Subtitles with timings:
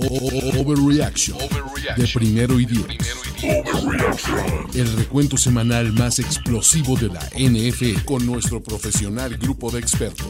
[0.00, 1.36] Overreaction
[1.96, 2.86] de primero y diez.
[4.72, 10.28] El recuento semanal más explosivo de la NFL con nuestro profesional grupo de expertos.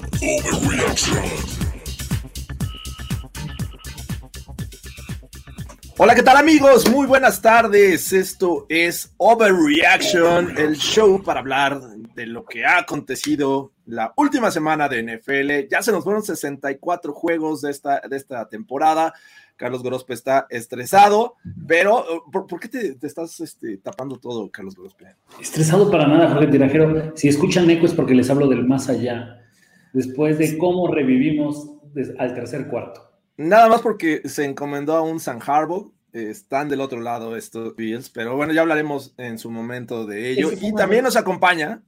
[5.99, 6.89] Hola, ¿qué tal amigos?
[6.89, 8.15] Muy buenas tardes.
[8.15, 11.79] Esto es Overreaction, el show para hablar
[12.15, 15.69] de lo que ha acontecido la última semana de NFL.
[15.71, 19.13] Ya se nos fueron 64 juegos de esta, de esta temporada.
[19.59, 21.35] Carlos Grospe está estresado,
[21.67, 25.17] pero ¿por, qué te, estás este, tapando todo, Carlos Grospe?
[25.41, 27.13] Estresado para nada, Jorge Tirajero.
[27.17, 29.45] Si escuchan eco es porque les hablo del más allá,
[29.93, 31.73] después de cómo revivimos
[32.19, 33.03] al tercer cuarto.
[33.37, 35.93] Nada más porque se encomendó a un San Harbaugh.
[36.13, 40.51] están del otro lado estos Bills, pero bueno, ya hablaremos en su momento de ello.
[40.61, 41.83] Y también nos acompaña.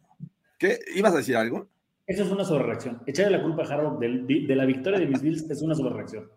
[0.59, 0.81] ¿Qué?
[0.95, 1.69] ¿Ibas a decir algo?
[2.05, 3.01] Esa es una sobrereacción.
[3.07, 6.29] Echarle la culpa a Harbaugh de, la victoria de mis Bills es una sobrereacción.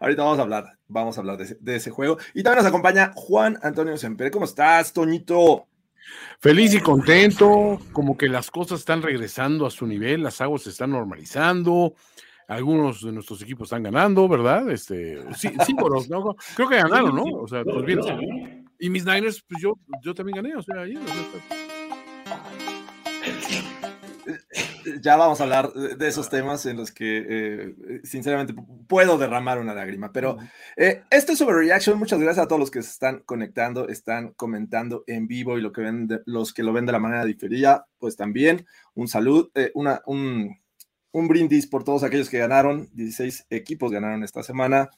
[0.00, 2.18] Ahorita vamos a hablar, vamos a hablar de ese, juego.
[2.34, 4.30] Y también nos acompaña Juan Antonio Semper.
[4.30, 5.66] ¿Cómo estás, Toñito?
[6.40, 10.70] Feliz y contento, como que las cosas están regresando a su nivel, las aguas se
[10.70, 11.94] están normalizando,
[12.46, 14.70] algunos de nuestros equipos están ganando, ¿verdad?
[14.70, 15.74] Este, sí, sí,
[16.08, 16.36] ¿no?
[16.56, 17.24] Creo que ganaron, ¿no?
[17.24, 18.00] O sea, pues bien.
[18.78, 20.98] Y mis Niners, pues yo, yo también gané, o sea, ayer.
[25.00, 28.54] Ya vamos a hablar de esos temas en los que, eh, sinceramente,
[28.86, 30.12] puedo derramar una lágrima.
[30.12, 30.38] Pero
[30.76, 31.98] eh, esto es sobre Reaction.
[31.98, 35.72] Muchas gracias a todos los que se están conectando, están comentando en vivo y lo
[35.72, 39.70] que ven los que lo ven de la manera diferida, pues también un saludo, eh,
[39.74, 40.58] una, un,
[41.12, 42.88] un brindis por todos aquellos que ganaron.
[42.94, 44.90] 16 equipos ganaron esta semana.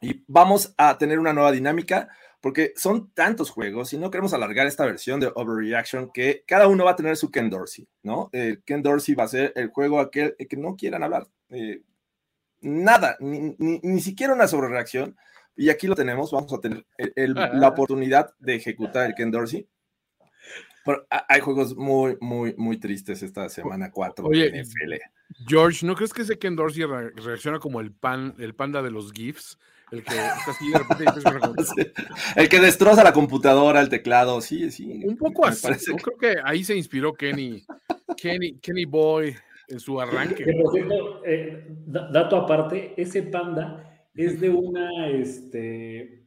[0.00, 2.08] Y vamos a tener una nueva dinámica
[2.40, 6.84] porque son tantos juegos y no queremos alargar esta versión de Overreaction que cada uno
[6.84, 8.30] va a tener su Ken Dorsey, ¿no?
[8.32, 11.26] El Ken Dorsey va a ser el juego aquel que no quieran hablar.
[11.50, 11.82] Eh,
[12.60, 15.16] nada, ni, siquiera una sobrereacción.
[15.56, 16.86] Y aquí lo tenemos, vamos a tener
[17.26, 19.68] la oportunidad de ejecutar el Ken Dorsey
[21.28, 24.94] hay juegos muy, muy, muy tristes esta semana 4 Oye, NFL.
[25.46, 29.12] George, ¿no crees que ese Ken Dorsey reacciona como el pan, el panda de los
[29.12, 29.58] GIFs?
[29.90, 30.12] El que
[32.36, 35.02] El que destroza la computadora, el teclado, sí, sí.
[35.04, 35.68] Un poco así.
[35.86, 37.64] Yo creo que ahí se inspiró Kenny,
[38.16, 39.34] Kenny, Kenny Boy
[39.68, 40.44] en su arranque.
[41.26, 46.26] Eh, dato aparte, ese panda es de una, este,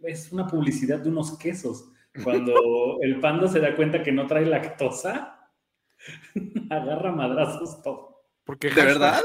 [0.00, 1.90] es una publicidad de unos quesos
[2.22, 2.54] cuando
[3.02, 5.50] el panda se da cuenta que no trae lactosa,
[6.70, 8.24] agarra madrazos todo.
[8.44, 9.20] Porque de verdad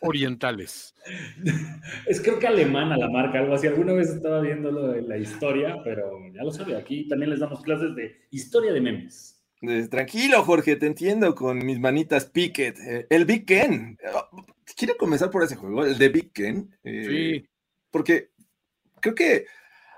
[0.00, 0.94] orientales.
[2.06, 3.66] Es creo que alemana la marca, algo así.
[3.66, 6.76] Alguna vez estaba viendo lo de la historia, pero ya lo sabe.
[6.76, 9.42] Aquí también les damos clases de historia de memes.
[9.90, 12.78] Tranquilo, Jorge, te entiendo con mis manitas Picket.
[12.78, 13.98] Eh, el Big Ken.
[14.76, 16.74] Quiero comenzar por ese juego, el de Big Ken.
[16.82, 17.48] Eh, sí.
[17.90, 18.30] Porque
[19.00, 19.46] creo que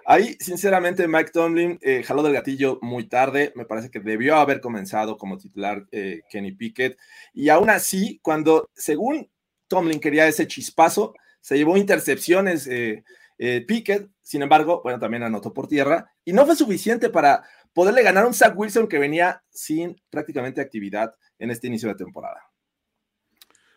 [0.05, 3.53] Ahí, sinceramente, Mike Tomlin eh, jaló del gatillo muy tarde.
[3.55, 6.99] Me parece que debió haber comenzado como titular eh, Kenny Pickett.
[7.33, 9.31] Y aún así, cuando, según
[9.73, 14.11] Tomlin quería ese chispazo, se llevó intercepciones eh, Pickett.
[14.21, 16.13] Sin embargo, bueno, también anotó por tierra.
[16.27, 20.61] Y no fue suficiente para poderle ganar a un Zach Wilson que venía sin prácticamente
[20.61, 22.43] actividad en este inicio de temporada.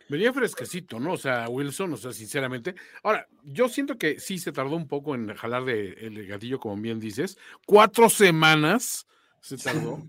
[0.10, 1.14] Venía fresquecito, ¿no?
[1.14, 2.76] O sea, Wilson, o sea, sinceramente.
[3.02, 6.76] Ahora, yo siento que sí se tardó un poco en jalar de el gatillo, como
[6.76, 7.38] bien dices.
[7.66, 9.08] Cuatro semanas
[9.46, 10.02] se tardó.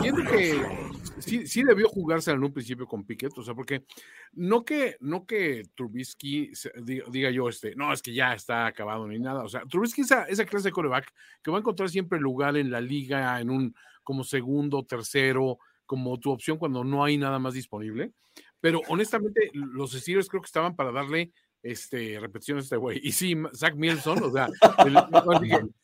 [0.00, 0.62] Siento que
[1.18, 3.84] sí, sí debió jugarse en un principio con Piquet, o sea, porque
[4.34, 6.52] no que, no que Trubisky
[7.10, 9.42] diga, yo, este, no, es que ya está acabado ni nada.
[9.42, 12.56] O sea, Trubisky es esa, esa clase de coreback que va a encontrar siempre lugar
[12.56, 17.40] en la liga, en un como segundo, tercero, como tu opción cuando no hay nada
[17.40, 18.12] más disponible.
[18.60, 21.32] Pero honestamente, los Steelers creo que estaban para darle
[21.64, 23.00] este, repetición a este güey.
[23.02, 24.48] Y sí, Zach Milson, o sea,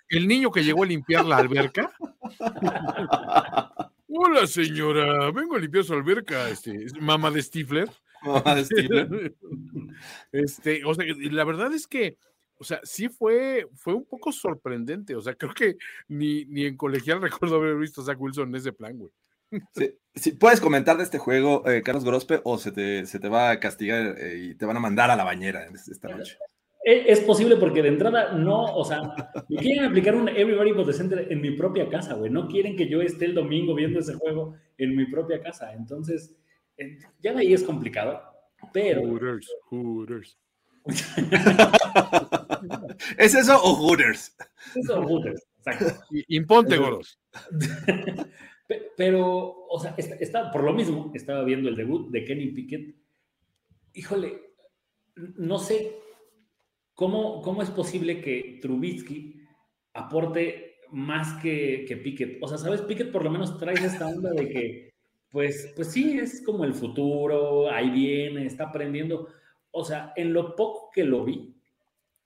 [0.08, 1.92] el, niño que llegó a limpiar la alberca.
[4.08, 7.90] Hola, señora, vengo a limpiar su alberca, este, mamá de Stifler.
[8.22, 9.34] Mamá de Stifler.
[10.32, 12.16] este, o sea, la verdad es que,
[12.56, 15.16] o sea, sí fue, fue un poco sorprendente.
[15.16, 15.76] O sea, creo que
[16.08, 19.10] ni, ni en colegial recuerdo haber visto a Zach Wilson en ese plan, güey.
[20.14, 23.50] Sí, ¿Puedes comentar de este juego, eh, Carlos Grospe, o se te, se te va
[23.50, 26.38] a castigar eh, y te van a mandar a la bañera esta noche?
[26.84, 29.00] E, es posible porque de entrada no, o sea,
[29.48, 32.30] me quieren aplicar un Everybody but the Center en mi propia casa, güey.
[32.30, 35.72] No quieren que yo esté el domingo viendo ese juego en mi propia casa.
[35.72, 36.36] Entonces,
[36.76, 38.20] eh, ya de ahí es complicado,
[38.72, 39.00] pero...
[39.00, 40.38] Hooters, Hooters.
[43.16, 44.36] ¿Es eso o Hooters?
[44.76, 46.04] Eso o Hooters, exacto.
[46.28, 47.18] Imponte, goros.
[48.96, 52.96] Pero, o sea, está, por lo mismo, estaba viendo el debut de Kenny Pickett.
[53.92, 54.40] Híjole,
[55.36, 55.98] no sé
[56.94, 59.40] cómo, cómo es posible que Trubisky
[59.92, 62.42] aporte más que, que Pickett.
[62.42, 62.82] O sea, ¿sabes?
[62.82, 64.94] Pickett por lo menos trae esta onda de que,
[65.30, 69.28] pues, pues sí, es como el futuro, ahí viene, está aprendiendo.
[69.70, 71.54] O sea, en lo poco que lo vi,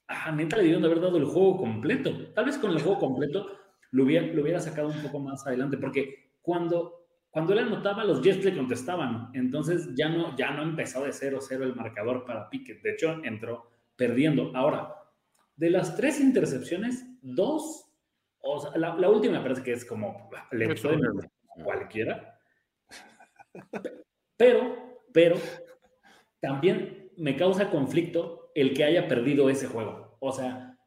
[0.07, 2.33] a neta le dieron de haber dado el juego completo.
[2.35, 3.47] Tal vez con el juego completo
[3.91, 8.23] lo hubiera, lo hubiera sacado un poco más adelante, porque cuando, cuando él anotaba, los
[8.23, 9.31] Jets le contestaban.
[9.35, 12.83] Entonces ya no, ya no empezó de 0-0 el marcador para Pickett.
[12.83, 14.53] De hecho, entró perdiendo.
[14.55, 14.95] Ahora,
[15.57, 17.85] de las tres intercepciones, dos,
[18.41, 20.75] o sea, la, última parece que es como le
[21.63, 22.41] cualquiera.
[24.37, 25.37] Pero, pero
[26.41, 30.17] también me causa conflicto el que haya perdido ese juego.
[30.21, 30.79] O sea,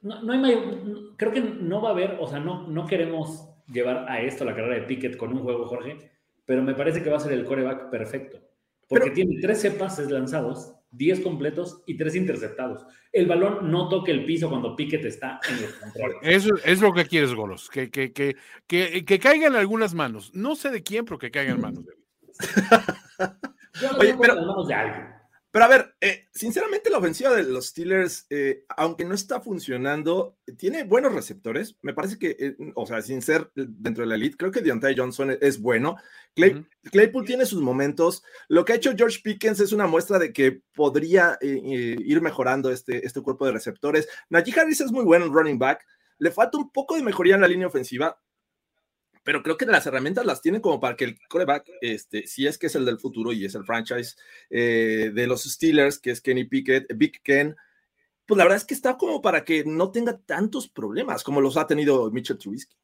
[0.00, 4.06] no, no hay creo que no va a haber, o sea, no, no queremos llevar
[4.08, 6.10] a esto la carrera de Pickett con un juego, Jorge,
[6.46, 8.40] pero me parece que va a ser el coreback perfecto.
[8.88, 12.84] Porque tiene 13 pases lanzados, 10 completos y 3 interceptados.
[13.12, 16.18] El balón no toca el piso cuando Pickett está en los controles.
[16.22, 20.32] Eso es lo que quieres, Golos, que, que, que, que, que caigan algunas manos.
[20.34, 21.84] No sé de quién, pero que caigan manos.
[23.80, 25.19] Yo Oye, pero, manos de alguien.
[25.52, 30.38] Pero a ver, eh, sinceramente la ofensiva de los Steelers, eh, aunque no está funcionando,
[30.56, 31.76] tiene buenos receptores.
[31.82, 34.96] Me parece que, eh, o sea, sin ser dentro de la elite, creo que Deontay
[34.96, 35.96] Johnson es bueno.
[36.34, 38.22] Claypool tiene sus momentos.
[38.48, 43.04] Lo que ha hecho George Pickens es una muestra de que podría ir mejorando este,
[43.04, 44.08] este cuerpo de receptores.
[44.28, 45.84] Najee Harris es muy bueno en running back.
[46.18, 48.16] Le falta un poco de mejoría en la línea ofensiva
[49.30, 52.58] pero creo que las herramientas las tienen como para que el coreback, este, si es
[52.58, 54.16] que es el del futuro y es el franchise
[54.50, 57.54] eh, de los Steelers, que es Kenny Pickett, Big Ken,
[58.26, 61.56] pues la verdad es que está como para que no tenga tantos problemas como los
[61.56, 62.74] ha tenido Mitchell Trubisky.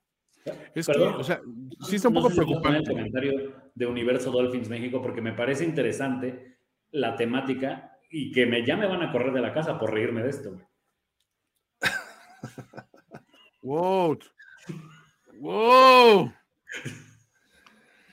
[0.72, 1.40] Es que, o sea,
[1.80, 2.78] sí está un poco preocupante.
[2.78, 6.58] el comentario de Universo Dolphins México porque me parece interesante
[6.92, 10.22] la temática y que me, ya me van a correr de la casa por reírme
[10.22, 10.60] de esto.
[13.62, 14.16] wow.
[15.38, 16.32] ¡Wow!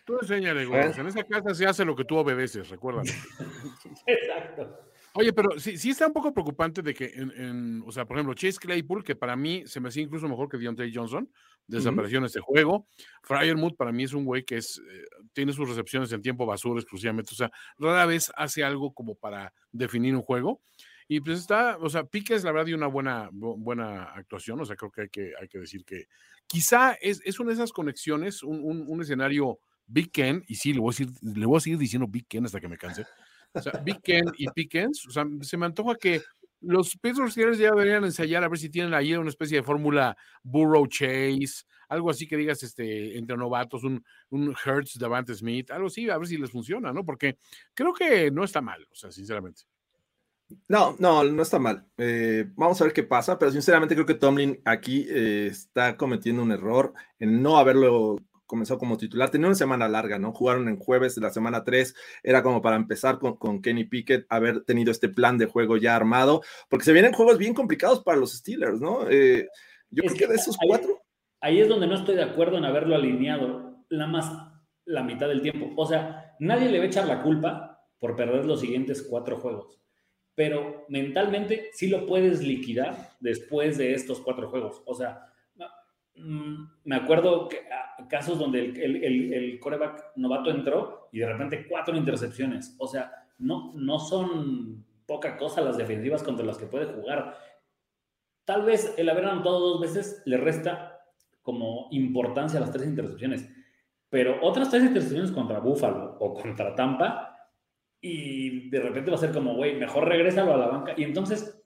[0.06, 0.92] Tú enséñale, güey.
[0.98, 3.10] En esa casa se hace lo que tú obedeces, recuérdalo.
[4.08, 4.80] Exacto.
[5.16, 8.34] Oye, pero sí, sí está un poco preocupante de que, en, o sea, por ejemplo,
[8.34, 11.30] Chase Claypool, que para mí se me hacía incluso mejor que Deontay Johnson,
[11.68, 12.88] desapareció en este juego.
[13.22, 16.80] Fryermuth para mí es un güey que es, eh, tiene sus recepciones en tiempo basura
[16.80, 20.62] exclusivamente, o sea, rara vez hace algo como para definir un juego.
[21.14, 24.76] Y pues está, o sea, Piquez la verdad dio una buena, buena actuación, o sea,
[24.76, 26.08] creo que hay que, hay que decir que
[26.48, 30.80] quizá es, es una de esas conexiones, un, un, escenario Big Ken, y sí, le
[30.80, 33.06] voy, a decir, le voy a seguir diciendo Big Ken hasta que me canse.
[33.54, 36.24] O sea, Big Ken y Pickens, o sea, se me antoja que
[36.62, 40.18] los Pittsburgh Steelers ya deberían ensayar a ver si tienen ahí una especie de fórmula
[40.42, 45.90] Burrow Chase, algo así que digas este, entre novatos, un, un Hertz Davante Smith, algo
[45.90, 47.06] así, a ver si les funciona, ¿no?
[47.06, 47.38] Porque
[47.76, 49.66] creo que no está mal, o sea, sinceramente.
[50.68, 51.86] No, no, no está mal.
[51.98, 56.42] Eh, vamos a ver qué pasa, pero sinceramente creo que Tomlin aquí eh, está cometiendo
[56.42, 59.32] un error en no haberlo comenzado como titular.
[59.32, 60.32] Tenía una semana larga, ¿no?
[60.32, 64.64] Jugaron en jueves de la semana 3, era como para empezar con, Kenny Pickett, haber
[64.64, 68.34] tenido este plan de juego ya armado, porque se vienen juegos bien complicados para los
[68.34, 69.10] Steelers, ¿no?
[69.10, 69.48] Eh,
[69.90, 71.02] yo creo que, de esos cuatro.
[71.42, 74.32] Ahí es donde no estoy de acuerdo en haberlo alineado la más
[74.86, 75.72] la mitad del tiempo.
[75.76, 79.83] O sea, nadie le va a echar la culpa por perder los siguientes cuatro juegos
[80.36, 84.82] pero mentalmente sí lo puedes liquidar después de estos cuatro juegos.
[84.86, 85.28] O sea,
[86.16, 91.68] mm, me acuerdo ah, casos donde el, el, el, coreback novato entró y de repente
[91.68, 92.76] cuatro intercepciones.
[92.80, 97.38] O sea, no, no son poca cosa las defensivas contra las que puede jugar.
[98.46, 101.00] Tal vez el haber anotado dos veces le resta
[101.42, 103.48] como importancia a las tres intercepciones,
[104.10, 107.33] pero otras tres intercepciones contra Buffalo o contra Tampa
[108.06, 110.94] y de repente va a ser como, güey, mejor regrésalo a la banca.
[110.98, 111.58] Y entonces,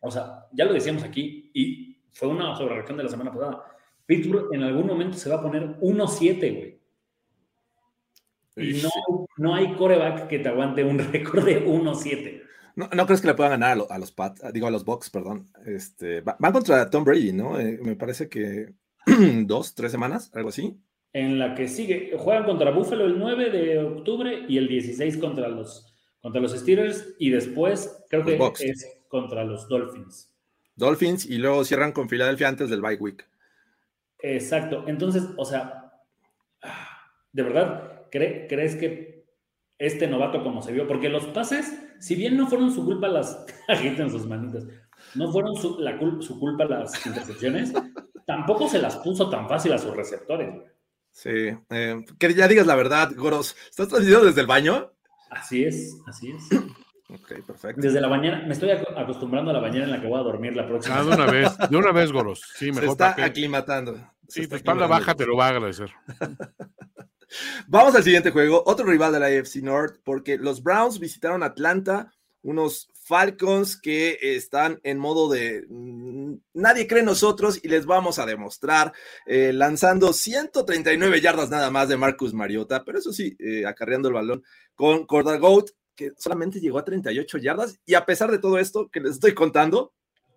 [0.00, 3.62] o sea, ya lo decíamos aquí y fue una sobrereacción de la semana pasada.
[4.06, 6.80] Pittsburgh en algún momento se va a poner 1-7, güey.
[8.56, 12.42] Y no, no hay coreback que te aguante un récord de 1-7.
[12.76, 15.50] No, no, crees que le puedan ganar a los, Pats, digo a los Bucks, perdón.
[15.66, 17.60] Este, van contra Tom Brady, ¿no?
[17.60, 18.72] Eh, me parece que
[19.44, 20.80] dos, tres semanas, algo así
[21.12, 25.48] en la que sigue, juegan contra Buffalo el 9 de octubre y el 16 contra
[25.48, 30.30] los, contra los Steelers y después creo que es contra los Dolphins.
[30.76, 33.26] Dolphins y luego cierran con Filadelfia antes del bye week.
[34.20, 34.84] Exacto.
[34.86, 35.92] Entonces, o sea,
[37.32, 39.24] de verdad, ¿crees que
[39.78, 40.86] este novato como se vio?
[40.86, 44.66] Porque los pases, si bien no fueron su culpa las en sus manitas,
[45.14, 47.72] no fueron su, la su culpa las intercepciones,
[48.26, 50.54] tampoco se las puso tan fácil a sus receptores.
[51.22, 53.54] Sí, eh, que ya digas la verdad, Goros.
[53.68, 54.90] ¿Estás transmitiendo desde el baño?
[55.28, 56.58] Así es, así es.
[57.10, 57.82] Ok, perfecto.
[57.82, 60.56] Desde la mañana, me estoy acostumbrando a la mañana en la que voy a dormir
[60.56, 60.98] la próxima.
[60.98, 62.42] Ah, de una vez, de una vez, Goros.
[62.54, 62.84] Sí, mejor.
[62.84, 64.00] Se está aclimatando.
[64.28, 65.90] Sí, tu espalda baja te lo va a agradecer.
[67.68, 72.14] Vamos al siguiente juego, otro rival de la AFC North, porque los Browns visitaron Atlanta,
[72.40, 78.24] unos Falcons que están en modo de mm, nadie cree nosotros y les vamos a
[78.24, 78.92] demostrar,
[79.26, 84.14] eh, lanzando 139 yardas nada más de Marcus Mariota, pero eso sí, eh, acarreando el
[84.14, 84.44] balón
[84.76, 89.00] con Cordagoat, que solamente llegó a 38 yardas, y a pesar de todo esto que
[89.00, 89.92] les estoy contando,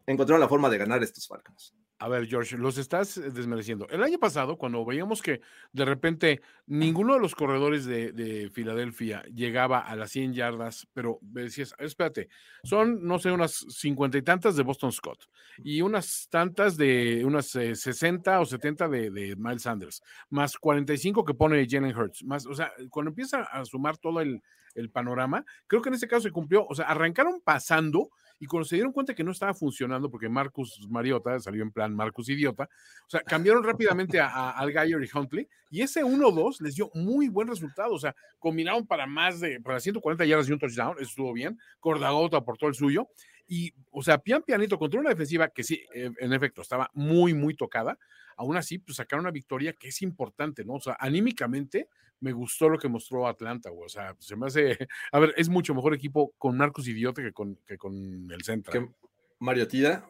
[0.07, 1.75] encontraron la forma de ganar estos Falcons.
[2.03, 3.87] A ver, George, los estás eh, desmereciendo.
[3.89, 5.39] El año pasado, cuando veíamos que
[5.71, 11.73] de repente ninguno de los corredores de, Filadelfia llegaba a las 100 yardas, pero decías,
[11.79, 12.27] espérate,
[12.65, 15.29] son, no sé, unas cincuenta y tantas de Boston Scott
[15.59, 21.33] y unas tantas de unas 60 eh, o 70 de, Miles Sanders, más 45 que
[21.33, 24.41] pone Jalen Hurts, más, o sea, cuando empieza a sumar todo el,
[24.75, 28.65] el panorama, creo que en este caso se cumplió, o sea, arrancaron pasando y cuando
[28.65, 32.69] se dieron cuenta que no estaba funcionando, porque Marcus Mariota salió en plan Marcus Idiota,
[33.07, 37.29] o sea, cambiaron rápidamente a, Al Geyer y Huntley, y ese 1-2 les dio muy
[37.29, 41.09] buen resultado, o sea, combinaron para más de, para 140 yardas y un touchdown, eso
[41.09, 43.07] estuvo bien, Cordagota aportó el suyo,
[43.47, 47.33] y, o sea, pian pianito contra una defensiva que sí, eh, en efecto, estaba muy,
[47.33, 47.97] muy tocada,
[48.37, 50.73] aún así, pues sacaron una victoria que es importante, ¿no?
[50.73, 53.85] O sea, anímicamente me gustó lo que mostró Atlanta, güey.
[53.85, 54.77] O sea, se me hace.
[55.11, 58.95] A ver, es mucho mejor equipo con Marcos Idiota que con, que con el centro.
[59.39, 60.09] Mario Tida.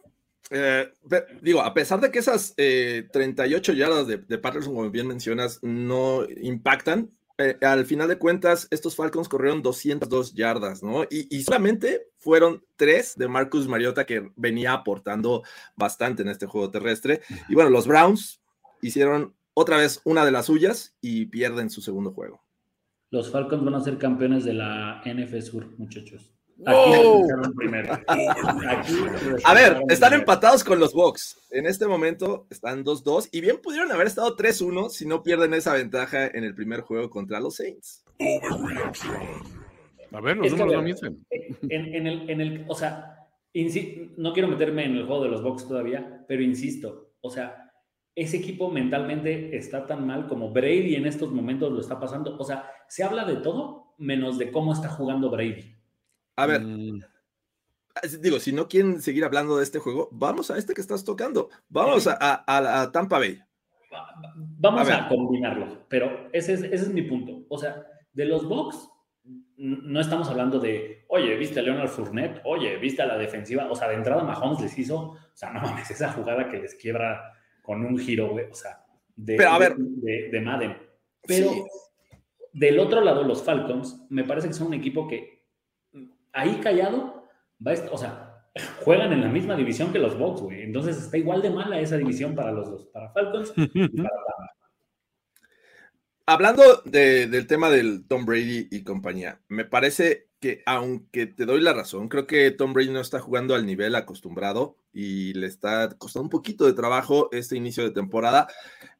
[0.50, 0.92] Eh,
[1.42, 5.60] digo, a pesar de que esas 38 eh, yardas de, de, Patterson, como bien mencionas,
[5.64, 11.04] no impactan, eh, al final de cuentas, estos Falcons corrieron 202 yardas, ¿no?
[11.04, 15.44] Y, y, solamente fueron tres de Marcus Mariota que venía aportando
[15.76, 17.22] bastante en este juego terrestre.
[17.50, 18.40] Y bueno, los Browns
[18.82, 22.44] hicieron otra vez una de las suyas y pierden su segundo juego.
[23.10, 26.32] Los Falcons van a ser campeones de la NF Sur, muchachos.
[29.44, 31.38] A ver, están empatados con los Bucks.
[31.52, 35.74] En este momento están 2-2 y bien pudieron haber estado 3-1 si no pierden esa
[35.74, 38.04] ventaja en el primer juego contra los Saints.
[40.12, 41.26] A ver, los números no mienten.
[41.70, 43.28] En, el, en el, o sea,
[44.18, 47.72] no quiero meterme en el juego de los Bucks todavía, pero insisto, o sea,
[48.16, 52.38] ese equipo mentalmente está tan mal como Brady en estos momentos lo está pasando.
[52.38, 55.73] O sea, se habla de todo menos de cómo está jugando Brady.
[56.36, 57.00] A ver, mm.
[58.22, 61.50] digo, si no quieren seguir hablando de este juego, vamos a este que estás tocando.
[61.70, 63.40] Vamos a, Tampa Bay.
[64.36, 67.46] Vamos a, combinarlo, pero ese es, ese es mi punto.
[67.50, 68.90] O sea, de los Bucks
[69.58, 73.76] no estamos hablando de, oye, viste a Leonard Fournette, oye, viste a la defensiva, o
[73.76, 77.34] sea, de entrada Mahomes les hizo, o sea, no mames, esa jugada que les quiebra
[77.62, 78.84] con un giro, güey, o sea,
[79.16, 79.38] de,
[80.32, 80.78] de, Madden.
[81.26, 81.52] Pero
[82.52, 85.33] del otro lado, los Falcons, me parece que son un equipo que
[86.34, 87.28] ahí callado,
[87.66, 88.34] va a o sea,
[88.84, 90.64] juegan en la misma división que los Bucks, güey.
[90.64, 94.10] Entonces está igual de mala esa división para los dos, para Falcons y para
[96.26, 101.74] Hablando del tema del Tom Brady y compañía, me parece que aunque te doy la
[101.74, 106.24] razón, creo que Tom Brady no está jugando al nivel acostumbrado y le está costando
[106.24, 108.48] un poquito de trabajo este inicio de temporada.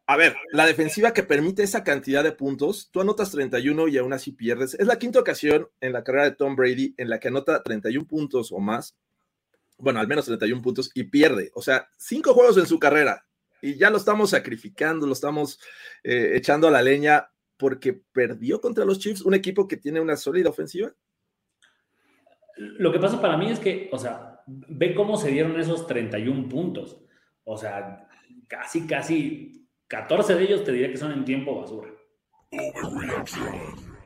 [0.06, 4.12] A ver, la defensiva que permite esa cantidad de puntos, tú anotas 31 y aún
[4.12, 4.74] así pierdes.
[4.74, 8.06] Es la quinta ocasión en la carrera de Tom Brady en la que anota 31
[8.06, 8.98] puntos o más,
[9.78, 11.52] bueno, al menos 31 puntos y pierde.
[11.56, 13.26] O sea, cinco juegos en su carrera
[13.62, 15.60] y ya lo estamos sacrificando, lo estamos
[16.04, 20.18] eh, echando a la leña porque perdió contra los Chiefs, un equipo que tiene una
[20.18, 20.94] sólida ofensiva
[22.58, 26.50] lo que pasa para mí es que, o sea, ve cómo se dieron esos 31
[26.50, 27.00] puntos.
[27.44, 28.08] O sea,
[28.48, 29.63] casi, casi
[29.94, 31.88] 14 de ellos te diría que son en tiempo basura.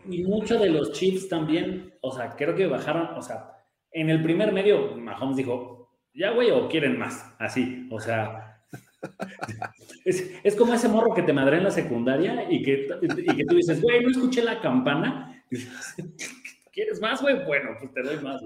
[0.10, 3.54] Y muchos de los Chiefs también, o sea, creo que bajaron, o sea,
[3.92, 8.62] en el primer medio, Mahomes dijo, ya, güey, o quieren más, así, o sea,
[10.06, 13.46] es, es, como ese morro que te madre en la secundaria y que, y que
[13.46, 15.42] tú dices, güey, no escuché la campana.
[16.74, 17.46] ¿Quieres más, güey?
[17.46, 18.42] Bueno, pues te doy más,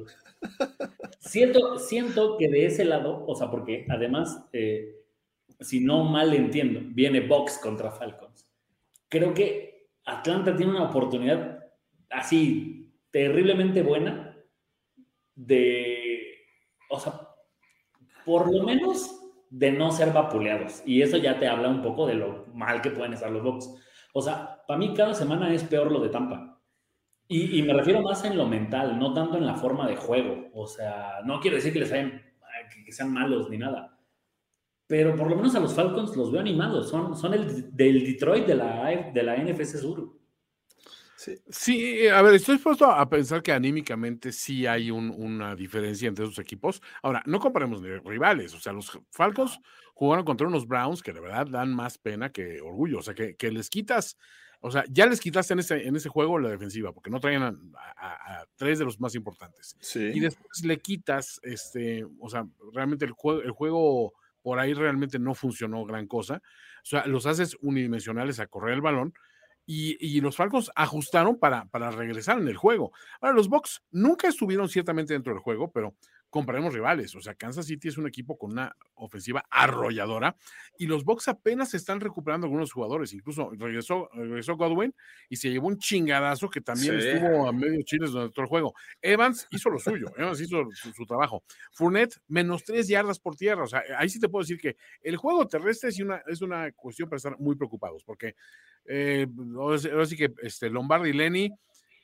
[1.19, 5.00] Siento, siento que de ese lado, o sea, porque además, eh,
[5.61, 8.49] si no mal entiendo, viene Box contra Falcons.
[9.07, 11.59] Creo que Atlanta tiene una oportunidad
[12.09, 14.37] así terriblemente buena
[15.35, 16.35] de,
[16.89, 17.13] o sea,
[18.25, 19.17] por lo menos
[19.49, 20.81] de no ser vapuleados.
[20.85, 23.69] Y eso ya te habla un poco de lo mal que pueden estar los Bucks.
[24.13, 26.59] O sea, para mí cada semana es peor lo de Tampa.
[27.27, 30.49] Y, me refiero más en lo mental, no tanto en la forma de juego.
[30.53, 32.21] O sea, no quiero decir que les hayan,
[32.85, 33.97] que sean malos ni nada.
[34.91, 36.89] Pero por lo menos a los Falcons los veo animados.
[36.89, 40.19] Son, son el del Detroit de la, de la NFC Sur.
[41.15, 42.09] Sí.
[42.09, 46.81] a ver, estoy dispuesto a pensar que anímicamente sí hay una diferencia entre esos equipos.
[47.01, 49.61] Ahora, no comparemos rivales, o sea, los Falcons
[49.93, 53.51] jugaron contra unos Browns que de verdad dan más pena que orgullo, o sea, que,
[53.51, 54.17] les quitas,
[54.59, 57.71] o sea, ya les quitaste en ese, en ese juego la defensiva, porque no traían
[57.95, 59.77] a, tres de los más importantes.
[59.95, 65.19] Y después le quitas, este, o sea, realmente el juego, el juego por ahí realmente
[65.19, 66.41] no funcionó gran cosa.
[66.83, 69.13] O sea, los haces unidimensionales a correr el balón
[69.65, 72.91] y, los Falcons ajustaron para, para regresar en el juego.
[73.21, 75.95] Ahora, los Bucks nunca estuvieron ciertamente dentro del juego, pero
[76.31, 77.13] comparemos rivales.
[77.15, 80.35] O sea, Kansas City es un equipo con una ofensiva arrolladora
[80.77, 83.13] y los Bucks apenas están recuperando algunos jugadores.
[83.13, 84.95] Incluso regresó, regresó Godwin
[85.29, 88.73] y se llevó un chingadazo que también estuvo a medio chiles durante todo el juego.
[89.01, 91.43] Evans hizo lo suyo, Evans hizo su, trabajo.
[91.73, 93.63] Fournette, menos tres yardas por tierra.
[93.63, 96.71] O sea, ahí sí te puedo decir que el juego terrestre es una, es una
[96.71, 98.35] cuestión para estar muy preocupados, porque
[98.85, 101.51] eh, ahora sí que este, Lombardi y Lenny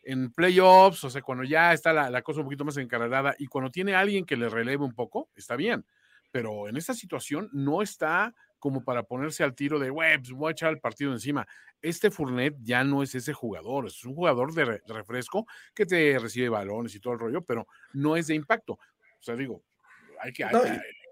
[0.07, 3.69] en playoffs, o sea, cuando ya está la, cosa un poquito más encarregada y cuando
[3.69, 5.85] tiene alguien que le releve un poco, está bien.
[6.31, 10.51] Pero en esta situación no está como para ponerse al tiro de, webs, voy a
[10.51, 11.45] echar el partido encima.
[11.81, 15.45] Este Fournet ya no es ese jugador, es un jugador de, refresco
[15.75, 18.73] que te recibe balones y todo el rollo, pero no es de impacto.
[18.73, 19.61] O sea, digo,
[20.21, 20.45] hay que,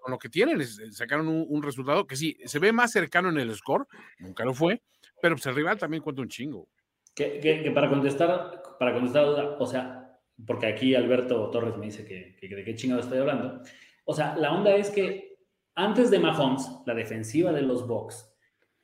[0.01, 3.53] con lo que tienen, sacaron un, resultado que sí, se ve más cercano en el
[3.55, 3.87] score,
[4.19, 4.81] nunca lo fue,
[5.21, 6.69] pero pues el rival también cuenta un chingo.
[7.15, 9.25] Que, para contestar, para contestar
[9.59, 13.61] o sea, porque aquí Alberto Torres me dice que, de qué chingado estoy hablando.
[14.05, 15.37] O sea, la onda es que
[15.75, 18.31] antes de Mahomes, la defensiva de los Bucks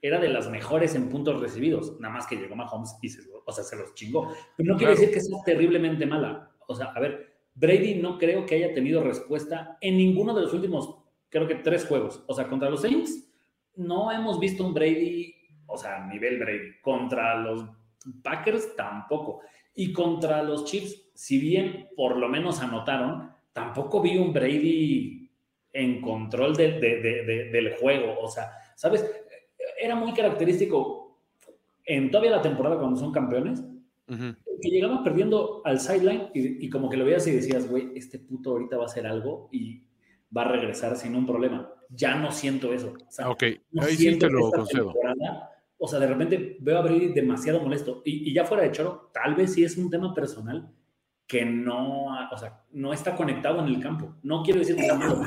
[0.01, 1.99] era de las mejores en puntos recibidos.
[1.99, 4.33] Nada más que llegó Mahomes y se, o sea, se los chingó.
[4.57, 6.51] Pero no quiere decir que sea terriblemente mala.
[6.67, 10.53] O sea, a ver, Brady no creo que haya tenido respuesta en ninguno de los
[10.53, 10.95] últimos,
[11.29, 12.23] creo que tres juegos.
[12.27, 13.29] O sea, contra los Saints
[13.75, 15.35] no hemos visto un Brady,
[15.67, 16.79] o sea, nivel Brady.
[16.81, 17.65] Contra los
[18.23, 19.41] Packers tampoco.
[19.73, 25.29] Y contra los Chiefs, si bien por lo menos anotaron, tampoco vi un Brady
[25.73, 28.19] en control del juego.
[28.19, 29.09] O sea, ¿sabes?
[29.79, 31.19] Era muy característico
[31.85, 33.63] en todavía la temporada cuando son campeones,
[34.07, 38.51] que llegaba perdiendo al sideline y, como que lo veías y decías, güey, este puto
[38.51, 39.83] ahorita va a hacer algo y
[40.35, 41.71] va a regresar sin un problema.
[41.89, 42.93] Ya no siento eso.
[43.25, 43.43] ok,
[43.79, 44.93] ahí sí te lo concedo
[45.83, 48.03] o sea, de repente veo a Brady demasiado molesto.
[48.05, 50.71] Y, ya fuera de choro, tal vez sí es un tema personal
[51.25, 54.15] que no, o sea, no está conectado en el campo.
[54.21, 55.23] No quiero decir que sea malo,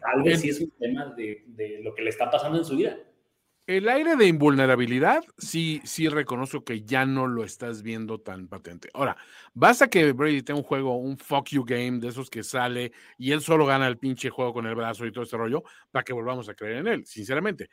[0.00, 2.76] tal vez sí es un tema de, de lo que le está pasando en su
[2.76, 2.96] vida.
[3.68, 8.88] El aire de invulnerabilidad, sí, sí reconozco que ya no lo estás viendo tan patente.
[8.94, 9.16] Ahora,
[9.54, 13.32] basta que Brady tenga un juego, un fuck you game de esos que sale y
[13.32, 16.12] él solo gana el pinche juego con el brazo y todo este rollo para que
[16.12, 17.68] volvamos a creer en él, sinceramente.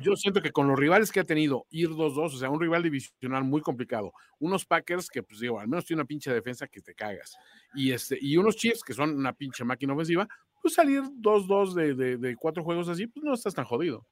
[0.00, 2.84] yo siento que con los rivales que ha tenido, ir 2-2, o sea, un rival
[2.84, 6.80] divisional muy complicado, unos Packers que, pues digo, al menos tiene una pinche defensa que
[6.80, 7.36] te cagas,
[7.74, 10.28] y, este, y unos Chiefs que son una pinche máquina ofensiva,
[10.62, 14.06] pues salir 2-2 de, de, de cuatro juegos así, pues no estás tan jodido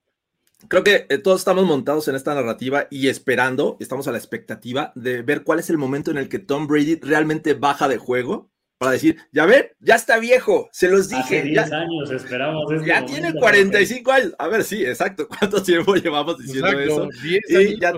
[0.68, 4.92] creo que eh, todos estamos montados en esta narrativa y esperando, estamos a la expectativa
[4.94, 8.52] de ver cuál es el momento en el que Tom Brady realmente baja de juego
[8.82, 11.38] para decir, ya ven, ya está viejo, se los dije.
[11.38, 12.64] Hace 10 años esperamos.
[12.72, 14.34] Este ya tiene 45 años.
[14.38, 15.28] A ver, sí, exacto.
[15.38, 17.08] ¿Cuánto tiempo llevamos diciendo eso?
[17.48, 17.92] Y ya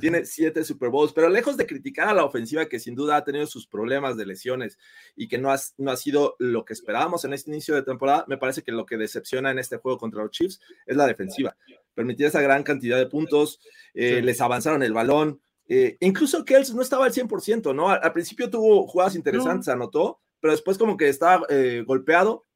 [0.00, 3.22] tiene 7 Super Bowls, pero lejos de criticar a la ofensiva que sin duda ha
[3.22, 4.76] tenido sus problemas de lesiones
[5.14, 8.24] y que no ha, no ha sido lo que esperábamos en este inicio de temporada,
[8.26, 11.56] me parece que lo que decepciona en este juego contra los Chiefs es la defensiva.
[11.98, 13.58] Permitir esa gran cantidad de puntos,
[13.92, 17.88] eh, les avanzaron el balón, eh, incluso Kels no estaba al 100%, ¿no?
[17.88, 22.46] Al, principio tuvo jugadas interesantes, anotó, pero después como que estaba eh, golpeado,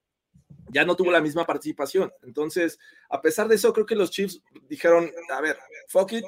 [0.68, 2.12] ya no tuvo la misma participación.
[2.22, 2.78] Entonces,
[3.10, 6.24] a pesar de eso, creo que los Chiefs dijeron, a ver, fuck it,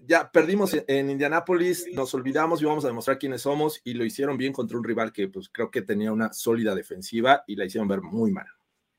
[0.00, 4.36] ya perdimos en, Indianápolis, nos olvidamos y vamos a demostrar quiénes somos y lo hicieron
[4.36, 7.86] bien contra un rival que pues creo que tenía una sólida defensiva y la hicieron
[7.86, 8.48] ver muy mal.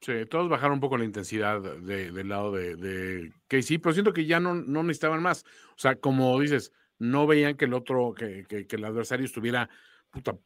[0.01, 4.25] Sí, todos bajaron un poco la intensidad del lado de, de Casey, pero siento que
[4.25, 5.43] ya no, no necesitaban más.
[5.71, 9.69] O sea, como dices, no veían que el otro, que, el adversario estuviera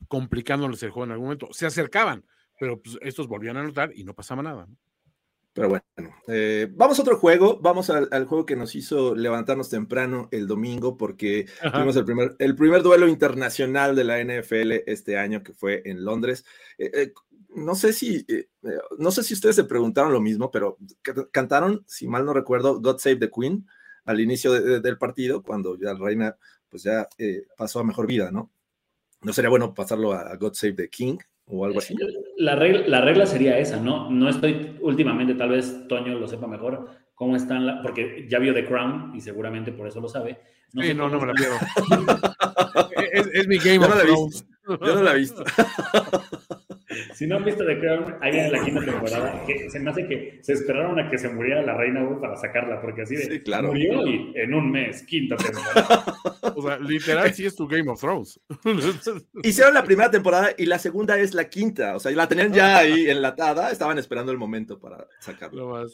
[0.08, 1.50] complicándoles el juego en algún momento.
[1.52, 2.26] Se acercaban,
[2.60, 4.68] pero pues, estos volvían a anotar y no pasaba nada.
[5.54, 10.30] Pero bueno, eh, vamos a otro juego, vamos al, juego que nos hizo levantarnos temprano
[10.32, 15.44] el domingo porque tuvimos el primer, el primer duelo internacional de la NFL este año
[15.44, 16.46] que fue en Londres.
[16.78, 17.14] Eh, eh,
[17.56, 18.48] no sé si, eh,
[18.98, 20.78] no sé si ustedes se preguntaron lo mismo, pero
[21.32, 23.68] cantaron, si mal no recuerdo, God Save the Queen
[24.06, 26.38] al inicio del partido, cuando ya la reina
[26.70, 28.50] pues ya eh, pasó a mejor vida, ¿no?
[29.22, 31.96] ¿No sería bueno pasarlo a, God Save the King o algo así?
[32.38, 34.10] La regla, la regla sería esa, ¿no?
[34.10, 38.66] No estoy últimamente, tal vez Toño lo sepa mejor, cómo están, porque ya vio The
[38.66, 40.40] Crown y seguramente por eso lo sabe.
[40.74, 41.58] No sí, no, no me la pierdo.
[43.34, 44.46] es, mi Game of Thrones.
[44.80, 45.44] Yo no la he visto.
[47.14, 50.08] si no han visto The Crown, hay en la quinta temporada que se me hace
[50.08, 54.08] que se esperaron a que se muriera la reina para sacarla, porque así de murió
[54.08, 56.06] y en un mes, quinta temporada.
[56.56, 58.40] o sea, literal sí es tu Game of Thrones.
[59.44, 62.78] Hicieron la primera temporada y la segunda es la quinta, o sea, la tenían ya
[62.78, 65.86] ahí enlatada, estaban esperando el momento para sacarla.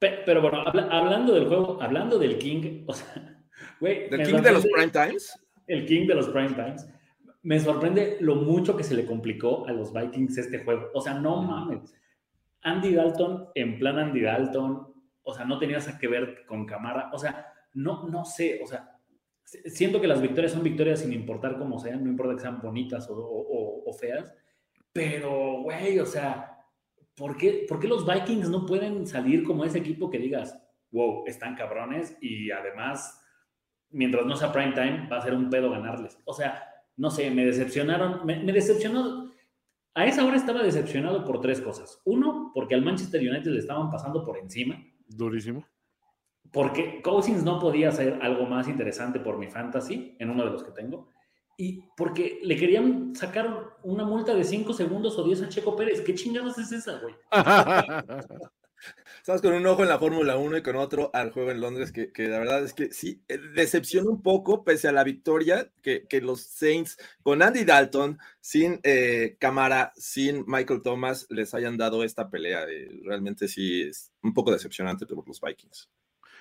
[0.00, 3.42] Pero, bueno, hablando del juego, hablando del King, o sea,
[3.80, 4.06] güey.
[4.10, 5.38] ¿El King de los Prime Times?
[5.66, 6.86] El King de los Prime Times
[7.48, 10.90] me sorprende lo mucho que se le complicó a los Vikings este juego.
[10.92, 11.94] O sea, no mames.
[12.60, 17.18] Andy Dalton en plan Andy Dalton, o sea, no tenías que ver con Camara, o
[17.18, 19.00] sea, no, no sé, o sea,
[19.64, 23.08] siento que las victorias son victorias sin importar cómo sean, no importa que sean bonitas
[23.10, 24.30] o, feas,
[24.92, 26.66] pero, güey, o sea,
[27.16, 31.24] ¿por qué, ¿por qué los Vikings no pueden salir como ese equipo que digas, wow,
[31.26, 33.24] están cabrones y además,
[33.88, 36.18] mientras no sea prime time, va a ser un pedo ganarles?
[36.26, 36.67] O sea,
[36.98, 39.32] no sé, me decepcionaron, me, decepcionó.
[39.94, 42.00] A esa hora estaba decepcionado por tres cosas.
[42.04, 44.76] Uno, porque al Manchester United le estaban pasando por encima.
[45.06, 45.66] Durísimo.
[46.52, 50.62] Porque Cousins no podía hacer algo más interesante por mi fantasy, en uno de los
[50.62, 51.08] que tengo.
[51.56, 56.00] Y porque le querían sacar una multa de 5 segundos o 10 a Checo Pérez.
[56.00, 57.14] ¿Qué chingados es esa, güey?
[59.28, 61.92] Estamos con un ojo en la Fórmula 1 y con otro al juego en Londres,
[61.92, 66.06] que, la verdad es que sí, eh, decepciona un poco, pese a la victoria, que,
[66.22, 72.30] los Saints con Andy Dalton, sin eh, Camara, sin Michael Thomas, les hayan dado esta
[72.30, 72.64] pelea.
[73.04, 75.90] realmente sí es un poco decepcionante por los Vikings.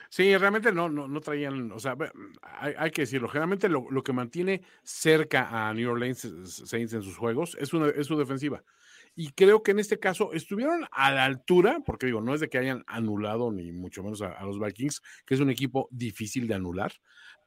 [0.10, 1.96] Sí, realmente no, no, no traían, o sea,
[2.42, 6.28] hay, que decirlo, generalmente lo, lo, que mantiene cerca a New Orleans
[6.66, 8.64] Saints en sus juegos es, una, su defensiva
[9.20, 12.50] y creo que en este caso estuvieron a la altura, porque digo, no es de
[12.50, 16.54] que hayan anulado ni mucho menos a, los Vikings, que es un equipo difícil de
[16.54, 16.92] anular,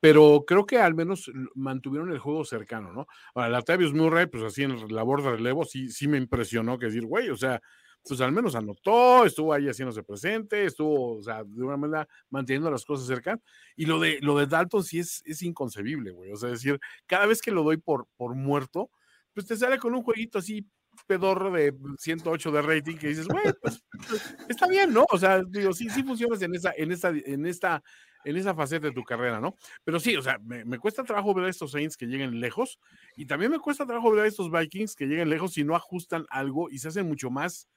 [0.00, 3.06] pero creo que al menos mantuvieron el juego cercano, ¿no?
[3.36, 6.86] Ahora, la Tavius Murray, pues así en labor de relevo, sí, sí me impresionó que
[6.86, 7.62] decir, güey, o sea,
[8.06, 12.70] pues al menos anotó, estuvo ahí haciéndose presente, estuvo, o sea, de una manera manteniendo
[12.70, 13.38] las cosas cerca.
[13.76, 16.32] Y lo de, lo de Dalton sí es, es inconcebible, güey.
[16.32, 18.90] O sea, es decir, cada vez que lo doy por, por muerto,
[19.34, 20.66] pues te sale con un jueguito así
[21.06, 25.06] pedorro de 108 de rating que dices, güey, pues, pues, está bien, ¿no?
[25.10, 27.82] O sea, digo, sí, sí funcionas en esa, en esta, en esta,
[28.24, 29.56] en esa faceta de tu carrera, ¿no?
[29.84, 32.78] Pero sí, o sea, me, cuesta trabajo ver a estos Saints que lleguen lejos
[33.16, 36.26] y también me cuesta trabajo ver a estos Vikings que lleguen lejos y no ajustan
[36.28, 37.68] algo y se hacen mucho más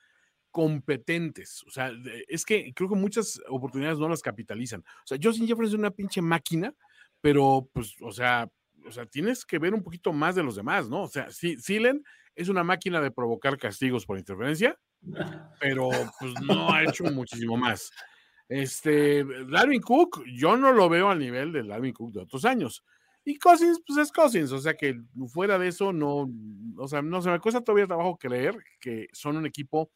[0.53, 1.63] competentes.
[1.67, 1.91] O sea,
[2.27, 4.81] es que creo que muchas oportunidades no las capitalizan.
[4.81, 6.73] O sea, Justin Jefferson es una pinche máquina,
[7.19, 8.47] pero pues, o sea,
[8.85, 11.03] o sea, tienes que ver un poquito más de los demás, ¿no?
[11.03, 12.03] O sea, sí, Silen
[12.35, 14.79] es una máquina de provocar castigos por interferencia,
[15.59, 15.89] pero
[16.19, 17.91] pues no ha hecho muchísimo más.
[18.47, 22.83] Este, Darwin Cook, yo no lo veo al nivel del Darwin Cook de otros años.
[23.25, 26.29] Y Cousins, pues es Cousins, o sea que fuera de eso, no,
[26.77, 29.89] o sea, no se me cuesta todavía trabajo creer que son un equipo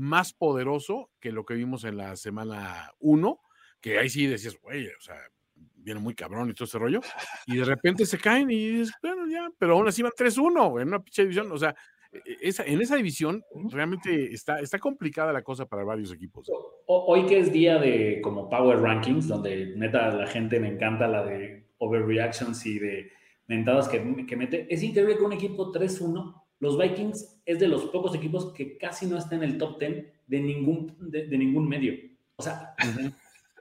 [0.00, 3.38] más poderoso que lo que vimos en la semana 1,
[3.80, 5.16] que ahí sí decías, güey, o sea,
[5.54, 7.00] viene muy cabrón y todo ese rollo,
[7.46, 10.88] y de repente se caen y dices, bueno, ya, pero aún así van 3-1 en
[10.88, 11.74] una pinche división, o sea,
[12.12, 16.50] e, e, esa, en esa división realmente está, está complicada la cosa para varios equipos.
[16.86, 21.24] Hoy que es día de como Power Rankings, donde neta la gente me encanta la
[21.24, 23.12] de overreactions y de
[23.46, 27.86] mentadas que, que mete, es increíble que un equipo 3-1, los Vikings es de los
[27.86, 31.94] pocos equipos que casi no está en el top 10 de ningún, de, ningún medio.
[32.36, 32.74] O sea,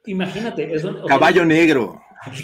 [0.05, 0.73] imagínate.
[0.73, 2.01] Es Caballo negro.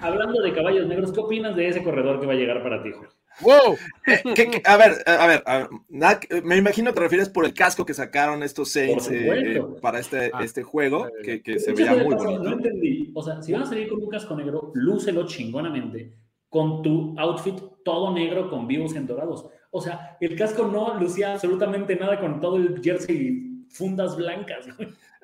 [0.00, 2.90] Hablando de caballos negros, ¿qué opinas de ese corredor que va a llegar para ti,
[2.92, 3.12] Jorge?
[3.40, 3.76] ¡Wow!
[4.06, 5.42] Eh, a, ver, a ver,
[6.42, 10.30] me imagino que te refieres por el casco que sacaron estos Saints eh, para este,
[10.32, 10.42] ah.
[10.42, 12.42] este juego, que, se veía muy bonito.
[12.42, 13.10] No entendí.
[13.14, 16.23] O sea, si van a salir con un casco negro, lúcelo chingonamente
[16.54, 19.44] con tu outfit todo negro con vivos en dorados.
[19.72, 24.68] O sea, el casco no lucía absolutamente nada con todo el jersey fundas blancas.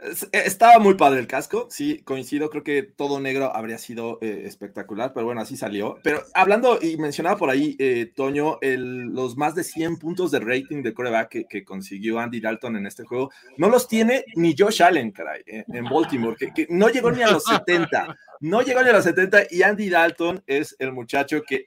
[0.03, 4.43] Eh, estaba muy padre el casco, sí, coincido, creo que todo negro habría sido eh,
[4.47, 5.99] espectacular, pero bueno, así salió.
[6.03, 10.83] Pero hablando y mencionaba por ahí, eh, Toño, los más de 100 puntos de rating
[10.83, 15.13] de coreback que, consiguió Andy Dalton en este juego, no los tiene ni Josh Allen,
[15.13, 18.17] caray, en Baltimore, que, no llegó ni a los 70.
[18.41, 21.67] no llegó ni a los 70 y Andy Dalton es el muchacho que,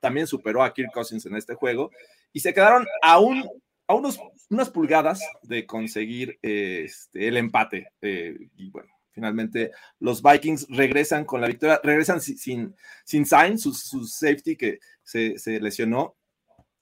[0.00, 1.90] también superó a Kirk Cousins en este juego
[2.32, 3.44] y se quedaron a, un,
[3.86, 4.18] a unos,
[4.50, 7.88] unas pulgadas de conseguir este, el empate.
[8.00, 9.70] Eh, y bueno, finalmente
[10.00, 15.38] los Vikings regresan con la victoria, regresan sin, sin, sign, su, su safety que se,
[15.38, 16.16] se lesionó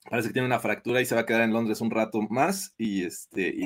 [0.08, 2.74] Parece que tiene una fractura y se va a quedar en Londres un rato más.
[2.76, 3.56] Y este,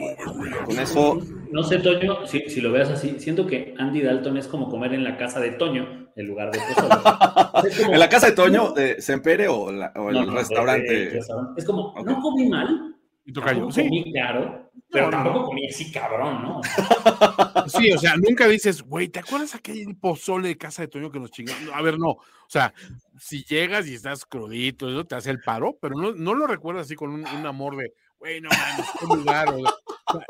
[0.65, 1.21] con eso.
[1.51, 4.95] No sé, Toño, si, si, lo veas así, siento que Andy Dalton es como comer
[4.95, 6.59] en la casa de Toño en lugar de
[7.93, 11.19] ¿En la casa de Toño, de Sempere o, el restaurante?
[11.57, 12.97] Es como, no comí mal,
[13.29, 16.61] no comí caro, pero tampoco comí así cabrón, ¿no?
[17.69, 21.21] Sí, o sea, nunca dices, güey, ¿te acuerdas aquel pozole de casa de Toño que
[21.21, 21.75] nos chingamos?
[21.75, 22.11] A ver, no.
[22.13, 22.73] O sea,
[23.19, 26.87] si llegas y estás crudito, eso te hace el paro, pero no, no lo recuerdas
[26.87, 29.49] así con un, amor de, güey, no mames, qué lugar.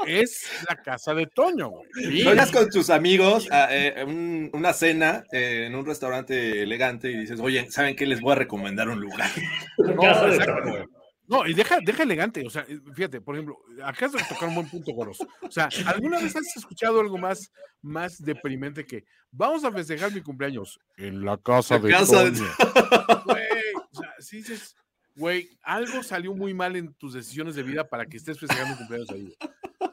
[0.07, 1.87] es la casa de Toño, güey.
[1.95, 2.53] Sí.
[2.53, 7.71] con tus amigos a eh, una cena eh, en un restaurante elegante y dices, oye,
[7.71, 8.07] ¿saben qué?
[8.07, 9.31] Les voy a recomendar un lugar.
[9.79, 10.98] No, exacto,
[11.29, 14.55] no, y deja, deja elegante, o sea, eh, fíjate, por ejemplo, acá de tocar un
[14.55, 15.21] buen punto, Goros.
[15.43, 20.23] O sea, ¿alguna vez has escuchado algo más, más deprimente que vamos a festejar mi
[20.23, 22.23] cumpleaños en la casa de casa
[23.27, 23.47] Güey,
[23.93, 24.75] o sea, si dices,
[25.15, 28.79] güey, algo salió muy mal en tus decisiones de vida para que estés festejando mi
[28.79, 29.35] cumpleaños ahí.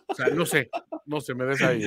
[0.08, 0.70] O sea, no sé,
[1.06, 1.84] no sé, me des ahí.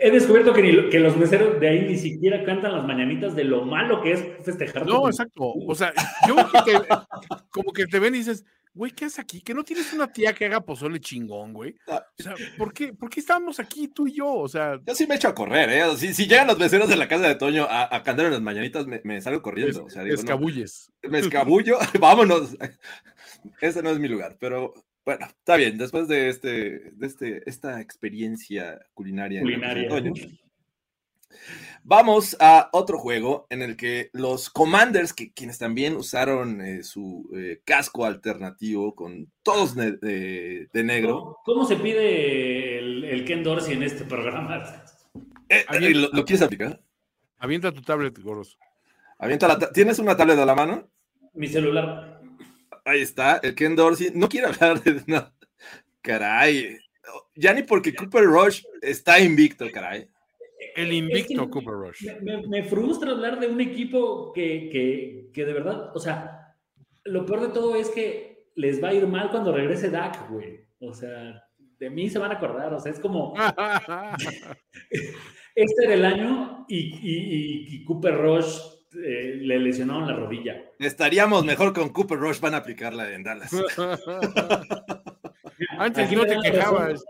[0.00, 3.66] He descubierto que, que los meseros de ahí ni siquiera cantan las mañanitas de lo
[3.66, 4.86] malo que es festejar.
[4.86, 5.52] No, exacto.
[5.66, 5.92] O sea,
[6.26, 6.36] yo
[7.50, 9.40] como que te ven y dices, güey, ¿qué haces aquí?
[9.40, 11.74] Que no tienes una tía que haga pozole chingón, güey.
[11.88, 12.04] Ah.
[12.18, 14.32] O sea, ¿por qué, ¿por qué estamos aquí tú y yo?
[14.32, 14.78] O sea.
[14.86, 15.96] Yo sí me echo a correr, ¿eh?
[15.96, 18.42] Si, si llegan los vecinos de la casa de Toño a, a cantar en las
[18.42, 19.84] mañanitas, me, salgo corriendo.
[19.84, 20.92] o sea, digo, escabulles.
[21.02, 22.56] me escabullo, vámonos.
[23.60, 25.78] Ese no es mi lugar, pero bueno, está bien.
[25.78, 29.40] Después de este, de este, esta experiencia culinaria.
[29.40, 29.88] Culinaria.
[31.82, 37.28] Vamos a otro juego en el que los Commanders, que quienes también usaron eh, su
[37.34, 41.38] eh, casco alternativo con todos de, negro.
[41.44, 44.62] ¿Cómo, se pide el, Ken Dorsey en este programa?
[45.48, 45.64] Eh,
[45.94, 46.80] ¿lo, quieres aplicar?
[47.38, 48.58] Avienta tu tablet, Goros.
[49.18, 50.88] Avienta la ¿Tienes una tablet a la mano?
[51.32, 52.20] Mi celular.
[52.84, 54.12] Ahí está, el Ken Dorsey.
[54.14, 55.34] No quiere hablar de nada.
[56.02, 56.78] Caray.
[57.34, 60.08] Ya ni porque Cooper Rush está invicto, caray.
[60.76, 62.06] El invicto Cooper Rush.
[62.22, 66.56] Me, frustra hablar de un equipo que, de verdad, o sea,
[67.04, 70.60] lo peor de todo es que les va a ir mal cuando regrese Dak, güey.
[70.80, 71.42] O sea,
[71.78, 73.34] de mí se van a acordar, o sea, es como...
[75.54, 78.58] este era el año y, Cooper Rush
[79.04, 80.62] eh, le lesionaron la rodilla.
[80.78, 83.50] Estaríamos mejor con Cooper Rush, van a aplicarla en Dallas.
[85.80, 87.02] Antes no te quejabas.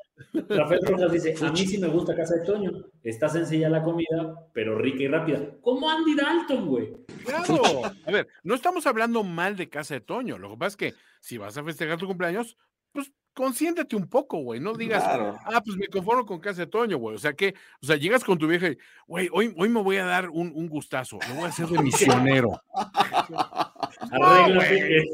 [0.49, 2.71] Rafael Rojas dice, a mí sí me gusta Casa de Toño.
[3.03, 5.41] Está sencilla la comida, pero rica y rápida.
[5.61, 6.93] ¿Cómo Andy Dalton, güey?
[7.25, 7.83] Claro.
[8.07, 10.39] A ver, no estamos hablando mal de Casa de Toño.
[10.39, 12.57] Lo que pasa es que si vas a festejar tu cumpleaños,
[12.93, 14.61] pues consiéntate un poco, güey.
[14.61, 17.17] No digas, ah, pues me conformo con Casa de Toño, güey.
[17.17, 18.79] O sea que, o sea, llegas con tu vieja y,
[19.09, 21.19] güey, hoy, hoy me voy a dar un, un gustazo.
[21.29, 22.63] Lo voy a hacer de misionero.
[24.13, 25.09] Arréglate,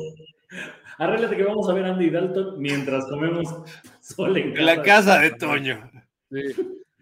[0.98, 3.48] Arréglate que vamos a ver a Andy Dalton mientras comemos
[4.00, 4.62] sol en casa.
[4.64, 5.90] La casa de Toño.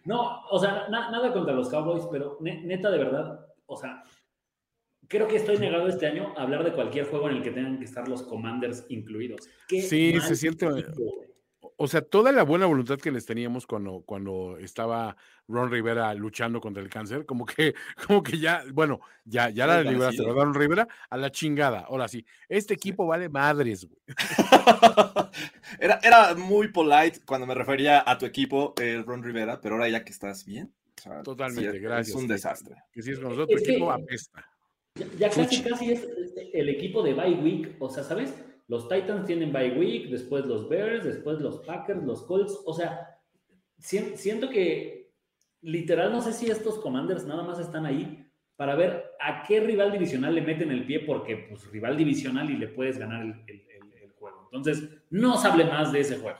[0.04, 4.02] No, o sea, nada contra los Cowboys, pero neta, de verdad, o sea,
[5.08, 7.78] creo que estoy negado este año a hablar de cualquier juego en el que tengan
[7.78, 9.48] que estar los Commanders incluidos.
[9.68, 10.66] sí, se siente
[11.76, 15.16] o sea, toda la buena voluntad que les teníamos cuando, cuando estaba
[15.48, 17.74] Ron Rivera luchando contra el cáncer, como que,
[18.06, 21.80] como que ya, bueno, ya, ya la liberaste, Ron Rivera a la chingada.
[21.80, 23.98] Ahora sí, este equipo vale madres, güey.
[25.80, 29.88] era, era muy polite cuando me refería a tu equipo, el Ron Rivera, pero ahora
[29.88, 30.72] ya que estás bien.
[31.22, 32.08] Totalmente, gracias.
[32.08, 32.76] Es un desastre.
[32.92, 34.48] Que si es con nosotros, tu equipo apesta.
[35.18, 36.06] Ya, casi, casi es
[36.52, 38.32] el equipo de bye week, o sea, ¿sabes?
[38.66, 42.58] Los Titans tienen bye week, después los Bears, después los Packers, los Colts.
[42.64, 43.18] O sea,
[43.78, 45.12] siento que
[45.60, 49.92] literal no sé si estos Commanders nada más están ahí para ver a qué rival
[49.92, 53.64] divisional le meten el pie, porque pues rival divisional y le puedes ganar el,
[54.18, 54.48] juego.
[54.52, 56.38] Entonces, no se hable más de ese juego.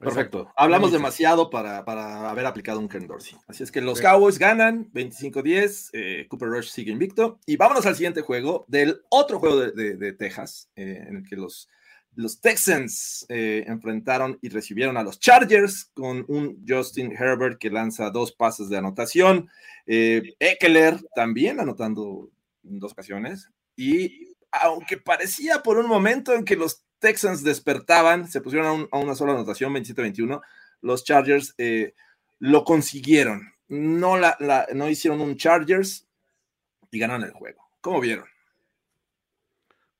[0.00, 0.50] Perfecto.
[0.56, 3.36] Hablamos demasiado para, para, haber aplicado un Ken Dorsey.
[3.46, 5.90] Así es que los Cowboys ganan 25-10.
[5.92, 7.38] Eh, Cooper Rush sigue invicto.
[7.44, 11.36] Y vámonos al siguiente juego del otro juego de, de, Texas, eh, en el que
[11.36, 11.68] los,
[12.14, 18.10] los Texans eh, enfrentaron y recibieron a los Chargers con un Justin Herbert que lanza
[18.10, 19.50] dos pases de anotación.
[19.86, 22.30] Eckler también anotando
[22.64, 23.50] en dos ocasiones.
[23.76, 29.14] Y aunque parecía por un momento en que los Texans despertaban, se pusieron a, una
[29.14, 30.40] sola anotación, 27-21.
[30.82, 31.94] Los Chargers eh,
[32.38, 33.52] lo consiguieron.
[33.68, 34.36] No, la,
[34.74, 36.06] no hicieron un Chargers,
[36.90, 37.70] y ganaron el juego.
[37.80, 38.26] ¿Cómo vieron?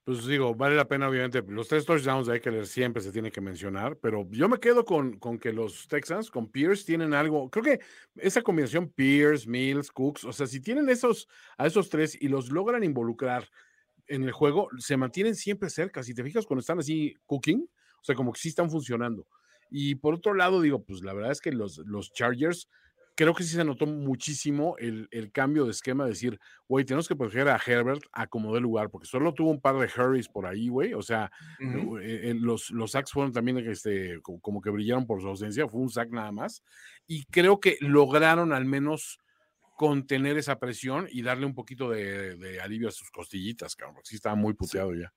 [0.05, 3.41] Pues digo, vale la pena, obviamente, los tres touchdowns de Eckler siempre se tiene que
[3.41, 7.63] mencionar, pero yo me quedo con, con que los Texans, con Pierce, tienen algo, creo
[7.63, 7.81] que
[8.17, 12.51] esa combinación Pierce, Mills, Cooks, o sea, si tienen esos, a esos tres y los
[12.51, 13.49] logran involucrar
[14.11, 16.03] en el juego, se mantienen siempre cerca.
[16.03, 17.67] Si te fijas cuando están así cooking,
[18.01, 19.27] o sea, como que sí están funcionando.
[19.71, 22.69] Y por otro lado, digo, pues la verdad es que los, los Chargers,
[23.15, 27.15] creo que sí se notó muchísimo el, cambio de esquema, de decir, güey, tenemos que
[27.15, 30.47] proteger a Herbert a como de lugar, porque solo tuvo un par de Hurries por
[30.47, 35.07] ahí, güey, o sea, eh, eh, los, los sacks fueron también este, como que brillaron
[35.07, 36.65] por su ausencia, fue un sack nada más,
[37.07, 39.21] y creo que lograron al menos
[39.81, 44.17] contener esa presión y darle un poquito de, alivio a sus costillitas, cabrón, porque sí
[44.17, 45.11] estaba muy puteado ya.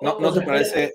[0.00, 0.90] No, no te parece...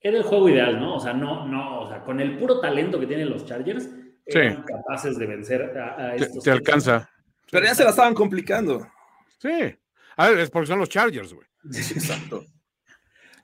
[0.00, 0.94] Era el juego ideal, ¿no?
[0.94, 3.90] O sea, no, no, o sea, con el puro talento que tienen los Chargers,
[4.24, 6.44] eran capaces de vencer a, estos.
[6.44, 7.10] Te, alcanza.
[7.50, 8.88] Pero ya se la estaban complicando.
[9.38, 9.76] Sí.
[10.16, 11.46] A ver, es porque son los Chargers, güey.
[11.66, 12.42] Exacto.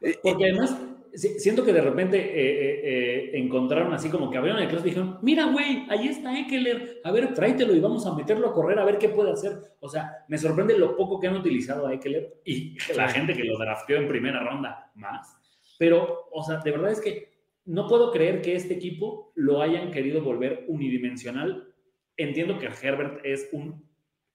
[0.22, 0.74] Porque además,
[1.14, 4.90] siento que de repente eh, eh, eh, encontraron así como que abrieron el clase y
[4.90, 8.78] dijeron, mira, güey, ahí está Eckler, a ver, tráetelo y vamos a meterlo a correr
[8.78, 9.58] a ver qué puede hacer.
[9.80, 13.44] O sea, me sorprende lo poco que han utilizado a Eckler y la gente que
[13.44, 15.36] lo drafteó en primera ronda más.
[15.78, 17.32] Pero, o sea, de verdad es que
[17.64, 21.68] no puedo creer que este equipo lo hayan querido volver unidimensional.
[22.16, 23.84] Entiendo que Herbert es un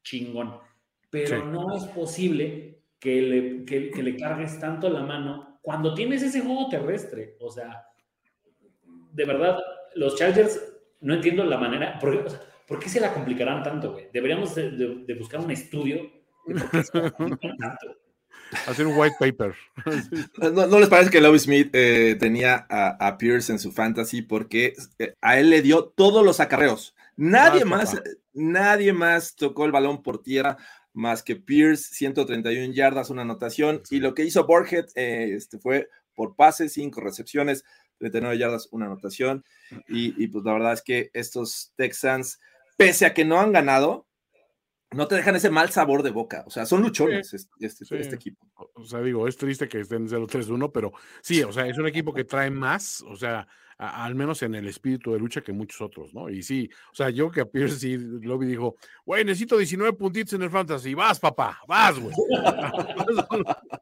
[0.04, 0.58] chingón,
[1.10, 6.40] pero no es posible que le, que, le cargues tanto la mano cuando tienes ese
[6.40, 7.36] juego terrestre.
[7.42, 7.90] O sea,
[9.12, 9.60] de verdad,
[9.96, 10.62] los Chargers,
[11.02, 12.00] no entiendo la manera.
[12.00, 14.08] ¿Por qué, se la complicarán tanto, güey?
[14.14, 16.10] Deberíamos de, buscar un estudio
[18.66, 19.56] Hacer un white paper.
[20.54, 25.16] ¿No, les parece que Love Smith eh, tenía a, Pierce en su fantasy porque eh,
[25.20, 26.96] a él le dio todos los acarreos?
[27.18, 28.02] Nadie más,
[28.32, 30.56] nadie más tocó el balón por tierra
[30.98, 33.84] más que Pierce, 131 yardas, una anotación.
[33.92, 37.64] Y lo que hizo Borget eh, este, fue por pases, 5 recepciones,
[38.00, 39.46] 39 yardas, una anotación.
[39.88, 42.40] Y, y pues la verdad es que estos Texans,
[42.78, 44.07] pese a que no han ganado,
[44.92, 46.44] no te dejan ese mal sabor de boca.
[46.48, 48.48] O sea, son luchones este, este, este, equipo.
[48.74, 52.14] O sea, digo, es triste que estén 0-3-1, pero sí, o sea, es un equipo
[52.14, 53.48] que trae más, o sea,
[53.78, 56.30] al menos en el espíritu de lucha que muchos otros, ¿no?
[56.30, 60.34] Y sí, o sea, yo que a Pierce sí, Lobby dijo, güey, necesito 19 puntitos
[60.34, 60.94] en el fantasy.
[60.94, 62.16] Vas, papá, vas, güey.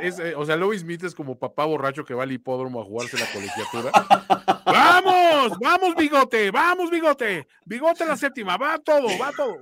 [0.00, 3.18] Eh, o sea, Louis Smith es como papá borracho que va al hipódromo a jugarse
[3.18, 3.90] la colegiatura.
[4.64, 5.58] ¡Vamos!
[5.60, 6.50] ¡Vamos, bigote!
[6.50, 7.46] ¡Vamos, bigote!
[7.64, 9.56] Bigote la séptima, va todo, va todo.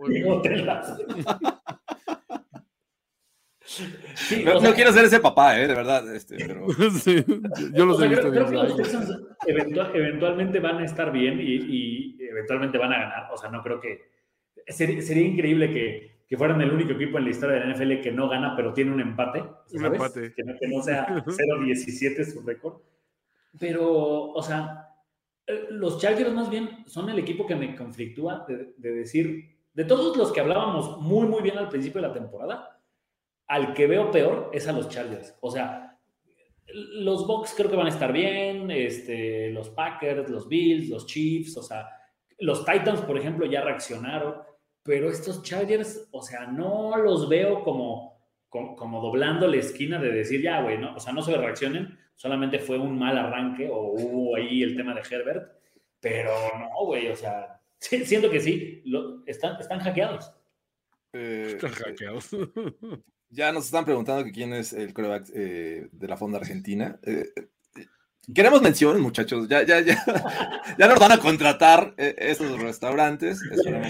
[4.63, 5.67] no, quiero ser ese papá, ¿eh?
[5.67, 6.15] de verdad.
[6.15, 6.67] Este, pero...
[7.75, 8.31] yo los he visto.
[8.31, 9.11] Creo, que los Texans
[9.47, 13.33] eventualmente van a estar bien y, y, eventualmente van a ganar.
[13.33, 14.11] O sea, no creo que.
[14.69, 18.11] sería increíble que, que fueran el único equipo en la historia de la NFL que
[18.11, 19.45] no gana, pero tiene un empate.
[19.75, 20.33] Un empate.
[20.33, 22.81] Que, no, sea 0-17 su récord.
[23.61, 24.89] Pero, o sea,
[25.47, 30.17] eh, los Chargers más bien son el equipo que me conflictúa de, decir, de todos
[30.17, 32.81] los que hablábamos muy, muy bien al principio de la temporada,
[33.47, 35.37] al que veo peor es a los Chargers.
[35.43, 35.99] O sea,
[36.95, 41.59] los Bucks creo que van a estar bien, este, los Packers, los Bills, los Chiefs,
[41.59, 41.91] o sea,
[42.39, 44.51] los Titans, por ejemplo, ya reaccionaron
[44.83, 50.43] pero estos Chargers, o sea, no los veo como, como, doblando la esquina de decir,
[50.43, 50.95] ya, güey, ¿no?
[50.97, 54.95] O sea, no se reaccionen, solamente fue un mal arranque o hubo ahí el tema
[54.95, 55.53] de Herbert,
[56.01, 60.33] pero no, güey, o sea, siento que sí, lo, están, están hackeados.
[61.13, 62.31] Eh, están hackeados.
[63.29, 66.99] ya nos están preguntando que quién es el coreback eh, de la Fonda Argentina.
[67.03, 67.33] Eh,
[68.33, 69.49] Queremos mención, muchachos.
[69.49, 69.97] Ya, ya, ya.
[70.79, 73.41] Ya nos van a contratar eh, esos restaurantes.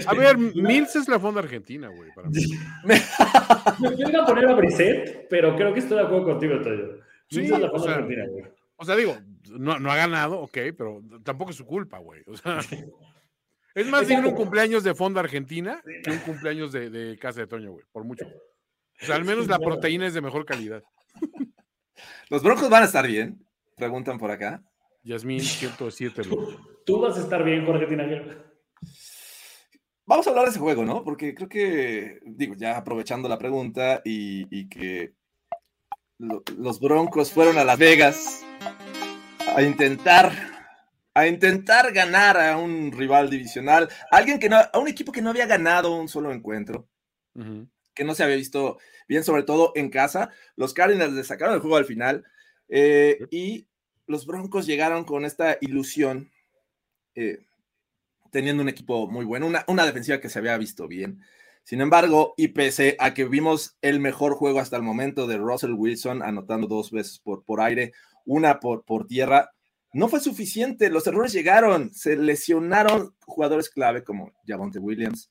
[0.07, 2.11] A ver, Mills es la fonda argentina, güey.
[2.13, 2.41] Para mí.
[3.97, 6.99] Yo iba a poner a Brisset, pero creo que estoy de acuerdo contigo, Toyo.
[7.29, 8.45] Sí, es la fonda argentina, güey.
[8.75, 9.15] O sea, digo,
[9.51, 12.23] no, no, ha ganado, ok, pero tampoco es su culpa, güey.
[12.27, 12.59] O sea,
[13.75, 17.47] es más bien un cumpleaños de fonda argentina que un cumpleaños de, de casa de
[17.47, 18.25] Toño, güey, por mucho.
[18.25, 20.83] O sea, al menos la proteína es de mejor calidad.
[22.29, 23.45] Los broncos van a estar bien.
[23.83, 24.63] Preguntan por acá.
[25.03, 26.21] Yasmín 107.
[26.85, 28.41] Tú vas a estar bien, Jorge Tinajero.
[30.05, 31.03] Vamos a hablar de ese juego, ¿no?
[31.03, 35.15] Porque creo que, digo, ya aprovechando la pregunta y, que
[36.17, 38.45] los Broncos fueron a Las Vegas
[39.53, 40.31] a intentar,
[41.13, 45.31] a intentar ganar a un rival divisional, alguien que no, a un equipo que no
[45.31, 46.87] había ganado un solo encuentro,
[47.93, 48.77] que no se había visto
[49.09, 50.29] bien, sobre todo en casa.
[50.55, 52.23] Los Cardinals le sacaron el juego al final.
[52.69, 53.67] Eh, y
[54.07, 56.31] los Broncos llegaron con esta ilusión,
[57.15, 57.45] eh,
[58.31, 61.21] teniendo un equipo muy bueno, una, una defensiva que se había visto bien.
[61.63, 65.73] Sin embargo, y pese a que vimos el mejor juego hasta el momento de Russell
[65.73, 67.93] Wilson, anotando dos veces por, por aire,
[68.25, 69.51] una por, por tierra,
[69.93, 70.89] no fue suficiente.
[70.89, 75.29] Los errores llegaron, se lesionaron jugadores clave como Javonte Williams,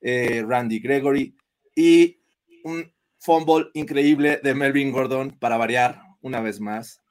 [0.00, 1.36] eh, Randy Gregory
[1.74, 2.20] y
[2.64, 7.01] un fumble increíble de Melvin Gordon para variar una vez más.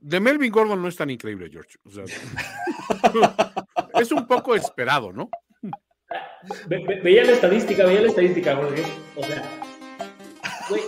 [0.00, 1.78] De Melvin Gordon no es tan increíble, George.
[4.00, 5.30] es un poco esperado, ¿no?
[7.02, 8.82] veía la estadística, veía la estadística, Jorge.
[9.16, 9.42] O sea,
[10.68, 10.82] güey.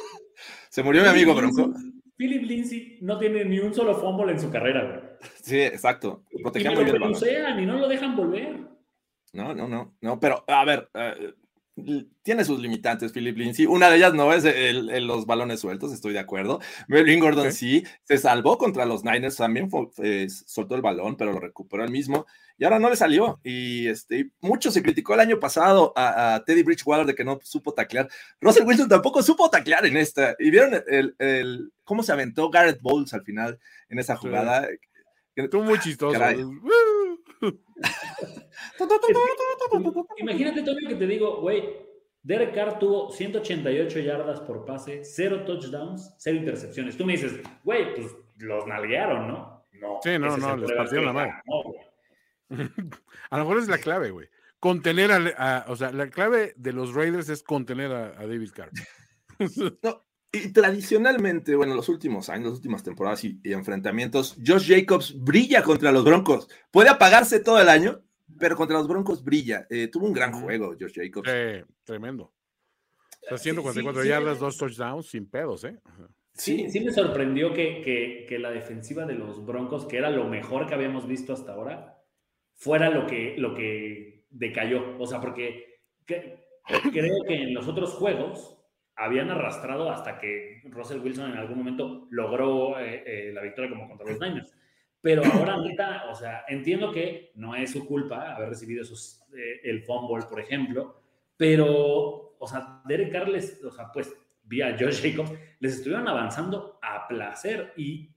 [0.69, 1.73] Se murió mi amigo Bronco.
[2.17, 5.01] Philip Lindsay no tiene ni un solo fumble en su carrera, güey.
[5.43, 6.25] Sí, exacto.
[6.31, 8.61] y no lo y no lo dejan volver.
[9.33, 11.35] No, no, no, no, pero a ver, eh,
[12.23, 13.67] tiene sus limitantes, Philip Lindsay.
[13.67, 16.61] Una de ellas no es el, los balones sueltos, estoy de acuerdo.
[16.89, 17.85] Melvin Gordon sí.
[18.05, 19.71] se salvó contra los Niners, también
[20.47, 22.27] soltó el balón, pero lo recuperó él mismo
[22.59, 23.41] y ahora no le salió.
[23.43, 27.73] Y este, mucho se criticó el año pasado a, Teddy Bridgewater de que no supo
[27.75, 28.09] taclear.
[28.41, 30.37] Russell Wilson tampoco supo taclear en esta.
[30.39, 33.59] Y vieron el, cómo se aventó Garrett Bowles al final
[33.89, 34.69] en esa jugada.
[35.35, 36.21] Estuvo muy chistoso.
[40.19, 41.65] Imagínate, Tony, que te digo, güey,
[42.23, 46.97] Derek Carr tuvo 188 yardas por pase, cero touchdowns, cero intercepciones.
[46.97, 49.67] Tú me dices, güey, pues los nalguearon, ¿no?
[49.81, 49.99] No.
[50.03, 51.33] Sí, no, no, les partieron la mano.
[53.31, 54.29] a lo mejor es la clave, güey.
[54.61, 58.71] Contener a, o sea, la clave de los Raiders es contener a, David Carr.
[59.83, 65.63] no, y tradicionalmente, bueno, los últimos años, las últimas temporadas y, enfrentamientos, Josh Jacobs brilla
[65.63, 66.49] contra los Broncos.
[66.71, 68.03] Puede apagarse todo el año,
[68.43, 69.69] pero contra los Broncos brilla.
[69.71, 71.31] Eh, tuvo un gran juego, Josh Jacobs.
[71.85, 72.33] tremendo.
[73.23, 75.79] Está haciendo 44 yardas, dos touchdowns sin pedos, ¿eh?
[76.33, 80.67] Sí, sí me sorprendió que, que, la defensiva de los Broncos, que era lo mejor
[80.67, 82.03] que habíamos visto hasta ahora,
[82.57, 84.99] fuera lo que, lo que decayó.
[84.99, 85.79] O sea, porque
[86.93, 88.59] creo que en los otros juegos
[88.97, 93.87] habían arrastrado hasta que Russell Wilson en algún momento logró eh, eh, la victoria como
[93.87, 94.53] contra los Niners.
[95.03, 99.61] Pero ahora, neta, o sea, entiendo que no es su culpa haber recibido esos, eh,
[99.65, 101.03] el fumble, por ejemplo,
[101.37, 107.07] pero, o sea, Derek Carles, o sea, pues, vía Josh Jacobs, les estuvieron avanzando a
[107.07, 108.11] placer y,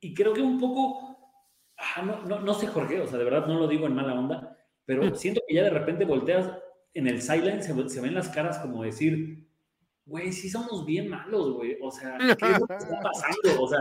[0.00, 1.16] y creo que un poco,
[1.76, 4.14] ah, no, no, no sé, Jorge, o sea, de verdad no lo digo en mala
[4.14, 6.50] onda, pero siento que ya de repente volteas
[6.94, 9.46] en el silence, se, se ven las caras como decir,
[10.04, 11.78] güey, sí somos bien malos, güey.
[11.80, 13.62] O sea, ¿qué está pasando?
[13.62, 13.80] O sea,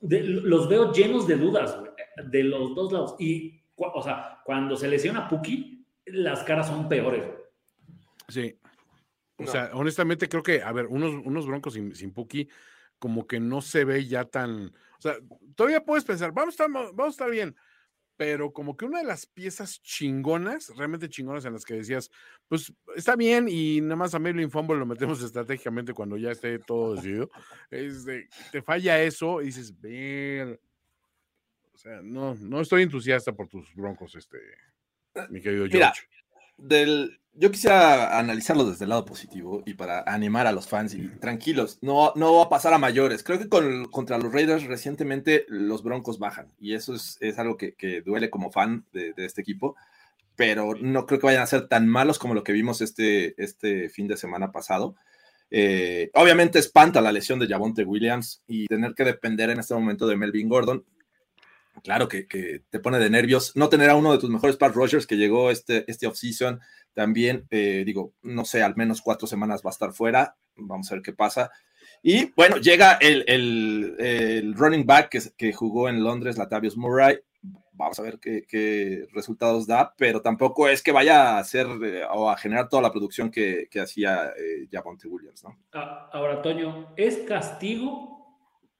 [0.00, 1.92] los veo llenos de dudas, güey,
[2.30, 3.16] de los dos lados.
[3.18, 7.24] Y, o sea, cuando se lesiona Puki, las caras son peores.
[8.28, 8.58] Sí.
[9.38, 12.48] O sea, honestamente creo que, a ver, unos, unos broncos sin, sin Puki,
[12.98, 14.66] como que no se ve ya tan.
[14.66, 15.14] O sea,
[15.54, 17.54] todavía puedes pensar, vamos a vamos a estar bien
[18.18, 22.10] pero como que una de las piezas chingonas, realmente chingonas en las que decías,
[22.48, 26.58] pues está bien y nada más a Merlin Fumble lo metemos estratégicamente cuando ya esté
[26.58, 27.30] todo decidido,
[27.70, 30.60] te falla eso y dices, ver,
[31.72, 34.38] o sea, no, no estoy entusiasta por tus broncos, este,
[35.30, 36.02] mi querido George.
[36.58, 41.08] Del, yo quisiera analizarlo desde el lado positivo y para animar a los fans y
[41.20, 43.22] tranquilos, no, no va a pasar a mayores.
[43.22, 47.56] Creo que con, contra los Raiders recientemente los Broncos bajan y eso es, es algo
[47.56, 49.76] que, que, duele como fan de, de, este equipo,
[50.36, 53.88] pero no creo que vayan a ser tan malos como lo que vimos este, este
[53.88, 54.96] fin de semana pasado.
[55.50, 60.06] Eh, obviamente espanta la lesión de Javonte Williams y tener que depender en este momento
[60.06, 60.84] de Melvin Gordon.
[61.82, 62.24] Claro que,
[62.70, 65.50] te pone de nervios no tener a uno de tus mejores pass rushers que llegó
[65.50, 66.60] este, este offseason
[66.94, 70.36] también, eh, digo, no sé, al menos cuatro semanas va a estar fuera.
[70.56, 71.50] Vamos a ver qué pasa.
[72.02, 77.18] Y bueno, llega el, el, running back que, jugó en Londres, Latavius Murray.
[77.72, 82.28] Vamos a ver qué, resultados da, pero tampoco es que vaya a hacer eh, o
[82.28, 85.44] a generar toda la producción que, hacía eh, Javonte Williams.
[85.72, 88.18] Ah, ahora, Toño, ¿es castigo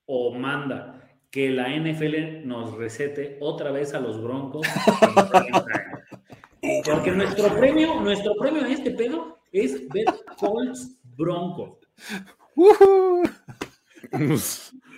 [0.06, 4.66] o manda que la NFL nos recete otra vez a los Broncos?
[6.84, 10.06] Porque nuestro premio, nuestro premio a este pedo es ver
[10.38, 11.78] Colts Broncos.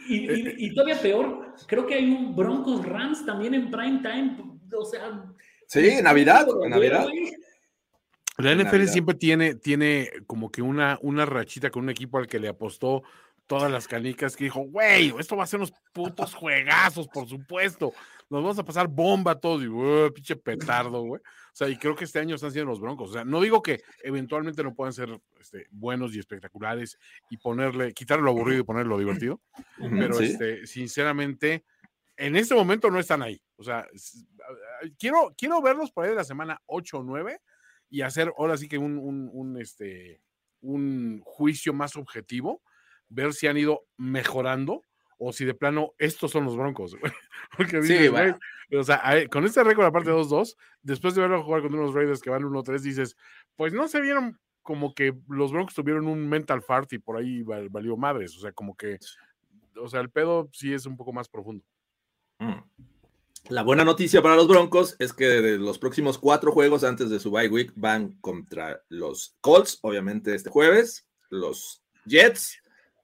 [0.08, 4.36] y, todavía peor, creo que hay un Broncos Rams también en prime time.
[4.74, 5.24] O sea.
[5.66, 7.06] Sí, Navidad, Navidad.
[8.38, 12.38] La NFL siempre tiene, tiene como que una, una rachita con un equipo al que
[12.38, 13.02] le apostó
[13.50, 17.92] todas las canicas que dijo, güey, esto va a ser unos putos juegazos, por supuesto.
[18.28, 21.20] Nos vamos a pasar bomba todos y, pinche petardo, güey.
[21.20, 23.10] O sea, y creo que este año están siendo los Broncos.
[23.10, 26.96] O sea, no digo que eventualmente no puedan ser este, buenos y espectaculares
[27.28, 29.40] y ponerle, quitarle lo aburrido y ponerle lo divertido,
[29.76, 31.64] pero este, sinceramente,
[32.16, 33.42] en este momento no están ahí.
[33.56, 33.84] O sea,
[34.96, 37.40] quiero, quiero verlos por ahí de la semana 8 o 9
[37.90, 40.22] y hacer ahora sí que un, un, este,
[40.60, 42.62] un juicio más objetivo,
[43.10, 44.82] ver si han ido mejorando
[45.18, 46.96] o si de plano estos son los Broncos.
[47.56, 48.08] Porque sí,
[48.74, 52.30] o sea, con este récord aparte 2-2, después de verlo jugar con unos Raiders que
[52.30, 53.16] van 1-3, dices,
[53.56, 57.42] pues no se vieron como que los Broncos tuvieron un mental fart y por ahí
[57.42, 58.36] valió madres.
[58.36, 58.98] O sea, como que,
[59.76, 61.64] o sea, el pedo sí es un poco más profundo.
[62.38, 62.60] Mm.
[63.48, 67.18] La buena noticia para los Broncos es que de los próximos cuatro juegos antes de
[67.18, 72.59] su bye week van contra los Colts, obviamente este jueves, los Jets,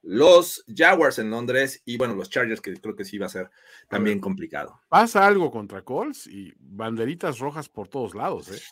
[0.06, 3.50] los Jaguars en Londres y bueno, los Chargers, que creo que sí va a ser
[3.88, 4.80] también complicado.
[4.88, 8.62] Pasa algo contra Colts y banderitas rojas por todos lados, ¿eh?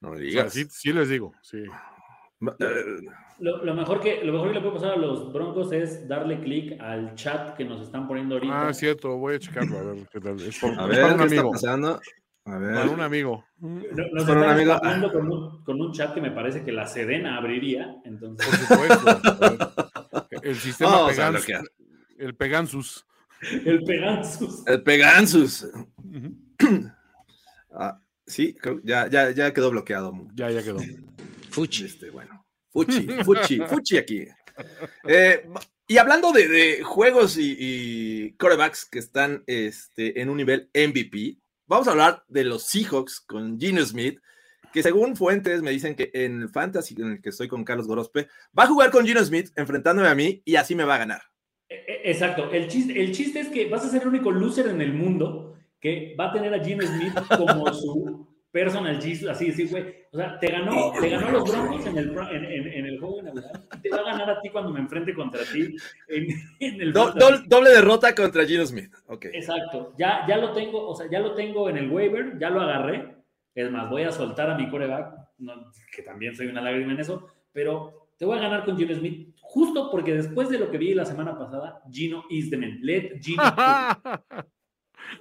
[0.00, 0.52] No me digas.
[0.52, 1.64] sí, les digo, sí.
[3.38, 6.78] Lo, mejor que, lo mejor que le puede pasar a los Broncos es darle clic
[6.80, 8.68] al chat que nos están poniendo ahorita.
[8.68, 10.40] Ah, cierto, voy a checarlo a ver qué tal.
[10.40, 11.52] Es por, a ver, un amigo.
[11.52, 11.98] pasando?
[12.44, 12.74] A ver.
[12.74, 13.44] Para un amigo.
[13.58, 14.72] Nos un amigo.
[14.74, 17.96] hablando con un, con un, chat que me parece que la Sedena abriría.
[18.04, 18.46] Entonces...
[18.46, 19.85] Por supuesto.
[20.46, 21.48] El sistema Pegansus,
[22.18, 23.06] El Pegansus.
[23.64, 24.66] El Pegansus.
[24.66, 25.66] El Pegansus.
[27.72, 30.12] ah, sí, ya, ya, ya quedó bloqueado.
[30.34, 30.78] Ya, ya quedó.
[31.50, 31.86] Fuchi.
[31.86, 32.46] Este, bueno.
[32.70, 34.26] Fuchi, Fuchi, Fuchi aquí.
[35.08, 35.48] Eh,
[35.88, 41.92] y hablando de, juegos y, corebacks que están este, en un nivel MVP, vamos a
[41.92, 44.20] hablar de los Seahawks con Gino Smith,
[44.76, 47.88] que según fuentes me dicen que en el fantasy en el que estoy con Carlos
[47.88, 50.98] Gorospe, va a jugar con Gino Smith enfrentándome a mí y así me va a
[50.98, 51.22] ganar.
[51.66, 52.50] E, e, exacto.
[52.52, 55.56] El chiste, el chiste es que vas a ser el único loser en el mundo
[55.80, 59.94] que va a tener a Gino Smith como su personal Jesus, así, sí, güey.
[60.12, 63.22] O sea, te ganó, te ganó los Broncos en el, en, en, el juego de
[63.22, 63.64] Navidad.
[63.82, 65.74] Te va a ganar a ti cuando me enfrente contra ti
[66.08, 66.26] en,
[66.60, 66.92] el.
[66.92, 68.94] doble derrota contra Gino Smith.
[69.06, 69.30] Okay.
[69.32, 69.94] Exacto.
[69.96, 73.15] Ya, ya lo tengo, o sea, ya lo tengo en el waiver, ya lo agarré.
[73.56, 75.14] Es más, voy a soltar a mi coreback,
[75.90, 79.34] que también soy una lágrima en eso, pero te voy a ganar con Gino Smith,
[79.40, 82.78] justo porque después de lo que vi la semana pasada, Gino is the man.
[82.82, 83.42] Let Gino.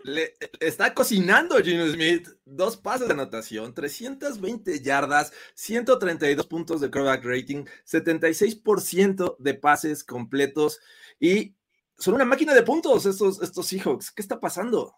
[0.04, 2.28] Le, está cocinando Gino Smith.
[2.44, 10.82] Dos pases de anotación, 320 yardas, 132 puntos de quarterback rating, 76% de pases completos
[11.22, 11.56] y
[11.98, 14.12] son una máquina de puntos estos, estos Seahawks.
[14.12, 14.94] ¿Qué está pasando?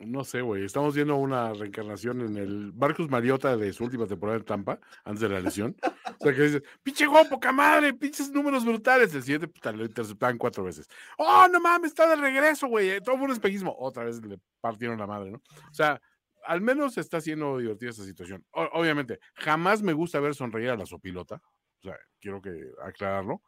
[0.00, 0.64] No sé, güey.
[0.64, 5.20] Estamos viendo una reencarnación en el Marcus Mariota de su última temporada en Tampa, antes
[5.20, 5.76] de la lesión.
[6.20, 9.12] O sea, que dice, pinche guapo, poca madre, pinches números brutales.
[9.14, 10.88] El siguiente puta, lo interceptaban cuatro veces.
[11.16, 13.00] Oh, no mames, está de regreso, güey.
[13.00, 13.74] Todo fue un espejismo.
[13.78, 15.38] Otra vez le partieron la madre, ¿no?
[15.38, 16.00] O sea,
[16.46, 18.44] al menos está siendo divertida esta situación.
[18.52, 21.42] obviamente, jamás me gusta ver sonreír a la sopilota.
[21.80, 23.42] O sea, quiero que aclararlo.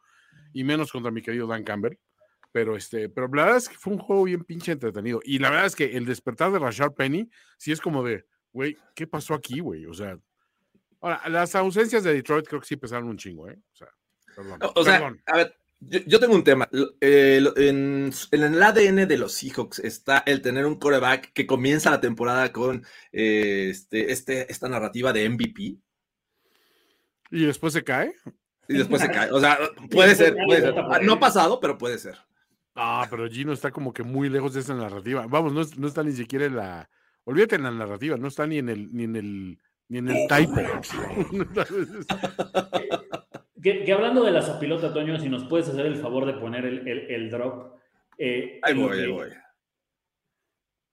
[0.53, 1.97] Y menos contra mi querido Dan Campbell.
[2.51, 5.21] Pero este, pero la verdad es que fue un juego bien pinche entretenido.
[5.23, 8.77] Y la verdad es que el despertar de Rashard Penny, sí es como de, güey,
[8.93, 9.85] ¿qué pasó aquí, güey?
[9.85, 10.17] O sea,
[10.99, 13.57] ahora, las ausencias de Detroit creo que sí pesaron un chingo, ¿eh?
[13.73, 13.87] O sea,
[14.35, 14.59] perdón.
[14.75, 16.69] O sea, a ver, yo, tengo un tema.
[16.71, 21.99] en, en, el ADN de los Seahawks está el tener un coreback que comienza la
[21.99, 25.77] temporada con eh, este, este, esta narrativa de MVP.
[27.31, 28.13] ¿Y después se cae?
[28.67, 29.31] Y después se cae.
[29.31, 29.57] O sea,
[29.89, 30.75] puede ser, puede ser.
[31.01, 32.19] No ha pasado, pero puede ser.
[32.75, 35.25] Ah, pero Gino está como que muy lejos de esa narrativa.
[35.27, 36.89] Vamos, no, está ni siquiera en la.
[37.23, 39.59] Olvídate en la narrativa, no está ni en el, ni en el,
[39.89, 40.61] ni en el typo.
[43.61, 47.29] que, hablando de la sopilota, Toño, si nos puedes hacer el favor de poner el,
[47.29, 47.75] drop.
[48.17, 49.29] Eh, ahí voy, ahí voy.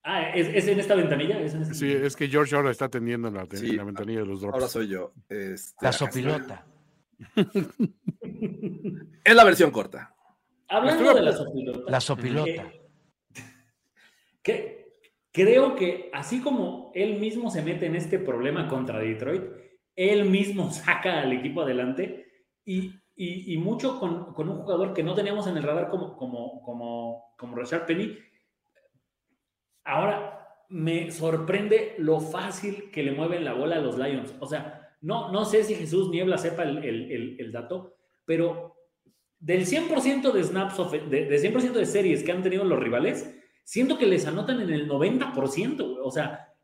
[0.03, 1.39] Ah, ¿es, en esta ventanilla?
[1.75, 4.55] sí, es que George ahora está atendiendo en la, ventanilla de los drops.
[4.55, 5.13] Ahora soy yo.
[5.29, 6.67] Este, la sopilota.
[9.25, 10.15] es la versión corta.
[10.69, 11.91] Hablando de la sopilota.
[11.91, 12.51] La sopilota.
[12.51, 12.91] Eh,
[14.43, 15.01] que,
[15.33, 19.45] creo que así como él mismo se mete en este problema contra Detroit,
[19.97, 22.27] él mismo saca al equipo adelante
[22.65, 22.93] y,
[23.59, 27.87] mucho con, un jugador que no teníamos en el radar como, como, como, como Rashard
[27.87, 28.17] Penny.
[29.85, 30.35] Ahora
[30.69, 34.35] me sorprende lo fácil que le mueven la bola a los Lions.
[34.39, 37.97] O sea, no, no sé si Jesús Niebla sepa el dato,
[38.27, 38.78] pero
[39.41, 40.77] del 100% de snaps,
[41.11, 43.35] de, 100% de series que han tenido los rivales,
[43.65, 46.55] siento que les anotan en el 90%, O sea,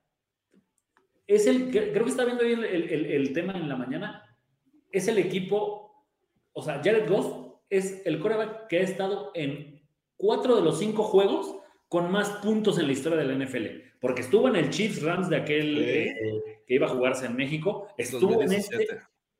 [1.26, 4.36] es el, creo que está viendo bien el, tema en la mañana,
[4.90, 6.06] es el equipo,
[6.52, 9.82] o sea, Jared Goff es el coreback que ha estado en
[10.16, 11.56] cuatro de los cinco juegos
[11.88, 15.30] con más puntos en la historia de la NFL, porque estuvo en el Chiefs Rams
[15.30, 16.14] de aquel eh,
[16.66, 18.86] que iba a jugarse en México, estuvo en este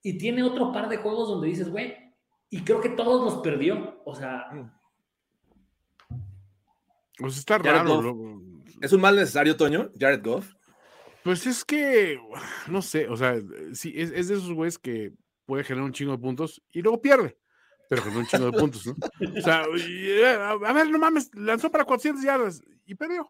[0.02, 1.96] y tiene otro par de juegos donde dices, güey,
[2.50, 4.00] y creo que todos los perdió.
[4.04, 4.46] O sea.
[4.52, 4.70] Mm.
[7.18, 8.40] Pues está raro.
[8.80, 9.90] ¿Es un mal necesario, Toño?
[9.98, 10.52] Jared Goff.
[11.22, 12.20] Pues es que,
[12.68, 13.36] no sé, o sea,
[13.72, 15.14] sí, es, es de esos güeyes que
[15.46, 17.38] puede generar un chingo de puntos y luego pierde
[17.88, 18.94] pero con un chingo de puntos, ¿no?
[19.36, 23.28] O sea, eh, a ver, no mames, lanzó para 400 yardas y perdió.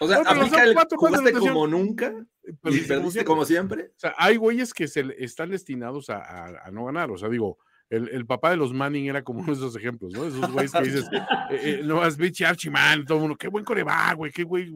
[0.00, 3.92] O sea, aplica el jugaste como nunca y perdiste como siempre.
[3.96, 7.10] O sea, hay güeyes que se están destinados a, a, no ganar.
[7.10, 7.58] O sea, digo,
[7.90, 10.24] el, el, papá de los Manning era como uno de esos ejemplos, ¿no?
[10.24, 11.20] Esos güeyes que dices, eh,
[11.50, 12.70] eh, no has Bitch Archie
[13.06, 14.70] todo el mundo, qué buen coreback, güey, qué güey,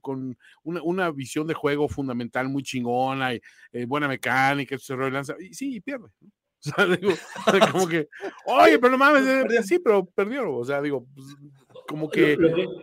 [0.00, 3.40] con una, una, visión de juego fundamental muy chingona y
[3.86, 6.08] buena mecánica, se lanza, y sí, y pierde.
[6.20, 6.28] ¿no?
[6.66, 7.12] O sea, digo,
[7.70, 8.08] como que,
[8.46, 10.52] oye, pero no mames, eh, sí, pero perdió.
[10.52, 11.36] O sea, digo, pues,
[11.86, 12.36] como que...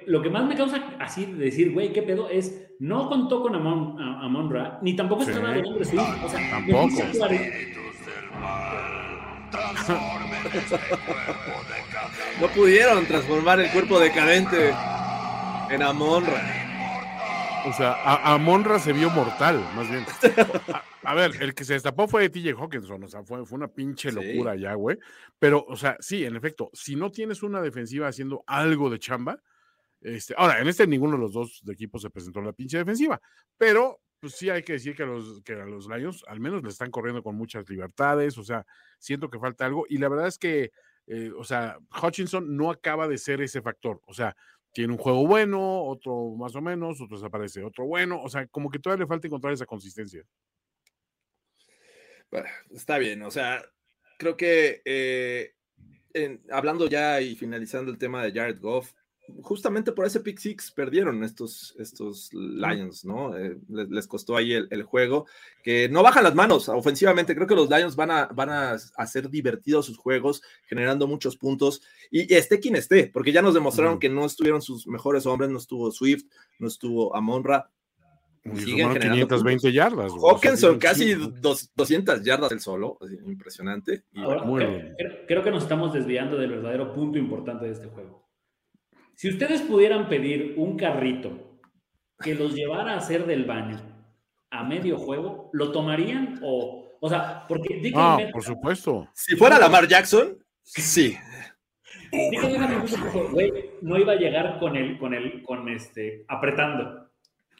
[0.05, 0.29] Lo, que...
[0.29, 2.29] más me causa así de decir, güey, ¿qué pedo?
[2.29, 5.97] Es, no contó con Amon, Amon Ra, ni tampoco estaba de nombre sí.
[5.97, 6.88] O sea, tampoco.
[12.39, 14.74] No pudieron transformar el cuerpo decadente
[15.70, 16.64] en Amon Ra.
[17.66, 20.06] O sea, a, Monra se vio mortal, más bien.
[21.04, 24.12] A, ver, el que se destapó fue TJ Hawkinson, o sea, fue, fue una pinche
[24.12, 24.97] locura ya, güey.
[25.39, 29.39] Pero, o sea, sí, en efecto, si no tienes una defensiva haciendo algo de chamba,
[30.01, 33.22] este, ahora, en este ninguno de los dos equipos se presentó la pinche defensiva,
[33.58, 36.63] pero pues sí hay que decir que a los, que a los Lions al menos
[36.63, 38.65] le están corriendo con muchas libertades, o sea,
[38.97, 40.71] siento que falta algo, y la verdad es que,
[41.07, 44.34] eh, o sea, Hutchinson no acaba de ser ese factor, o sea,
[44.71, 48.71] tiene un juego bueno, otro más o menos, otro desaparece, otro bueno, o sea, como
[48.71, 50.24] que todavía le falta encontrar esa consistencia.
[52.74, 53.61] está bien, o sea,
[54.17, 55.51] creo que eh,
[56.49, 58.93] hablando ya y finalizando el tema de Jared Goff,
[59.41, 63.38] justamente por ese pick six perdieron estos, estos Lions, ¿no?
[63.38, 65.26] Eh, les, costó ahí el, juego,
[65.63, 67.36] que no bajan las manos ofensivamente.
[67.36, 71.82] Creo que los Lions van a, van a hacer divertidos sus juegos, generando muchos puntos.
[72.11, 75.57] Y, esté quien esté, porque ya nos demostraron que no estuvieron sus mejores hombres, no
[75.57, 76.26] estuvo Swift,
[76.59, 77.69] no estuvo Amonra.
[78.55, 80.11] Siguen 520 yardas.
[80.21, 84.03] Hawkinson casi 200 yardas el solo, impresionante.
[85.28, 88.22] creo que nos estamos desviando del verdadero punto importante de este juego
[89.16, 91.59] si ustedes pudieran pedir un carrito
[92.20, 93.80] que los llevara a hacer del baño
[94.49, 96.39] a medio juego, ¿lo tomarían?
[96.43, 97.91] O, o sea, porque...
[97.95, 99.07] Ah, por supuesto.
[99.14, 101.18] Si fuera Lamar Jackson, sí.
[103.82, 107.09] no iba a llegar con el, con el, con este, apretando.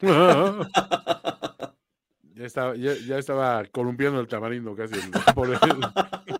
[2.34, 4.94] ya, estaba, ya, estaba columpiando el tamarindo casi.
[5.34, 6.34] ¿Cómo va a ser que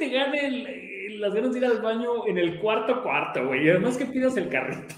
[0.00, 3.66] te gane el, las ganas de ir al baño en el cuarto cuarto, güey.
[3.66, 4.94] Y además que pidas el carrito.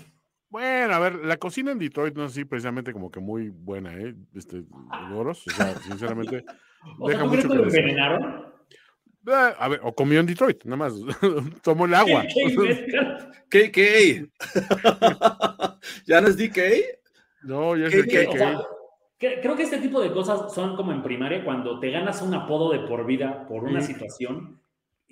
[0.48, 3.94] Bueno, a ver, la cocina en Detroit no es así precisamente como que muy buena,
[3.94, 4.14] ¿eh?
[4.34, 4.62] Este,
[5.10, 6.44] Loros, o sea, sinceramente.
[7.00, 8.46] o deja sea, mucho que lo envenenaron?
[9.26, 10.94] Ah, a ver, o comió en Detroit, nada más.
[11.62, 12.24] Tomó el agua.
[13.48, 13.78] KK.
[16.06, 16.58] ¿Ya no es DK?
[17.42, 18.62] No, ya es KK.
[19.18, 22.70] creo que este tipo de cosas son como en primaria, cuando te ganas un apodo
[22.72, 24.61] de por vida por una situación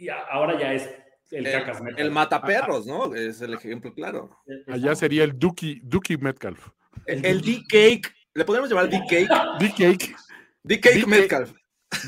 [0.01, 0.88] y ahora ya es
[1.30, 2.01] el, cacas Metcalf.
[2.01, 3.14] El mataperros, ¿no?
[3.14, 4.36] Es el ejemplo claro.
[4.66, 6.70] Allá sería el Duki, Duki Metcalf.
[7.07, 8.12] El, D-Cake.
[8.34, 9.28] ¿Le podemos llamar D-Cake?
[9.61, 10.16] D-Cake.
[10.64, 11.53] D-Cake Metcalf.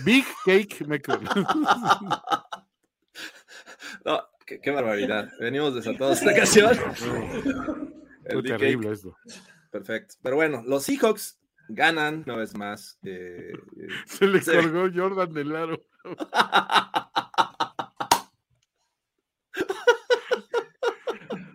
[0.04, 1.22] Big Cake Metcalf.
[4.04, 5.28] no, qué, barbaridad.
[5.40, 6.78] Venimos desatados esta canción.
[8.24, 9.16] Es terrible esto.
[9.70, 10.14] Perfecto.
[10.22, 12.98] Pero bueno, los Seahawks ganan una vez más.
[13.02, 13.52] Eh,
[14.06, 15.80] se le colgó Jordan del aro.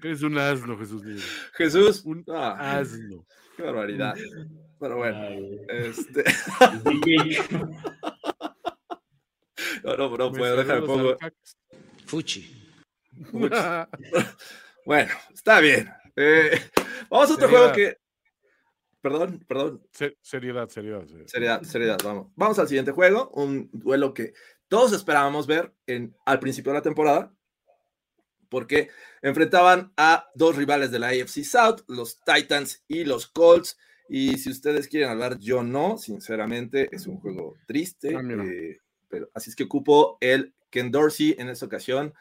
[0.08, 1.04] Es un asno, Jesús.
[1.54, 2.06] Jesús.
[2.06, 3.26] Un ah, asno.
[3.58, 4.16] Qué barbaridad.
[4.80, 5.20] Pero bueno,
[5.68, 6.24] este.
[9.84, 11.18] no, no, no puedo, déjame pongo.
[12.06, 12.72] Fuchi.
[14.86, 15.90] bueno, está bien.
[16.16, 16.52] Eh,
[17.10, 17.98] vamos a otro juego que.
[19.02, 19.86] Perdón, perdón.
[20.22, 21.64] seriedad, seriedad, seriedad.
[21.64, 22.32] Seriedad, vamos.
[22.36, 23.30] Vamos al siguiente juego.
[23.32, 24.32] Un duelo que
[24.70, 27.37] todos esperábamos ver en, al principio de la temporada
[28.50, 28.90] porque
[29.22, 33.78] enfrentaban a dos rivales de la AFC South, los Titans y los Colts.
[34.10, 38.16] Y si ustedes quieren hablar, yo no, sinceramente, es un juego triste.
[38.16, 38.80] Ah, eh,
[39.10, 42.14] pero así es que ocupo el Ken Dorsey en esta ocasión.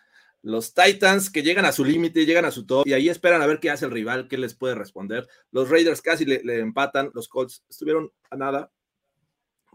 [0.43, 3.47] Los Titans que llegan a su límite, llegan a su top y ahí esperan a
[3.47, 5.27] ver qué hace el rival, qué les puede responder.
[5.51, 8.71] Los Raiders casi le, le empatan, los Colts estuvieron a nada.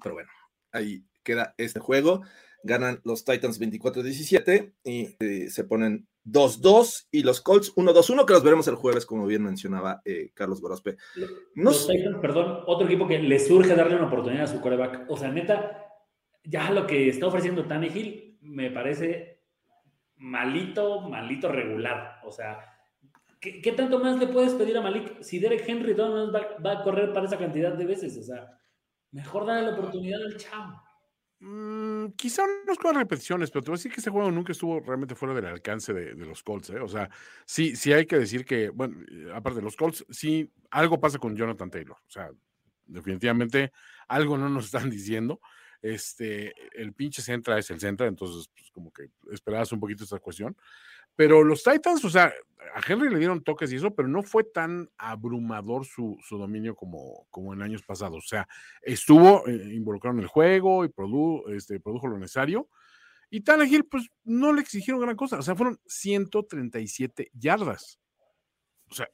[0.01, 0.29] Pero bueno,
[0.71, 2.23] ahí queda este juego.
[2.63, 8.43] Ganan los Titans 24-17 y eh, se ponen 2-2 y los Colts 1-2-1, que los
[8.43, 10.97] veremos el jueves, como bien mencionaba eh, Carlos Gorospe.
[11.55, 15.09] Los Titans, perdón, otro equipo que le surge darle una oportunidad a su coreback.
[15.09, 15.85] O sea, neta,
[16.43, 19.41] ya lo que está ofreciendo Tannehill me parece
[20.17, 22.19] malito, malito regular.
[22.23, 22.59] O sea,
[23.39, 26.29] ¿qué, tanto más le puedes pedir a Malik si Derek Henry va,
[26.63, 28.17] va, a correr para esa cantidad de veces?
[28.17, 28.59] O sea,
[29.11, 30.81] mejor darle la oportunidad al chavo.
[31.43, 34.79] Mm, quizá unos con repeticiones, pero te voy a decir que este juego nunca estuvo
[34.79, 36.69] realmente fuera del alcance de, los Colts.
[36.69, 36.79] ¿eh?
[36.79, 37.09] O sea,
[37.45, 41.17] sí, sí hay que decir que, bueno, eh, aparte de los Colts, sí, algo pasa
[41.17, 41.97] con Jonathan Taylor.
[41.97, 42.29] O sea,
[42.85, 43.71] definitivamente
[44.07, 45.41] algo no nos están diciendo.
[45.81, 50.19] Este, el pinche centra es el centra, entonces, pues como que esperabas un poquito esta
[50.19, 50.55] cuestión.
[51.15, 52.33] Pero los Titans, o sea,
[52.73, 57.27] a Henry le dieron toques y eso, pero no fue tan abrumador su, dominio como,
[57.29, 58.23] como en años pasados.
[58.25, 58.47] O sea,
[58.81, 60.91] estuvo eh, involucrado en el juego y
[61.55, 62.69] este, produjo lo necesario.
[63.29, 65.39] Y Tannehill, pues no le exigieron gran cosa.
[65.39, 67.99] O sea, fueron 137 yardas.
[68.89, 69.07] O sea,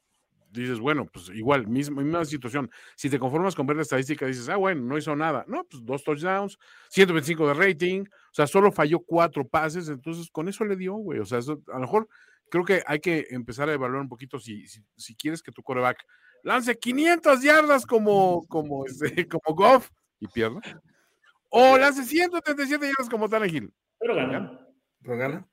[0.62, 2.70] dices, bueno, pues igual, misma, misma situación.
[2.96, 5.46] Si te conformas con ver la estadística, dices, ah, bueno, no hizo nada.
[5.48, 6.58] No, pues dos touchdowns,
[6.90, 11.20] 125 de rating, o sea, solo falló cuatro pases, entonces con eso le dio, güey.
[11.20, 12.08] O sea, a lo mejor
[12.50, 16.04] creo que hay que empezar a evaluar un poquito si, si, quieres que tu coreback
[16.44, 19.90] lance 500 yardas como, como, este, como Goff
[20.20, 20.62] y pierda,
[21.50, 23.74] o lance 137 yardas como Tannehill.
[24.00, 24.60] Pero gana.
[25.02, 25.48] Pero gana.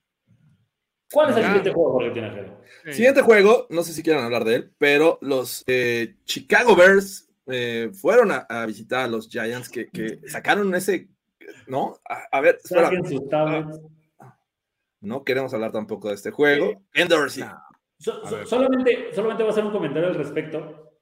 [1.12, 2.54] ¿Cuál es el siguiente juego que tiene
[2.92, 7.90] Siguiente juego, no sé si quieran hablar de él, pero los eh, Chicago Bears eh,
[7.92, 11.08] fueron a, visitar a los Giants que, sacaron ese,
[11.66, 11.98] ¿no?
[12.04, 12.58] A, ver,
[15.00, 16.82] no queremos hablar tampoco de este juego.
[17.98, 20.92] solamente, solamente voy a hacer un comentario al respecto.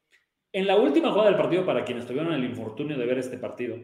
[0.53, 3.76] En la última jugada del partido, para quienes tuvieron el infortunio de ver este partido,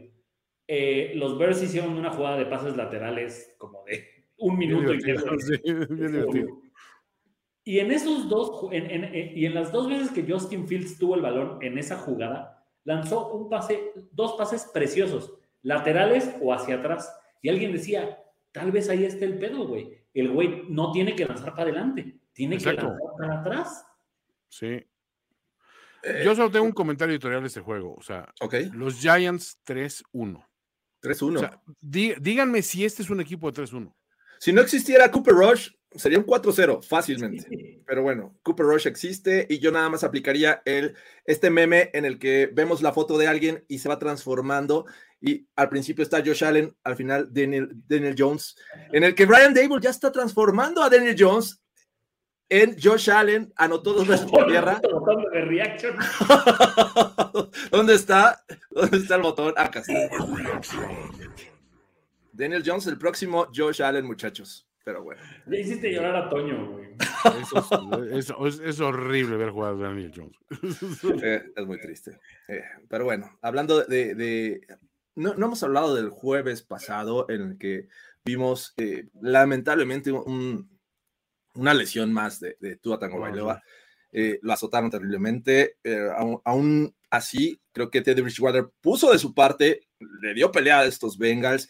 [0.66, 6.62] eh, los Bears hicieron una jugada de pases laterales como de un minuto y medio.
[7.64, 11.58] Y en esos dos, y en las dos veces que Justin Fields tuvo el balón
[11.60, 17.14] en esa jugada, lanzó un pase, dos pases preciosos, laterales o hacia atrás.
[17.42, 18.18] Y alguien decía,
[18.52, 19.98] tal vez ahí esté el pedo, güey.
[20.14, 23.86] El güey no tiene que lanzar para adelante, tiene que lanzar para atrás.
[24.48, 24.86] Sí.
[26.02, 27.94] Eh, Yo solo tengo un comentario editorial de este juego.
[27.96, 28.32] O sea,
[28.72, 30.42] los Giants 3-1.
[31.02, 31.36] 3-1.
[31.36, 33.94] O sea, díganme si este es un equipo de 3-1.
[34.38, 37.82] Si no existiera Cooper Rush, sería un 4-0 fácilmente.
[37.86, 42.18] Pero bueno, Cooper Rush existe y yo nada más aplicaría el, este meme en el
[42.18, 44.86] que vemos la foto de alguien y se va transformando
[45.20, 48.56] y al principio está Josh Allen, al final Daniel, Daniel Jones,
[48.92, 51.60] en el que Brian Dable ya está transformando a Daniel Jones
[52.50, 54.80] en Josh Allen, anotó dos veces por tierra.
[57.70, 58.44] ¿Dónde está?
[58.70, 59.54] ¿Dónde está el botón?
[59.56, 59.92] Acá está.
[62.38, 64.64] Daniel Jones, el próximo Josh Allen, muchachos.
[64.84, 65.20] Pero bueno.
[65.46, 66.88] Le hiciste llorar a Toño, güey.
[68.16, 70.36] es, horrible ver jugar a Daniel Jones.
[71.22, 72.18] Eh, es muy triste.
[72.46, 74.60] Eh, pero bueno, hablando de.
[75.16, 77.88] No, hemos hablado del jueves pasado en el que
[78.24, 83.60] vimos eh, lamentablemente una lesión más de, de Tua Tango Bailoa.
[84.12, 85.76] lo azotaron terriblemente.
[86.44, 91.18] Aún, así, creo que Teddy Bridgewater puso de su parte, le dio pelea a estos
[91.18, 91.68] Bengals.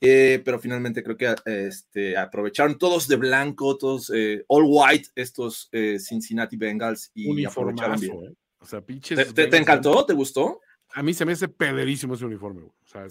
[0.00, 5.68] Eh, pero finalmente creo que este, aprovecharon todos de blanco, todos eh, all white, estos
[5.72, 8.36] eh, Cincinnati Bengals y aprovecharon bien.
[8.58, 9.34] O sea, pinches.
[9.34, 10.04] ¿Te, encantó?
[10.04, 10.60] ¿Te gustó?
[10.94, 12.62] A mí se me hace pederísimo ese uniforme.
[12.62, 13.06] O sea,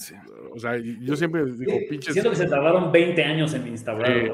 [0.51, 2.13] o sea yo siempre digo, pinches.
[2.13, 4.33] Siento que se tardaron 20 años en instaurarlo.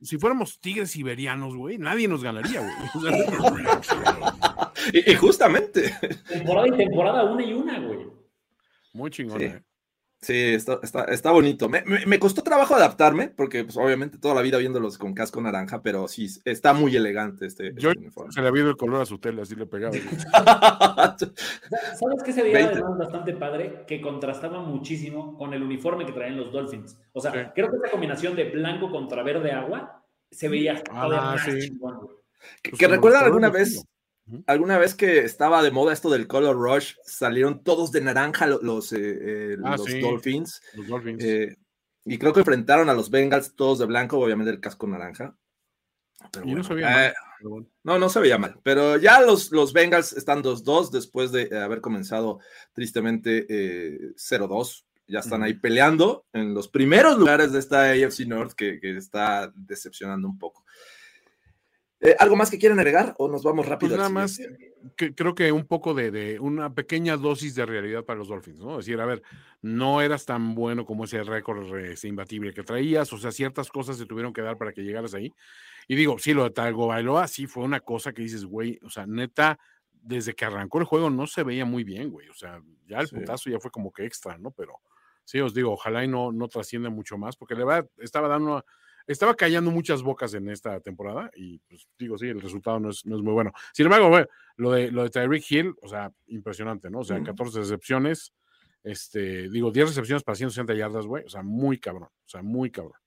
[0.00, 2.74] si, fuéramos tigres siberianos, güey, nadie nos ganaría, güey.
[5.06, 5.92] y, justamente.
[6.28, 8.06] Temporada y temporada, una y una, güey.
[8.94, 9.52] Muy chingón, Sí,
[10.20, 11.68] está, está, está bonito.
[11.68, 15.80] Me, me, costó trabajo adaptarme, porque pues, obviamente toda la vida viéndolos con casco naranja,
[15.82, 18.32] pero sí, está muy elegante este, este uniforme.
[18.32, 19.92] Se le había ido el color a su tela, así le pegaba.
[21.18, 23.84] ¿Sabes qué se veía además bastante padre?
[23.86, 26.98] Que contrastaba muchísimo con el uniforme que traían los Dolphins.
[27.12, 31.78] O sea, creo que esa combinación de blanco contra verde agua se veía ah, sí.
[32.62, 33.84] Que, pues recuerdan alguna vez
[34.46, 38.92] Alguna vez que estaba de moda esto del Color Rush, salieron todos de naranja los,
[38.92, 38.98] eh,
[39.52, 40.60] eh, ah, Dolphins.
[41.18, 41.56] Eh,
[42.04, 45.36] y creo que enfrentaron a los Bengals todos de blanco, obviamente el casco naranja.
[46.44, 47.66] no se veía mal.
[47.84, 48.58] No, no se veía mal.
[48.62, 52.40] Pero ya los, los Bengals están 2-2 después de haber comenzado
[52.72, 53.46] tristemente
[54.16, 54.84] 0-2.
[55.06, 59.50] Ya están ahí peleando en los primeros lugares de esta AFC North que, que está
[59.54, 60.66] decepcionando un poco.
[62.00, 63.90] Eh, ¿Algo más que quieran agregar o nos vamos rápido?
[63.90, 64.40] Pues nada más,
[64.96, 68.78] que, creo que un poco de, una pequeña dosis de realidad para los Dolphins, ¿no?
[68.78, 69.22] Es decir, a ver,
[69.62, 71.66] no eras tan bueno como ese récord
[72.04, 75.34] imbatible que traías, o sea, ciertas cosas se tuvieron que dar para que llegaras ahí.
[75.88, 78.90] Y digo, sí, lo de Talgo Bailoa, sí fue una cosa que dices, güey, o
[78.90, 79.58] sea, neta,
[79.90, 83.08] desde que arrancó el juego no se veía muy bien, güey, o sea, ya el
[83.08, 84.52] putazo ya fue como que extra, ¿no?
[84.52, 84.80] Pero
[85.24, 88.64] sí, os digo, ojalá y no, no trascienda mucho más, porque le va, estaba dando
[89.08, 93.04] estaba callando muchas bocas en esta temporada y pues digo, sí, el resultado no es,
[93.06, 93.52] no es muy bueno.
[93.72, 97.00] Sin embargo, bueno, lo de, lo de Tyreek Hill, o sea, impresionante, ¿no?
[97.00, 98.34] O sea, 14 recepciones,
[98.84, 102.70] este, digo, 10 recepciones para 160 yardas, güey, o sea, muy cabrón, o sea, muy
[102.70, 102.98] cabrón.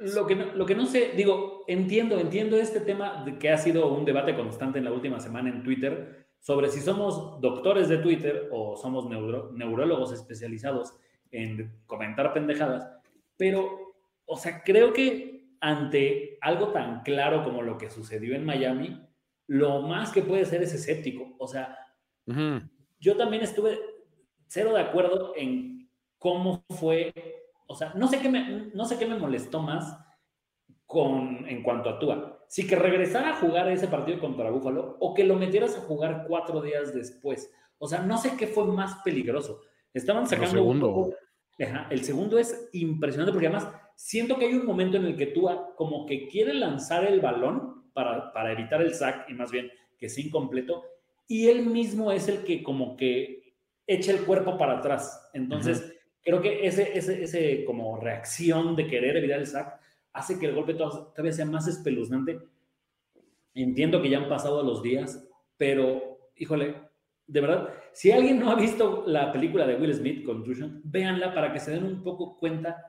[0.00, 3.58] Lo que, no, lo que no sé, digo, entiendo, entiendo este tema de que ha
[3.58, 7.98] sido un debate constante en la última semana en Twitter sobre si somos doctores de
[7.98, 10.94] Twitter o somos neurólogos especializados
[11.30, 12.88] en comentar pendejadas,
[13.36, 13.87] pero,
[14.28, 19.00] o sea, creo que ante algo tan claro como lo que sucedió en Miami,
[19.48, 21.34] lo más que puede ser es escéptico.
[21.38, 21.76] O sea,
[23.00, 23.80] yo también estuve
[24.46, 27.12] cero de acuerdo en cómo fue,
[27.66, 29.98] o sea, no sé qué me, no sé qué me molestó más
[30.84, 32.44] con, en cuanto a Tua.
[32.48, 36.26] Si que regresara a jugar ese partido contra Búfalo o que lo metieras a jugar
[36.28, 37.50] cuatro días después.
[37.78, 39.62] O sea, no sé qué fue más peligroso.
[39.94, 41.14] Estaban sacando un poco,
[41.58, 45.74] el segundo es impresionante porque además siento que hay un momento en el que Tua
[45.76, 50.06] como que quiere lanzar el balón para, para evitar el sack y más bien que
[50.06, 50.84] es incompleto
[51.26, 53.54] y él mismo es el que como que
[53.86, 55.30] echa el cuerpo para atrás.
[55.34, 59.80] Entonces, creo que ese, ese, ese como reacción de querer evitar el sack
[60.12, 62.38] hace que el golpe todavía sea más espeluznante.
[63.54, 66.76] Entiendo que ya han pasado los días, pero, híjole,
[67.28, 71.52] de verdad, si alguien no ha visto la película de Will Smith, Contusion, véanla para
[71.52, 72.82] que se den un poco cuenta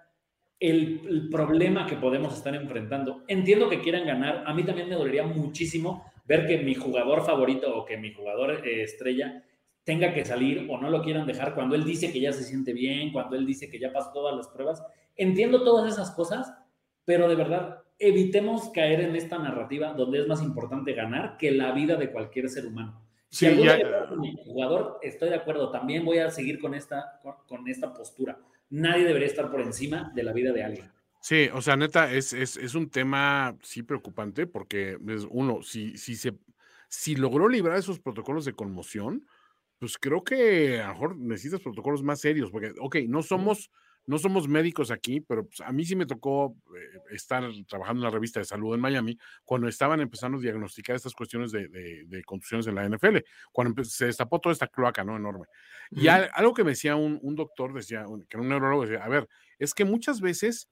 [0.59, 3.23] el, el, problema que podemos estar enfrentando.
[3.27, 4.43] Entiendo que quieran ganar.
[4.47, 8.65] A mí también me dolería muchísimo ver que mi jugador favorito o que mi jugador
[8.65, 9.43] eh, estrella
[9.83, 12.71] tenga que salir o no lo quieran dejar cuando él dice que ya se siente
[12.71, 14.81] bien, cuando él dice que ya pasó todas las pruebas.
[15.17, 16.53] Entiendo todas esas cosas,
[17.03, 21.73] pero de verdad, evitemos caer en esta narrativa donde es más importante ganar que la
[21.73, 23.08] vida de cualquier ser humano.
[23.29, 23.77] Si sí, ya...
[24.43, 28.39] jugador, estoy de acuerdo, también voy a seguir con esta, con, esta postura.
[28.71, 30.91] Nadie debería estar por encima de la vida de alguien.
[31.21, 35.97] Sí, o sea, neta, es, es, es un tema sí preocupante porque es uno, si,
[35.97, 36.33] si, se,
[36.87, 39.27] si logró librar esos protocolos de conmoción,
[39.79, 43.69] pues creo que a lo mejor necesitas protocolos más serios, porque, ok, no somos
[44.09, 48.05] no somos médicos aquí, pero pues, a mí sí me tocó eh, estar trabajando en
[48.05, 52.23] la revista de salud en Miami cuando estaban empezando a diagnosticar estas cuestiones de, de,
[52.23, 53.17] contusiones en la NFL,
[53.51, 55.15] cuando se destapó toda esta cloaca, ¿no?
[55.15, 55.45] Enorme.
[55.91, 59.27] Y algo que me decía un, doctor, decía, que era un neurólogo, decía, a ver,
[59.59, 60.69] es que muchas veces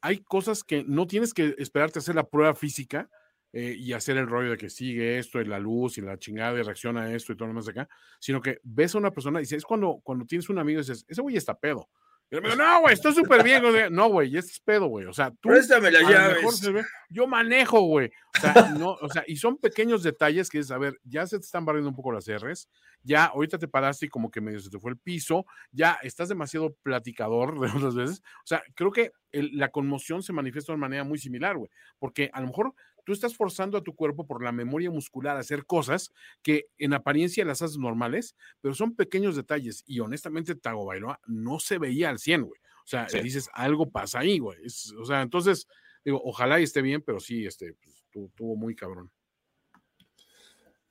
[0.00, 3.08] hay cosas que no tienes que esperarte a hacer la prueba física,
[3.52, 6.56] eh, y hacer el rollo de que sigue esto y la luz y la chingada
[6.58, 7.88] y reacciona a esto y todo lo demás de acá,
[8.20, 10.82] sino que ves a una persona y dices, es cuando, cuando tienes un amigo y
[10.82, 11.88] dices, ese güey está pedo.
[12.30, 13.62] Y me digo, no, güey, está súper bien.
[13.90, 15.06] No, güey, este es pedo, güey.
[15.06, 15.48] O sea, tú.
[15.48, 16.62] Préstame las llaves.
[17.08, 18.10] yo manejo, güey.
[18.36, 21.38] O sea, no, o sea, y son pequeños detalles que es, a ver, ya se
[21.38, 22.68] te están barriendo un poco las R's,
[23.02, 26.28] ya ahorita te paraste y como que medio se te fue el piso, ya estás
[26.28, 28.22] demasiado platicador de otras veces.
[28.44, 32.30] O sea, creo que la conmoción se manifiesta de una manera muy similar, güey, porque
[32.32, 32.74] a lo mejor
[33.04, 36.94] tú estás forzando a tu cuerpo por la memoria muscular a hacer cosas que en
[36.94, 39.82] apariencia las haces normales, pero son pequeños detalles.
[39.86, 42.60] Y honestamente, Tago Bailoa no se veía al 100, güey.
[42.84, 44.58] O sea, dices, algo pasa ahí, güey.
[44.98, 45.68] o sea, entonces,
[46.04, 49.10] digo, ojalá y esté bien, pero sí, este, pues, tuvo muy cabrón.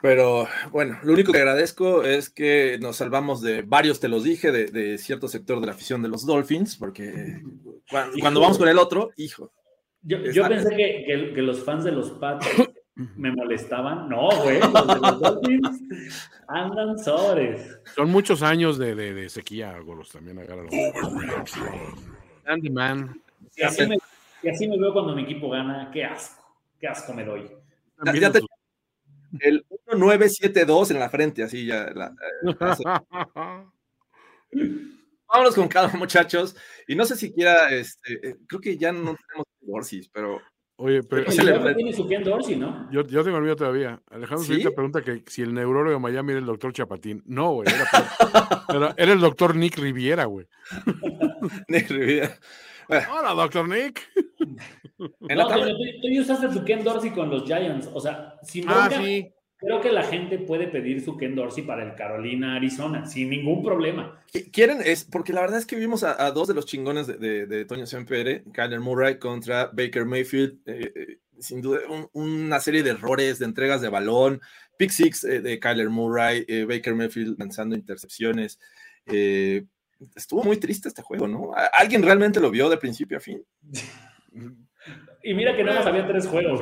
[0.01, 4.51] Pero bueno, lo único que agradezco es que nos salvamos de varios, te los dije,
[4.51, 7.41] de, cierto sector de la afición de los Dolphins, porque
[8.21, 9.51] cuando vamos con el otro, hijo,
[10.01, 12.47] yo, yo pensé que, que, los fans de los Pats
[13.17, 14.07] me molestaban.
[14.07, 15.83] No, güey, los de los Dolphins
[16.47, 17.79] andan sobres.
[17.95, 20.69] Son muchos años de, de, de sequía, Golos, también agárralo.
[22.45, 23.21] Andy Man.
[23.57, 23.97] Y así, me,
[24.41, 25.89] y así, me, veo cuando mi equipo gana.
[25.91, 26.41] Qué asco,
[26.79, 27.51] qué asco me doy.
[28.05, 28.39] Ya te,
[29.39, 31.89] el 1972 en la frente, así ya.
[31.93, 32.13] La,
[35.31, 36.55] Vámonos con calma, muchachos.
[36.87, 40.41] Y no sé si quiera, este, eh, creo que ya no tenemos Dorsey, pero.
[40.77, 41.29] Oye, pero.
[41.29, 41.43] Se
[41.75, 42.89] tiene su Dorsey, ¿no?
[42.91, 44.01] Yo, yo tengo el mío todavía.
[44.09, 44.63] Alejandro ¿Sí?
[44.63, 47.21] pregunta que si el neurólogo de Miami era el doctor Chapatín.
[47.25, 47.67] No, güey.
[48.69, 50.47] Era, era, el doctor Nick Riviera, güey.
[51.67, 52.39] Nick Riviera.
[53.11, 54.01] Hola, doctor Nick.
[54.97, 57.89] no, pero tú, tú, usaste su Ken Dorsey con los Giants.
[57.93, 58.71] O sea, si no.
[58.73, 59.31] Ah, sí.
[59.57, 63.61] Creo que la gente puede pedir su Ken Dorsey para el Carolina, Arizona, sin ningún
[63.61, 64.23] problema.
[64.53, 67.45] Quieren, es porque la verdad es que vimos a, dos de los chingones de, de,
[67.45, 71.81] de Toño Sempere, Kyler Murray contra Baker Mayfield, eh, eh, sin duda
[72.13, 74.39] una serie de errores, de entregas de balón,
[74.77, 78.59] pick six eh, de Kyler Murray, Baker Mayfield lanzando intercepciones.
[80.15, 81.51] Estuvo muy triste este juego, ¿no?
[81.73, 83.43] ¿Alguien realmente lo vio de principio a fin?
[85.23, 86.61] y mira que nada más había tres juegos,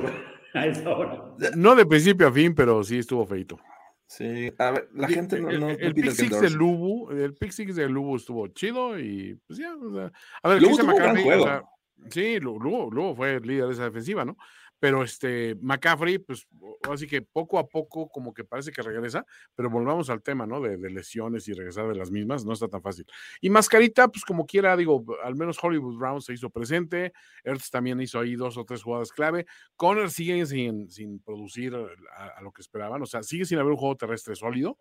[1.55, 3.59] no de principio a fin, pero sí estuvo feito.
[4.07, 5.51] Sí, a ver, la gente no.
[5.51, 9.37] no el, el Pick Six de Lubu, el Pick Six de Lubu estuvo chido y
[9.45, 10.11] pues ya, o sea,
[10.43, 11.69] a ver, Lubu tuvo un gran juego.
[12.09, 14.37] Sí, luego, luego fue líder de esa defensiva, ¿no?
[14.79, 16.47] Pero este McCaffrey, pues
[16.89, 19.25] así que poco a poco como que parece que regresa,
[19.55, 20.61] pero volvamos al tema, ¿no?
[20.61, 23.05] De, lesiones y regresar de las mismas, no está tan fácil.
[23.41, 27.13] Y Mascarita, pues como quiera, digo, al menos Hollywood Brown se hizo presente,
[27.43, 32.41] Ertz también hizo ahí dos o tres jugadas clave, Conner sigue sin, sin producir a,
[32.41, 34.77] lo que esperaban, o sea, sigue sin haber un juego terrestre sólido,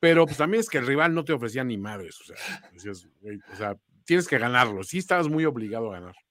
[0.00, 2.36] pero pues también es que el rival no te ofrecía ni madres, o sea,
[3.52, 6.25] o sea tienes que ganarlo, sí estabas muy obligado a ganar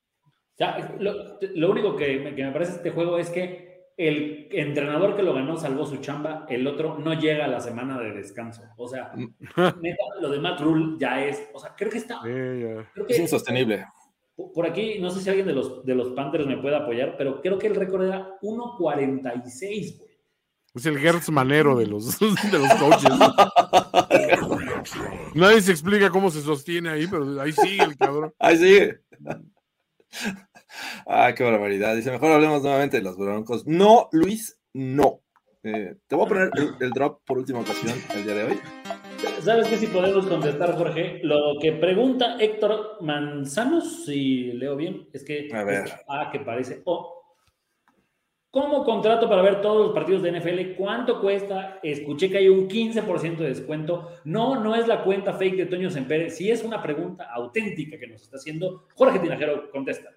[1.00, 3.66] lo, único que me, que me parece este juego es que
[3.98, 8.00] el entrenador que lo ganó salvó su chamba, el otro no llega a la semana
[8.00, 8.64] de descanso.
[8.78, 9.14] O sea,
[10.22, 12.22] lo de Matt Rule ya es, o sea, creo que está...
[13.08, 13.86] es insostenible.
[14.36, 17.42] Por aquí, no sé si alguien de los, de los Panthers me puede apoyar, pero
[17.42, 20.16] creo que el récord era 1.46, güey.
[20.76, 23.10] Es el Gertz Manero de los, de los coaches.
[25.34, 28.34] Nadie se explica cómo se sostiene ahí, pero ahí sigue el cabrón.
[28.38, 29.00] Ahí sigue.
[31.08, 31.96] Ah, qué barbaridad.
[31.96, 33.66] Dice, mejor hablemos nuevamente de los Broncos.
[33.66, 35.22] No, Luis, no.
[35.64, 38.60] Eh, te voy a poner el, drop por última ocasión el día de hoy.
[39.42, 41.20] ¿Sabes qué si podemos contestar, Jorge?
[41.24, 45.50] Lo que pregunta Héctor Manzanos, si leo bien, es que...
[45.54, 45.86] A ver.
[46.08, 46.82] ah, que parece...
[46.86, 47.15] Oh,
[48.56, 50.78] ¿Cómo contrato para ver todos los partidos de NFL?
[50.78, 51.78] ¿Cuánto cuesta?
[51.84, 54.14] Escuché que hay un 15% de descuento.
[54.24, 56.30] No, no es la cuenta fake de Toño Sempere.
[56.30, 60.10] Si es una pregunta auténtica que nos está haciendo, Jorge Tinajero contesta.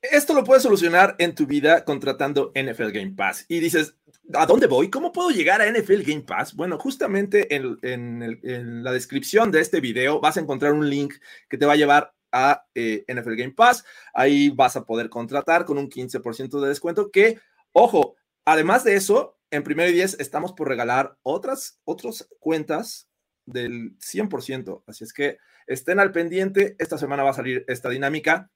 [0.00, 3.46] Esto lo puedes solucionar en tu vida contratando NFL Game Pass.
[3.48, 3.96] Y dices,
[4.32, 4.88] ¿a dónde voy?
[4.88, 6.54] ¿Cómo puedo llegar a NFL Game Pass?
[6.54, 11.14] Bueno, justamente en, la descripción de este video vas a encontrar un link
[11.48, 13.84] que te va a llevar a eh, NFL Game Pass.
[14.14, 17.40] Ahí vas a poder contratar con un 15% de descuento que
[17.72, 23.08] Ojo, además de eso, en primero y diez estamos por regalar otras, otras cuentas
[23.46, 24.84] del 100%.
[24.86, 26.76] Así es que estén al pendiente.
[26.78, 28.50] Esta semana va a salir esta dinámica.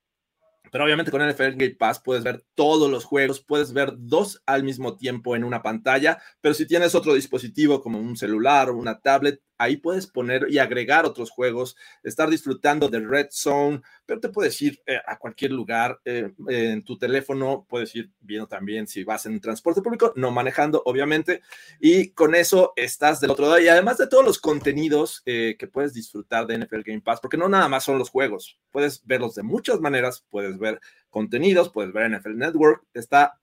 [0.72, 4.64] Pero obviamente con NFL Game Pass puedes ver todos los juegos, puedes ver dos al
[4.64, 9.00] mismo tiempo en una pantalla, pero si tienes otro dispositivo como un celular o una
[9.00, 14.28] tablet, ahí puedes poner y agregar otros juegos, estar disfrutando de Red Zone, pero te
[14.28, 19.04] puedes ir eh, a cualquier lugar eh, en tu teléfono, puedes ir viendo también si
[19.04, 21.42] vas en transporte público, no manejando, obviamente,
[21.80, 23.60] y con eso estás del otro lado.
[23.60, 27.36] Y además de todos los contenidos eh, que puedes disfrutar de NFL Game Pass, porque
[27.36, 30.80] no nada más son los juegos, puedes verlos de muchas maneras, puedes ver
[31.10, 33.40] contenidos, puedes ver NFL Network, está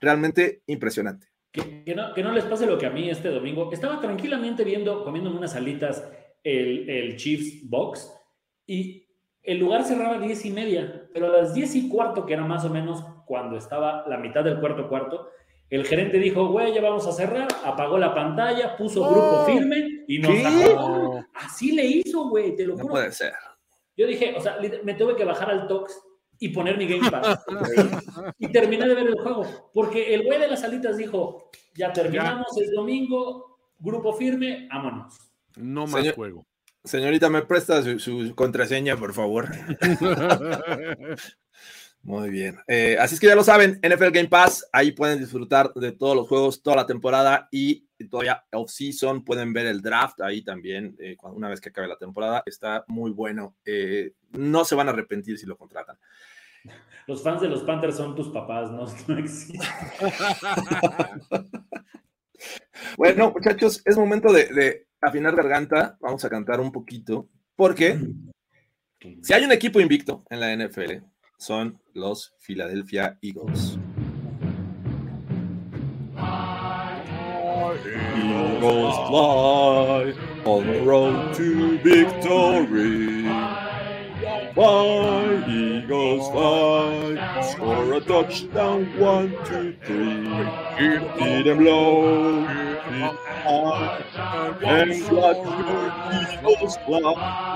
[0.00, 1.33] realmente impresionante.
[1.54, 3.70] Que, no, les pase lo que a mí este domingo.
[3.72, 6.10] Estaba tranquilamente viendo, comiéndome unas alitas,
[6.42, 8.12] el, el Chiefs Box
[8.66, 9.06] y
[9.44, 12.44] el lugar cerraba a diez y media, pero a las diez y cuarto, que era
[12.44, 15.28] más o menos cuando estaba la mitad del cuarto cuarto,
[15.70, 20.18] el gerente dijo, güey, ya vamos a cerrar, apagó la pantalla, puso grupo firme y
[20.18, 21.24] nos sacó.
[21.34, 22.86] Así le hizo, güey, te lo juro.
[22.86, 23.32] No puede ser.
[23.96, 26.00] Yo dije, o sea, me tuve que bajar al Tox
[26.38, 27.44] y poner mi Game Pass.
[28.38, 29.70] y terminé de ver el juego.
[29.72, 35.14] Porque el güey de las alitas dijo, ya terminamos el domingo, grupo firme, vámonos.
[35.56, 36.46] No más juego.
[36.84, 39.48] Señorita, ¿me presta su, contraseña, por favor?
[42.04, 42.58] Muy bien.
[42.68, 46.14] Eh, así es que ya lo saben, NFL Game Pass, ahí pueden disfrutar de todos
[46.14, 51.16] los juegos, toda la temporada y todavía off-season, pueden ver el draft ahí también, eh,
[51.22, 53.56] una vez que acabe la temporada, está muy bueno.
[53.64, 55.96] Eh, no se van a arrepentir si lo contratan.
[57.06, 58.84] Los fans de los Panthers son tus papás, no,
[59.18, 59.62] existen.
[62.98, 65.96] bueno, muchachos, es momento de, de afinar garganta.
[66.00, 67.98] Vamos a cantar un poquito, porque
[69.22, 73.78] si hay un equipo invicto en la NFL, son los Philadelphia Eagles.
[78.16, 80.14] Eagles fly
[80.44, 83.24] on the road to victory.
[84.54, 90.24] Fly, Eagles fly, score a touchdown, one, two, three.
[91.18, 94.04] Feed them low, feed high,
[94.62, 97.53] and watch your Eagles fly.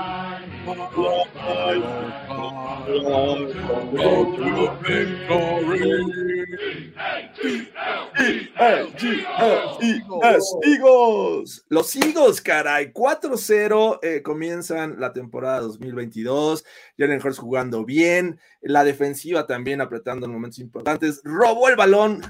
[11.69, 12.91] Los Eagles, caray.
[12.91, 16.65] 4-0 eh, comienzan la temporada 2022.
[16.97, 18.39] Jalen Hurts jugando bien.
[18.61, 21.21] La defensiva también apretando en momentos importantes.
[21.23, 22.21] Robó el balón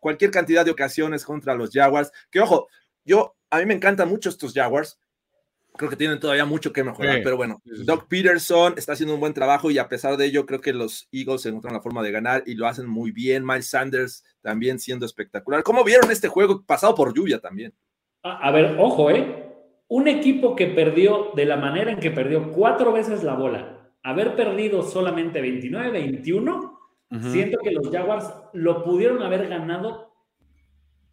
[0.00, 2.12] cualquier cantidad de ocasiones contra los Jaguars.
[2.30, 2.68] Que ojo,
[3.04, 4.98] yo, a mí me encantan mucho estos Jaguars
[5.76, 9.34] creo que tienen todavía mucho que mejorar, pero bueno, Doc Peterson está haciendo un buen
[9.34, 12.42] trabajo y a pesar de ello creo que los Eagles encuentran la forma de ganar
[12.46, 13.44] y lo hacen muy bien.
[13.44, 15.62] Miles Sanders también siendo espectacular.
[15.62, 17.72] ¿Cómo vieron este juego pasado por lluvia también?
[18.22, 19.44] A, ver, ojo, ¿eh?
[19.88, 24.36] Un equipo que perdió de la manera en que perdió cuatro veces la bola haber
[24.36, 26.78] perdido solamente 29-21,
[27.22, 30.05] siento que los Jaguars lo pudieron haber ganado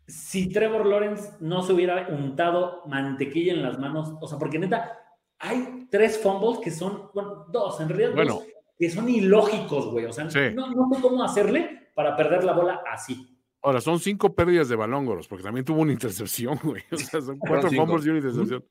[0.08, 4.14] si Trevor Lawrence no se hubiera untado mantequilla en las manos.
[4.22, 5.00] O sea, porque neta,
[5.40, 8.44] hay tres fumbles que son, bueno, dos, en realidad, dos,
[8.78, 10.06] que son ilógicos, güey.
[10.06, 13.30] O sea, no, no sé cómo hacerle para perder la bola así.
[13.62, 16.84] Ahora, son cinco pérdidas de balón, Goros, porque también tuvo una intercepción, güey.
[16.92, 18.66] O sea, son cuatro fumbles y una intercepción.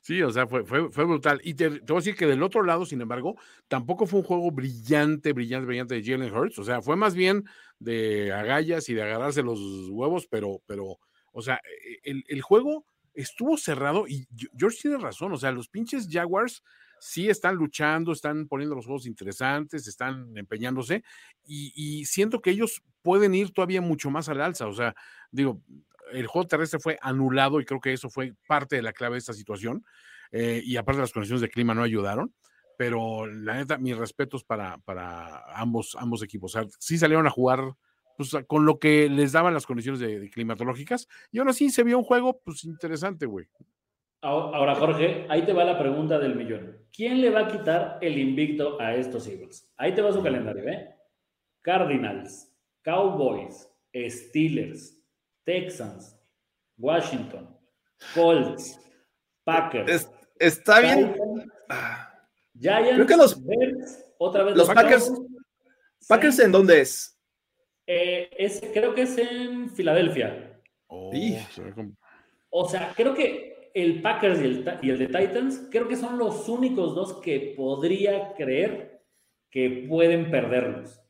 [0.00, 1.40] Sí, o sea, fue, fue, brutal.
[1.44, 3.36] Y te, te, voy a decir que del otro lado, sin embargo,
[3.68, 6.58] tampoco fue un juego brillante, brillante, brillante de Jalen Hurts.
[6.58, 7.44] O sea, fue más bien
[7.78, 9.60] de agallas y de agarrarse los
[9.90, 10.98] huevos, pero, pero
[11.32, 15.32] o sea, e, el, el juego estuvo cerrado y George tiene razón.
[15.32, 16.62] O sea, los pinches Jaguars
[17.00, 21.02] sí están luchando, están poniendo los juegos interesantes, están empeñándose
[21.44, 24.66] y, y, siento que ellos pueden ir todavía mucho más al alza.
[24.66, 24.94] O sea,
[25.30, 25.60] digo,
[26.12, 29.18] el juego terrestre fue anulado y creo que eso fue parte de la clave de
[29.18, 29.84] esta situación.
[30.32, 32.34] Eh, y aparte las condiciones de clima no ayudaron.
[32.78, 36.56] Pero la neta, mis respetos para, para ambos, ambos equipos.
[36.78, 37.72] Sí salieron a jugar
[38.16, 41.08] pues, con lo que les daban las condiciones de, climatológicas.
[41.32, 43.46] Y ahora sí se vio un juego pues interesante, güey.
[44.22, 46.78] Ahora, Jorge, ahí te va la pregunta del millón.
[46.92, 49.72] ¿Quién le va a quitar el invicto a estos Eagles?
[49.76, 50.96] Ahí te va su calendario, ¿eh?
[51.62, 52.52] Cardinals,
[52.82, 54.95] Cowboys, Steelers,
[55.46, 56.18] Texans,
[56.76, 57.48] Washington,
[58.12, 58.78] Colts,
[59.44, 60.10] Packers.
[60.40, 61.14] está bien.
[62.58, 63.40] Giants, Creo que los,
[64.18, 65.12] otra vez los, Packers.
[66.08, 67.16] Packers, en dónde es?
[67.86, 68.60] Eh, es?
[68.72, 70.60] Creo que es en Filadelfia.
[70.88, 71.12] Oh,
[72.50, 76.18] o sea, creo que el Packers y el, y el de Titans, creo que son
[76.18, 79.04] los únicos dos que podría creer
[79.50, 81.00] que pueden perderlos.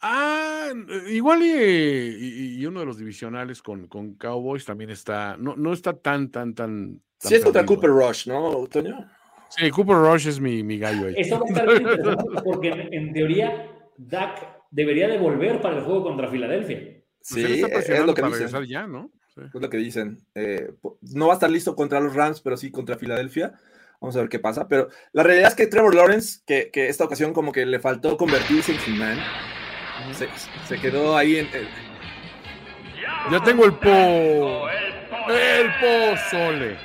[0.00, 0.51] Ah,
[1.10, 6.30] igual y, uno de los divisionales con, con, Cowboys también está, no, no está tan,
[6.30, 7.00] tan, tan.
[7.18, 9.08] sí, es contra Cooper Rush, ¿no, Toño?
[9.48, 11.14] Sí, Cooper Rush es mi, mi gallo ahí.
[11.16, 15.84] Eso va a estar bien interesante porque en, teoría Dak debería de volver para el
[15.84, 16.78] juego contra Filadelfia.
[16.78, 18.64] Pues sí, es lo que dicen.
[18.64, 19.10] ya, ¿no?
[19.36, 20.24] Es lo que dicen.
[20.34, 20.72] Eh,
[21.14, 23.52] no va a estar listo contra los Rams, pero sí contra Filadelfia.
[24.00, 24.68] Vamos a ver qué pasa.
[24.68, 28.16] Pero la realidad es que Trevor Lawrence, que, que esta ocasión como que le faltó
[28.16, 29.18] convertirse en He-Man,
[30.66, 31.48] se, quedó ahí en.
[33.30, 34.68] Ya tengo el po.
[35.28, 36.78] El pozole.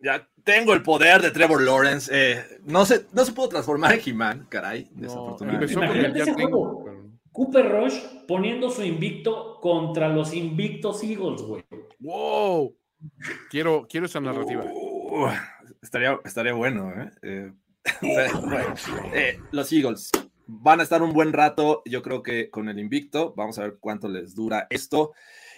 [0.00, 2.10] ya tengo el poder de Trevor Lawrence.
[2.12, 4.88] Eh, no, se, no se pudo transformar en He-Man, caray.
[4.92, 6.24] desafortunadamente.
[7.32, 7.98] Cooper Rush
[8.28, 11.64] poniendo su invicto contra los invictos Eagles, güey.
[11.98, 12.76] ¡Wow!
[13.50, 14.64] Quiero, quiero esa narrativa.
[14.64, 15.28] Uh,
[15.80, 17.10] estaría, estaría bueno, ¿eh?
[17.22, 17.52] eh,
[19.14, 20.10] eh los Eagles
[20.60, 23.32] van a estar un buen rato, yo creo que con el invicto.
[23.36, 25.12] Vamos a ver cuánto les dura esto.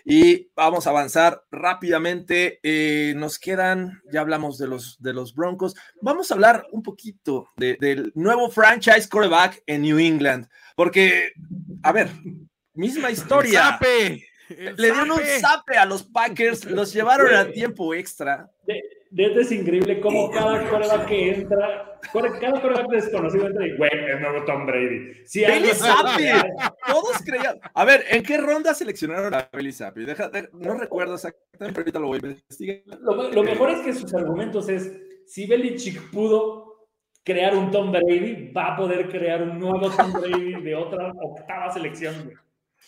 [0.05, 2.61] Y vamos a avanzar rápidamente.
[2.63, 5.75] Eh, nos quedan, ya hablamos de los, de los Broncos.
[6.01, 10.47] Vamos a hablar un poquito del nuevo franchise quarterback en New England.
[10.77, 11.33] Porque,
[11.83, 12.11] a ver,
[12.75, 13.79] misma historia.
[14.49, 18.51] Le dieron un zape a los Packers, los llevaron a tiempo extra
[19.15, 22.01] de es increíble cómo cada coreback que entra,
[22.41, 25.25] cada coreback desconocido entra y, güey, es nuevo Tom Brady.
[25.25, 26.25] Sí, Billy Zappi.
[26.85, 27.61] Todos creían.
[27.75, 30.05] A ver, ¿en qué ronda seleccionaron a Billy Zappi?
[30.55, 32.81] no recuerdo exactamente, pero ahorita lo voy a investigar.
[33.01, 34.91] Lo, mejor es que sus argumentos es,
[35.27, 36.89] si Belichick pudo
[37.23, 41.73] crear un Tom Brady, va a poder crear un nuevo Tom Brady de otra octava
[41.73, 42.33] selección.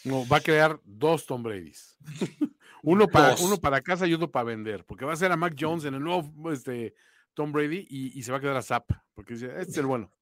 [0.05, 1.97] No, va a crear dos Tom Bradys.
[2.82, 5.56] Uno para, uno para casa y otro para vender, porque va a ser a Mac
[5.59, 6.94] Jones en el nuevo este,
[7.35, 10.12] Tom Brady y, se va a quedar a Zap, porque dice, este es el bueno.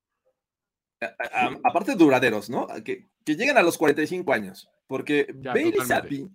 [1.62, 2.66] aparte duraderos, ¿no?
[2.82, 6.30] Que, que lleguen a los 45 años, porque Bailey Zappi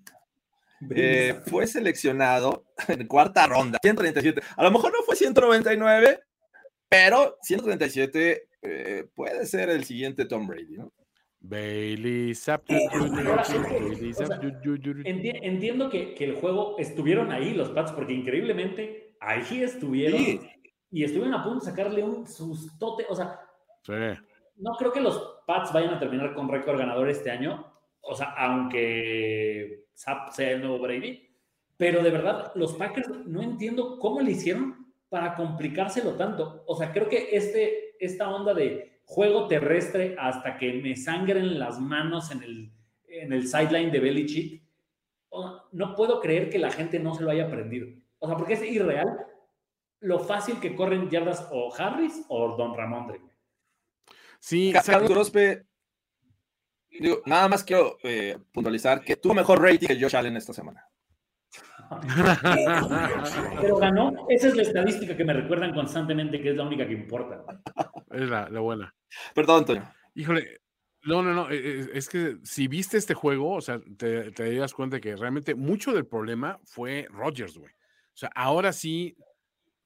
[0.92, 4.42] eh, fue seleccionado en cuarta ronda, 137.
[4.56, 6.22] A lo mejor no fue 199,
[6.88, 10.94] pero 137 eh, puede ser el siguiente Tom Brady, ¿no?
[11.42, 12.34] Bailey
[15.06, 20.22] Entiendo que, el juego estuvieron ahí los Pats, porque increíblemente ahí estuvieron
[20.92, 23.06] y estuvieron a punto de sacarle un sustote.
[23.10, 23.40] O sea,
[24.58, 27.66] no creo que los Pats vayan a terminar con récord ganador este año.
[28.02, 31.30] O sea, aunque Zap sea el nuevo Brady,
[31.78, 36.64] pero de verdad, los Packers no entiendo cómo le hicieron para complicárselo tanto.
[36.68, 41.80] O sea, creo que este, esta onda de juego terrestre hasta que me sangren las
[41.80, 42.72] manos en el,
[43.08, 44.62] en el sideline de Belichick.
[45.72, 47.88] No puedo creer que la gente no se lo haya aprendido.
[48.20, 49.18] O sea, porque es irreal
[50.02, 53.20] lo fácil que corren yardas o Harris o Don Ramondre.
[54.40, 55.66] Sí, Grospe,
[57.26, 60.88] nada más quiero eh, puntualizar que tuvo mejor rating que Josh Allen esta semana.
[63.62, 64.28] Pero ganó.
[64.30, 67.44] Esa es la estadística que me recuerdan constantemente que es la única que importa.
[68.12, 68.94] Es la, buena.
[69.34, 69.94] Perdón, Antonio.
[70.16, 70.62] Híjole,
[71.04, 74.56] no, no, no, e, e, es que si viste este juego, o sea, te, te
[74.56, 77.72] das cuenta que realmente mucho del problema fue Rodgers, güey.
[77.72, 79.16] O sea, ahora sí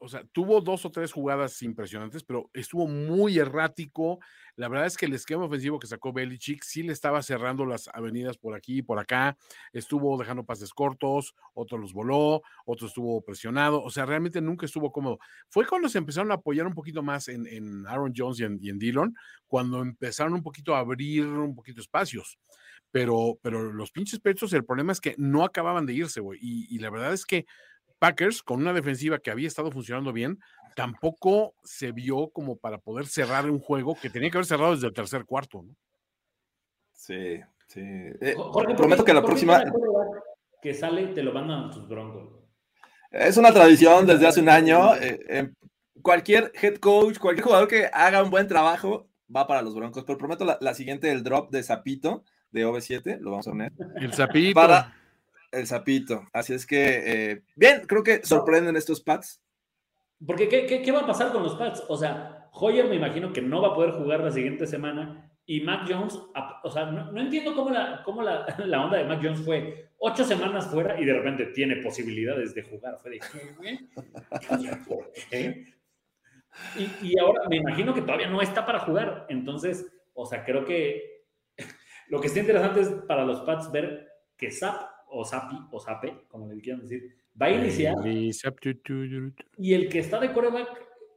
[0.03, 4.19] o sea, tuvo dos o tres jugadas impresionantes, pero estuvo muy errático.
[4.55, 7.87] La verdad es que el esquema ofensivo que sacó Belichick sí le estaba cerrando las
[7.87, 9.35] avenidas por aquí y por acá.
[9.71, 13.81] Estuvo dejando pases cortos, otro los voló, otro estuvo presionado.
[13.81, 15.17] O sea, realmente nunca estuvo cómodo.
[15.49, 19.15] Fue cuando se empezaron a apoyar un poquito más en, Aaron Jones y en, Dillon,
[19.47, 22.37] cuando empezaron un poquito a abrir un poquito espacios.
[22.91, 26.39] Pero, pero los pinches pechos, el problema es que no acababan de irse, güey.
[26.41, 27.47] y la verdad es que
[28.03, 30.37] Packers, con una defensiva que había estado funcionando bien,
[30.75, 34.87] tampoco se vio como para poder cerrar un juego que tenía que haber cerrado desde
[34.87, 35.63] el tercer cuarto.
[35.63, 35.73] ¿no?
[36.91, 37.79] Sí, sí.
[37.79, 38.35] Eh,
[38.75, 39.63] prometo que la próxima.
[40.61, 42.43] Que sale te lo mandan a tus broncos.
[43.09, 44.95] Es una tradición desde hace un año.
[44.95, 45.53] Eh,
[46.01, 50.03] cualquier head coach, cualquier jugador que haga un buen trabajo va para los broncos.
[50.05, 53.71] Pero prometo la, siguiente, el drop de Zapito de OV7, lo vamos a poner.
[53.95, 54.59] El Zapito.
[54.59, 54.93] Para,
[55.53, 56.27] el sapito.
[56.33, 59.41] Así es que, eh, bien, creo que sorprenden estos pads.
[60.25, 61.83] Porque, ¿qué, va a pasar con los pads?
[61.87, 65.29] O sea, Hoyer me imagino que no va a poder jugar la siguiente semana.
[65.45, 66.17] Y Mac Jones,
[66.63, 70.23] o sea, no, entiendo cómo, la, cómo la, la, onda de Mac Jones fue ocho
[70.23, 72.97] semanas fuera y de repente tiene posibilidades de jugar.
[72.99, 73.19] Fue de,
[75.29, 75.73] ¿qué,
[76.77, 79.25] y, y ahora me imagino que todavía no está para jugar.
[79.27, 81.25] Entonces, o sea, creo que
[82.07, 84.07] lo que está interesante es para los Pats ver
[84.37, 87.95] que Zap o Sapi, o Sape, como le quieran decir, va a iniciar.
[89.57, 90.69] Y el que está de coreback,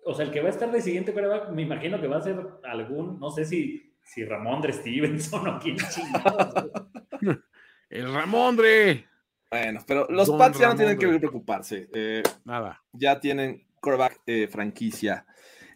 [0.04, 2.22] o sea, el que va a estar de siguiente coreback, me imagino que va a
[2.22, 5.76] ser algún, no sé si, si Ramondre Stevenson o quién
[7.90, 9.06] El Ramondre.
[9.50, 11.88] Bueno, pero los Pats ya no tienen que preocuparse.
[11.94, 12.82] Eh, Nada.
[12.92, 15.24] Ya tienen coreback eh, franquicia.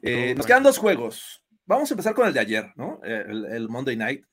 [0.02, 1.42] Eh, nos quedan dos juegos.
[1.64, 3.00] Vamos a empezar con el de ayer, ¿no?
[3.04, 4.24] el Monday Night.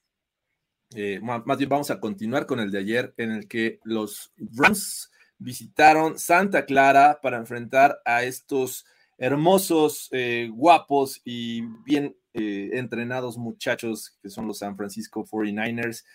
[0.96, 5.12] Eh, más, bien vamos a continuar con el de ayer en el que los Rams
[5.38, 8.86] visitaron Santa Clara para enfrentar a estos
[9.18, 16.06] hermosos, eh, guapos y bien eh, entrenados muchachos que son los San Francisco 49ers.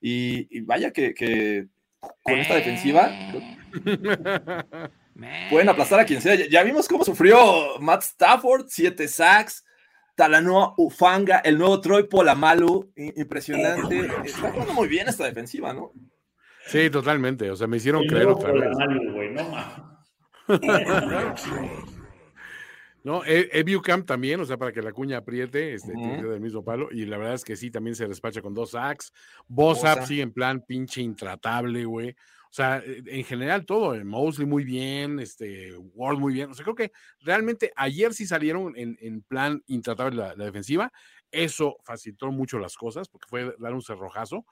[0.00, 1.66] Y, vaya que,
[2.22, 3.10] con esta defensiva
[5.50, 6.34] pueden aplastar a quien sea.
[6.48, 9.64] Ya, vimos cómo sufrió Matt Stafford, siete sacks.
[10.20, 14.06] Talanoa Ufanga, el nuevo Troy Polamalu, impresionante.
[14.22, 15.94] Está jugando muy bien esta defensiva, ¿no?
[16.66, 17.50] Sí, totalmente.
[17.50, 18.68] O sea, me hicieron creer otra vez.
[23.02, 26.88] no, e Camp también, o sea, para que la cuña apriete, este, del mismo palo.
[26.90, 29.14] Y la verdad es que sí, también se despacha con dos sacks.
[29.48, 32.14] Bossap sigue en plan pinche intratable, güey.
[32.50, 36.50] O sea, e, en general todo, eh, Mosley muy bien, este, Ward muy bien.
[36.50, 40.92] O sea, creo que realmente ayer sí salieron en, plan intratable la, defensiva.
[41.30, 44.44] Eso facilitó mucho las cosas porque fue dar un cerrojazo.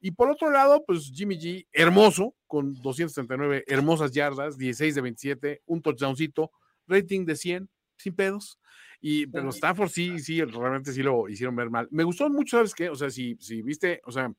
[0.00, 5.62] Y por otro lado, pues Jimmy G, hermoso, con 239 hermosas yardas, 16 de 27,
[5.66, 6.50] un touchdowncito,
[6.88, 8.58] rating de 100, sin pedos.
[9.00, 11.86] Y, pero Stanford sí, sí, realmente sí lo hicieron ver mal.
[11.90, 12.88] Me gustó mucho, ¿sabes qué?
[12.88, 14.32] O sea, si, si viste, o sea,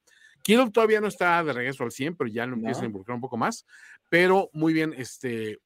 [0.43, 3.21] Kittle todavía no está de regreso al 100, pero ya lo empieza a involucrar un
[3.21, 3.65] poco más.
[4.09, 5.59] Pero muy bien, este,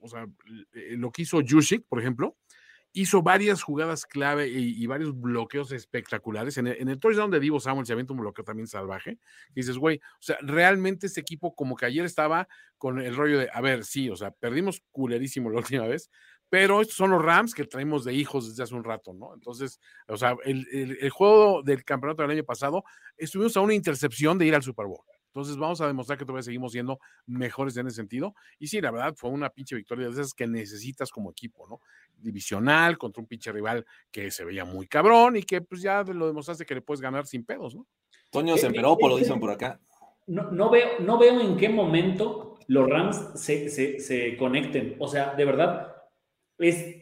[0.00, 0.26] o sea,
[0.74, 2.36] eh, lo que hizo Jushik, por ejemplo,
[2.92, 6.56] hizo varias jugadas clave y, varios bloqueos espectaculares.
[6.56, 9.18] En el, en el, touchdown de Divo Samuel se avienta un bloqueo también salvaje.
[9.50, 12.48] Y dices, güey, o sea, realmente este equipo como que ayer estaba
[12.78, 16.10] con el rollo de, a ver, sí, o sea, perdimos culerísimo la última vez,
[16.48, 19.34] pero estos son los Rams que traemos de hijos desde hace un rato, ¿no?
[19.34, 22.84] Entonces, o sea, el, el, juego del campeonato del año pasado,
[23.16, 25.04] estuvimos a una intercepción de ir al Super Bowl.
[25.26, 28.34] Entonces, vamos a demostrar que todavía seguimos siendo mejores en ese sentido.
[28.58, 31.80] Y sí, la verdad, fue una pinche victoria de esas que necesitas como equipo, ¿no?
[32.16, 36.26] Divisional contra un pinche rival que se veía muy cabrón y que pues ya lo
[36.26, 37.86] demostraste que le puedes ganar sin pedos, ¿no?
[38.30, 39.78] Toño eh, Semperopo, lo dicen por acá.
[40.26, 44.96] No, no, veo, no veo en qué momento los Rams se, se, se conecten.
[44.98, 45.95] O sea, de verdad,
[46.58, 46.96] es,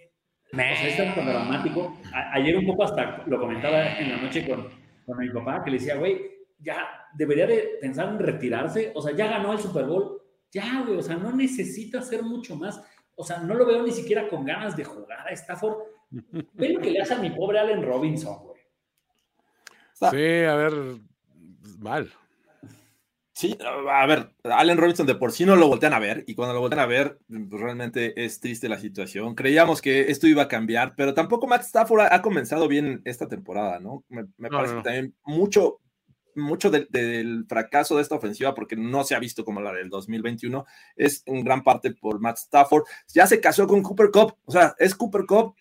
[0.53, 1.99] o sea, es tan dramático.
[2.33, 4.69] ayer un poco hasta lo comentaba en la noche con,
[5.07, 6.21] con mi papá, que le decía, güey,
[6.59, 10.99] ya debería de pensar en retirarse, o sea, ya ganó el Super Bowl, ya, güey,
[10.99, 12.81] o sea, no necesita hacer mucho más,
[13.17, 15.77] o sea, no lo veo ni siquiera con ganas de jugar a Stafford.
[16.55, 18.61] Ve lo que le hace a mi pobre Allen Robinson, güey.
[19.95, 20.73] Sí, a ver,
[21.79, 22.11] mal.
[23.36, 23.59] Sí,
[23.90, 26.61] a ver, Allen Robinson de por sí no lo voltean a ver y cuando lo
[26.61, 29.35] voltean a ver, pues realmente es triste la situación.
[29.35, 33.81] Creíamos que esto iba a cambiar, pero tampoco Matt Stafford ha, comenzado bien esta temporada,
[33.81, 34.05] ¿no?
[34.09, 35.81] Me, parece que también mucho,
[36.36, 40.65] mucho del fracaso de esta ofensiva, porque no se ha visto como la del 2021,
[40.94, 42.85] es en gran parte por Matt Stafford.
[43.09, 45.56] Ya se casó con Cooper Cup, o sea, es Cooper Cup,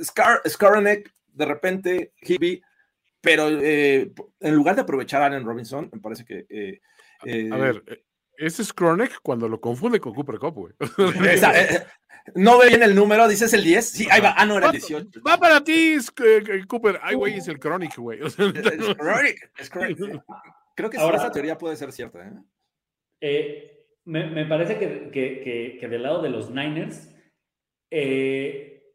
[0.00, 2.62] Scar, Skaranek de repente Hibby,
[3.20, 6.46] pero eh, en lugar de aprovechar a Allen Robinson, me parece que...
[6.48, 6.80] Eh,
[7.22, 7.82] a ver,
[8.38, 10.74] ese es Chronic cuando lo confunde con Cooper Cup, güey.
[12.34, 13.88] no ve bien el número, dices el 10.
[13.88, 14.34] Sí, ahí va.
[14.36, 15.22] Ah, no, era el 18.
[15.26, 15.96] Va para ti,
[16.68, 17.00] Cooper.
[17.02, 18.20] Ay, güey, es el Chronic, güey.
[18.24, 20.22] es Chronic, es Chronic.
[20.74, 22.26] Creo que Ahora, esa teoría puede ser cierta.
[22.26, 22.32] ¿eh?
[23.20, 23.72] eh
[24.04, 27.12] me, parece que, que, que, del lado de los Niners,
[27.90, 28.94] eh,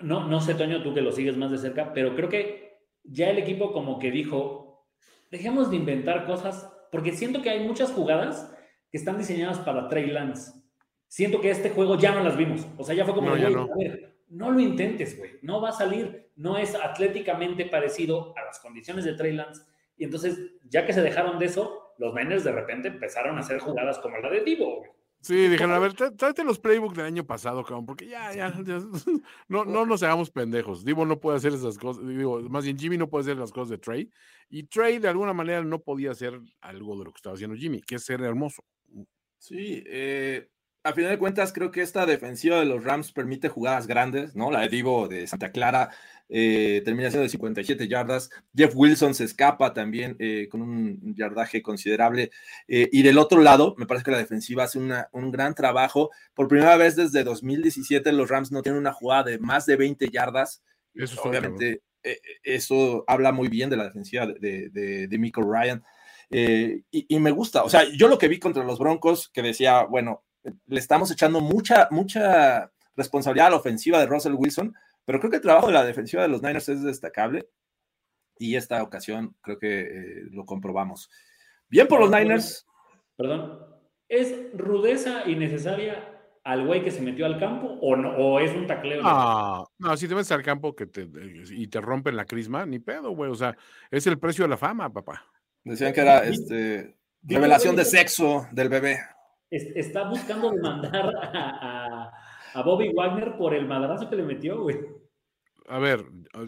[0.00, 3.28] no, no sé, Toño, tú que lo sigues más de cerca, pero creo que ya
[3.28, 4.86] el equipo como que dijo,
[5.30, 8.54] dejemos de inventar cosas, porque siento que hay muchas jugadas
[8.88, 10.52] que están diseñadas para Trey Lance.
[11.08, 12.64] Siento que este juego ya no las vimos.
[12.78, 13.68] O sea, ya fue como, no,
[14.28, 14.50] no.
[14.52, 15.32] lo intentes, güey.
[15.42, 16.30] No va a salir.
[16.36, 19.62] No es atléticamente parecido a las condiciones de Trey Lance.
[19.96, 20.38] Y entonces,
[20.68, 24.18] ya que se dejaron de eso, los Niners de repente empezaron a hacer jugadas como
[24.18, 24.84] la de Divo.
[25.24, 28.52] Sí, dijeron, a ver, tráete los playbooks del año pasado, cabrón, porque ya, ya,
[29.48, 30.84] no, no nos hagamos pendejos.
[30.84, 33.70] Divo no puede hacer esas cosas, digo, más bien Jimmy no puede hacer las cosas
[33.70, 34.10] de Trey,
[34.50, 37.80] y Trey de alguna manera no podía hacer algo de lo que estaba haciendo Jimmy,
[37.80, 38.64] que es ser hermoso.
[39.38, 40.46] Sí, eh,
[40.82, 44.50] a final de cuentas creo que esta defensiva de los Rams permite jugadas grandes, ¿no?
[44.50, 45.88] La de Divo de Santa Clara
[46.28, 48.30] eh, termina siendo de 57 yardas.
[48.54, 52.30] Jeff Wilson se escapa también eh, con un yardaje considerable.
[52.66, 56.10] Eh, y del otro lado, me parece que la defensiva hace un gran trabajo.
[56.34, 60.08] Por primera vez desde 2017, los Rams no tienen una jugada de más de 20
[60.08, 60.62] yardas.
[60.94, 61.82] Eso Obviamente,
[62.42, 65.84] eso habla muy bien de la defensiva de, de, de Michael Ryan.
[66.30, 69.84] Y, y, me gusta, o sea, yo lo que vi contra los Broncos, que decía,
[69.84, 70.24] bueno,
[70.66, 75.36] le estamos echando mucha, mucha responsabilidad a la ofensiva de Russell Wilson, pero creo que
[75.36, 77.48] el trabajo de la defensiva de los Niners es destacable
[78.38, 81.10] y esta ocasión creo que eh, lo comprobamos.
[81.68, 82.66] Bien por los Niners.
[83.16, 83.60] Perdón,
[84.08, 86.10] ¿es rudeza innecesaria
[86.42, 89.02] al güey que se metió al campo o, no, o es un tacleo?
[89.02, 91.08] No, no, si te metes al campo que te,
[91.50, 93.30] y te rompen la crisma, ni pedo, güey.
[93.30, 93.56] O sea,
[93.90, 95.24] es el precio de la fama, papá.
[95.62, 98.98] Decían que era este, revelación de sexo del bebé.
[99.50, 102.23] Está buscando demandar a a
[102.62, 104.78] Bobby Wagner por el madrazo que le metió, güey.
[105.66, 106.04] A ver,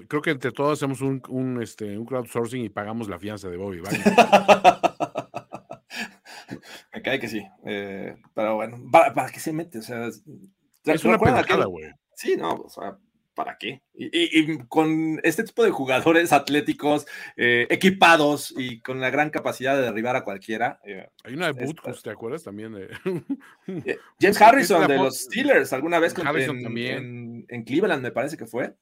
[0.08, 3.80] creo que entre todos hacemos un, este, un crowdsourcing y pagamos la fianza de Bobby
[3.80, 4.04] Wagner.
[6.92, 7.42] Me cae que sí.
[7.64, 9.78] Eh, pero bueno, ¿para, qué se mete?
[9.78, 11.86] O sea, es una pendejada, güey.
[12.14, 12.98] Sí, no, o sea,
[13.36, 13.82] ¿para qué?
[13.94, 17.06] Y, con este tipo de jugadores atléticos,
[17.36, 20.80] eh, equipados y con la gran capacidad de derribar a cualquiera.
[20.84, 22.72] Eh, Hay una de Butkus, ¿te acuerdas también?
[22.72, 22.88] De...
[23.84, 28.46] Eh, James Harrison de los Steelers, alguna vez con, en, en, Cleveland, me parece que
[28.46, 28.74] fue.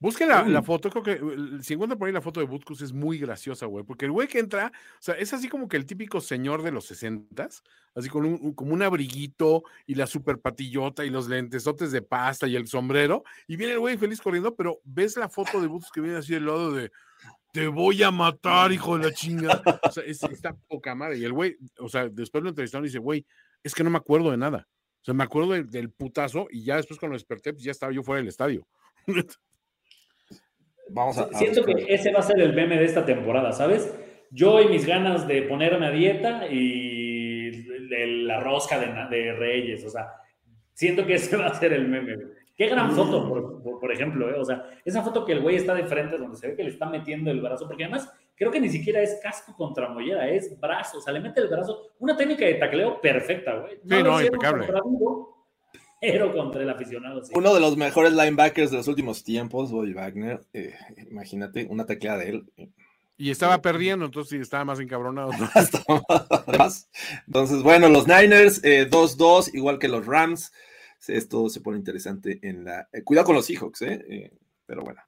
[0.00, 3.18] Busque la, foto, creo que si encuentran por ahí la foto de Butkus es muy
[3.18, 6.22] graciosa, güey, porque el güey que entra, o sea, es así como que el típico
[6.22, 7.62] señor de los sesentas,
[7.94, 12.46] así con un, como un abriguito y la super patillota y los lentesotes de pasta
[12.46, 15.92] y el sombrero, y viene el güey feliz corriendo, pero ves la foto de Butkus
[15.92, 16.90] que viene así del lado de,
[17.52, 19.62] te voy a matar, hijo de la chinga.
[19.82, 21.18] O sea, está poca madre.
[21.18, 23.26] Y el güey, o sea, después lo entrevistaron y dice, güey,
[23.62, 24.66] es que no me acuerdo de nada.
[25.02, 28.02] O sea, me acuerdo del putazo y ya después cuando desperté, pues ya estaba yo
[28.02, 28.66] fuera del estadio.
[31.32, 33.94] Siento que ese va a ser el meme de esta temporada, ¿sabes?
[34.30, 37.50] Yo y mis ganas de ponerme a dieta y
[38.26, 40.12] la rosca de, Reyes, o sea,
[40.72, 42.16] siento que ese va a ser el meme.
[42.56, 43.26] Qué gran foto,
[43.80, 44.38] por, ejemplo, ¿eh?
[44.38, 46.68] o sea, esa foto que el güey está de frente donde se ve que le
[46.68, 50.60] está metiendo el brazo, porque además creo que ni siquiera es casco contra mollera, es
[50.60, 53.76] brazo, o sea, le mete el brazo, una técnica de tacleo perfecta, güey.
[53.82, 54.66] sí, no, impecable
[56.00, 57.22] pero contra el aficionado.
[57.34, 60.40] Uno de los mejores linebackers de los últimos tiempos, Bobby Wagner.
[60.52, 60.74] Eh,
[61.10, 62.52] imagínate, una tecla de él.
[63.18, 65.30] Y estaba perdiendo, entonces sí, estaba más encabronado.
[67.26, 70.52] entonces, bueno, los Niners, 2-2, eh, igual que los Rams.
[71.06, 72.88] Esto se pone interesante en la.
[72.92, 74.32] Eh, cuidado con los Seahawks, ¿eh?
[74.64, 75.02] Pero bueno.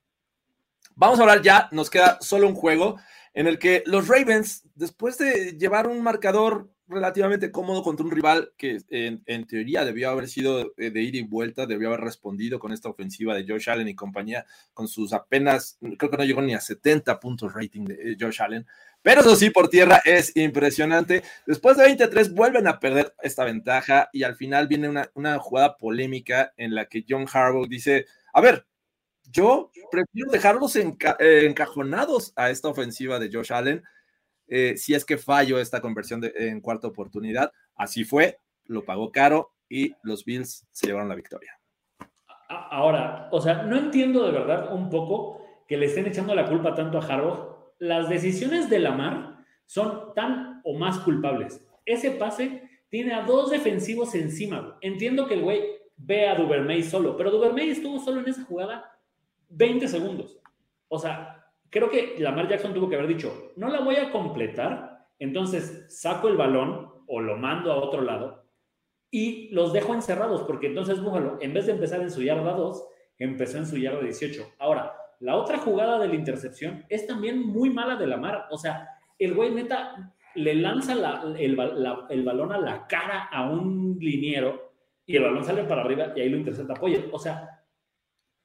[0.95, 2.99] Vamos a hablar ya, nos queda solo un juego
[3.35, 8.53] en el que los Ravens, después de llevar un marcador relativamente cómodo contra un rival
[8.57, 12.73] que en, teoría debió haber sido eh, de ida y vuelta, debió haber respondido con
[12.73, 16.55] esta ofensiva de Josh Allen y compañía, con sus apenas, creo que no llegó ni
[16.55, 18.67] a 70 puntos rating de eh, Josh Allen.
[19.03, 21.25] Pero eso sí, por tierra es impresionante.
[21.47, 26.53] Después de 23 vuelven a perder esta ventaja y al final viene una, jugada polémica
[26.57, 28.67] en la que John Harbaugh dice, a ver,
[29.25, 33.83] yo prefiero dejarlos encajonados a esta ofensiva de Josh Allen
[34.55, 37.53] eh, si es que fallo esta conversión en cuarta oportunidad.
[37.75, 41.59] Así fue, lo pagó caro y los Bills se llevaron la victoria.
[42.51, 46.75] Ahora, o sea, no entiendo de verdad un poco que le estén echando la culpa
[46.75, 47.73] tanto a Harbaugh.
[47.79, 51.67] Las decisiones de Lamar son tan o más culpables.
[51.87, 54.77] Ese pase tiene a dos defensivos encima.
[54.83, 55.63] Entiendo que el güey
[55.97, 58.99] ve a Duvermey solo, pero Duvermey estuvo solo en esa jugada
[59.49, 60.39] 20 segundos.
[60.89, 61.42] O sea,
[61.73, 66.29] creo que Lamar Jackson tuvo que haber dicho, no la voy a completar, entonces saco
[66.29, 68.45] el balón o lo mando a otro lado
[69.11, 72.89] y los dejo encerrados, porque entonces Búfalo, en vez de empezar en su yarda 2,
[73.19, 74.55] empezó en su yarda 18.
[74.59, 78.47] Ahora, la otra jugada de la intercepción es también muy mala de Lamar.
[78.51, 78.89] O sea,
[79.19, 80.95] el güey neta le lanza
[81.39, 81.57] el,
[82.25, 84.73] balón a la cara a un liniero
[85.07, 87.09] y el balón sale para arriba y ahí lo intercepta Poyer.
[87.13, 87.52] O sea,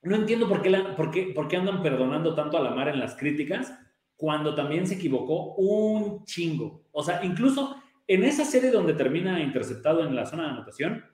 [0.04, 3.16] no entiendo por qué, por, qué, por qué andan perdonando tanto a Lamar en las
[3.16, 3.74] críticas
[4.16, 6.86] cuando también se equivocó un chingo.
[6.92, 7.76] O sea, incluso
[8.08, 11.06] en esa serie donde termina interceptado en la zona de anotación,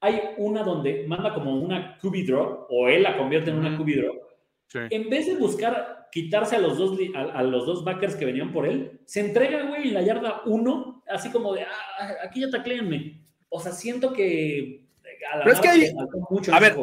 [0.00, 3.96] hay una donde manda como una QB draw o él la convierte en una QB
[3.96, 4.14] draw.
[4.90, 8.66] En vez de buscar quitarse a los dos a, los dos backers que venían por
[8.66, 13.22] él, se entrega, güey, en la yarda uno, así como de, ah, aquí ya tacléanme.
[13.48, 14.86] O sea, siento que
[15.32, 15.84] a Pero es que hay,
[16.50, 16.76] a ver,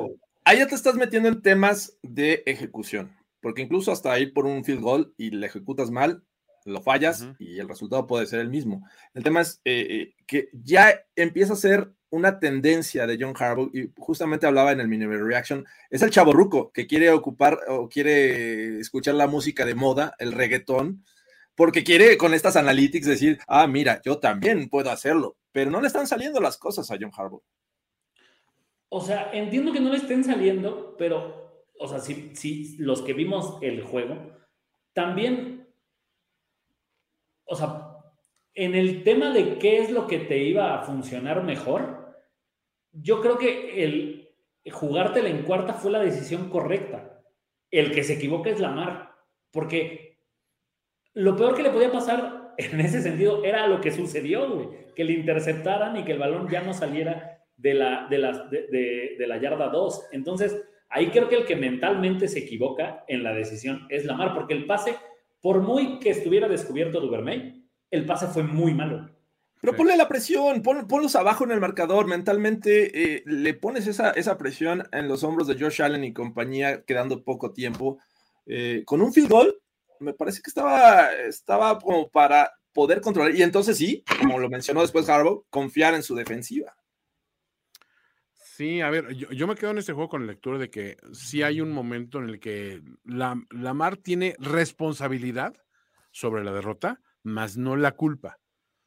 [0.49, 4.63] ahí ya te estás metiendo en temas de ejecución, porque incluso hasta ir por un
[4.63, 6.23] field goal y le ejecutas mal,
[6.65, 8.83] lo fallas y el resultado puede ser el mismo.
[9.13, 13.69] El tema es eh, eh, que ya empieza a ser una tendencia de John Harbaugh,
[13.71, 17.87] y justamente hablaba en el mini reaction, es el chavo ruco que quiere ocupar o
[17.87, 21.05] quiere escuchar la música de moda, el reggaetón,
[21.53, 25.87] porque quiere con estas analytics decir, ah, mira, yo también puedo hacerlo, pero no le
[25.87, 27.43] están saliendo las cosas a John Harbaugh.
[28.89, 33.13] O sea, entiendo que no le estén saliendo, pero, o sea, si, si los que
[33.13, 34.15] vimos el juego,
[34.93, 35.67] también,
[37.45, 37.89] o sea,
[38.55, 42.15] en el tema de qué es lo que te iba a funcionar mejor,
[42.91, 44.29] yo creo que el
[44.71, 47.21] jugártela en cuarta fue la decisión correcta.
[47.71, 49.15] El que se equivoca es Lamar,
[49.51, 50.19] porque
[51.13, 55.03] lo peor que le podía pasar en ese sentido era lo que sucedió, güey, que
[55.03, 57.28] le interceptaran y que el balón ya no saliera
[57.59, 60.07] de la, de la, de, la yarda 2.
[60.13, 60.57] Entonces,
[60.89, 64.65] ahí creo que el que mentalmente se equivoca en la decisión es Lamar, porque el
[64.65, 64.95] pase,
[65.41, 69.09] por muy que estuviera descubierto Duvermey, el pase fue muy malo.
[69.61, 72.07] Pero ponle la presión, ponlos abajo en el marcador.
[72.07, 76.83] Mentalmente eh, le pones esa, esa, presión en los hombros de Josh Allen y compañía,
[76.85, 77.99] quedando poco tiempo.
[78.45, 79.55] Eh, con un field goal,
[79.99, 83.35] me parece que estaba, estaba como para poder controlar.
[83.35, 86.73] Y entonces sí, como lo mencionó después Harbaugh, confiar en su defensiva.
[88.59, 91.43] Sí, a ver, yo, me quedo en este juego con la lectura de que sí
[91.43, 95.55] hay un momento en el que la, Lamar tiene responsabilidad
[96.11, 98.37] sobre la derrota, más no la culpa.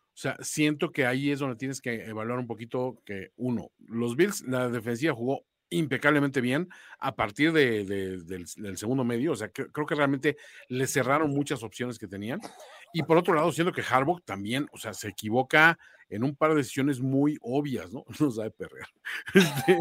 [0.09, 4.15] O sea, siento que ahí es donde tienes que evaluar un poquito que, uno, los
[4.15, 6.69] Bills, la defensiva jugó impecablemente bien
[6.99, 9.33] a partir de, del, segundo medio.
[9.33, 10.37] O sea, creo que realmente
[10.69, 12.41] le cerraron muchas opciones que tenían.
[12.93, 15.79] Y por otro lado, siento que Harbaugh también, o sea, se equivoca
[16.13, 18.05] en un par de decisiones muy obvias, ¿no?
[18.21, 18.89] No sabe perrear.
[19.35, 19.79] Este,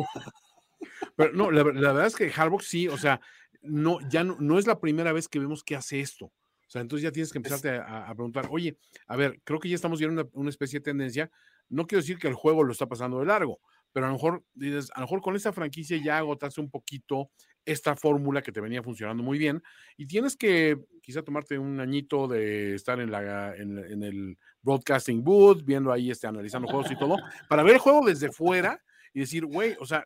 [1.15, 3.21] pero no, la, verdad es que Harbaugh sí, o sea,
[3.61, 6.25] no, ya no, no es la primera vez que vemos que hace esto.
[6.25, 9.75] O sea, entonces ya tienes que empezarte a, preguntar, oye, a ver, creo que ya
[9.75, 11.29] estamos viendo una, especie de tendencia.
[11.69, 13.59] No quiero decir que el juego lo está pasando de largo,
[13.91, 17.30] pero a lo mejor dices, a lo mejor con esta franquicia ya agotaste un poquito
[17.63, 19.61] esta fórmula que te venía funcionando muy bien
[19.95, 25.63] y tienes que quizá tomarte un añito de estar en, la, en, el broadcasting booth,
[25.63, 27.18] viendo ahí, este, analizando juegos y todo,
[27.49, 28.81] para ver el juego desde fuera
[29.13, 30.05] y decir, güey, o sea,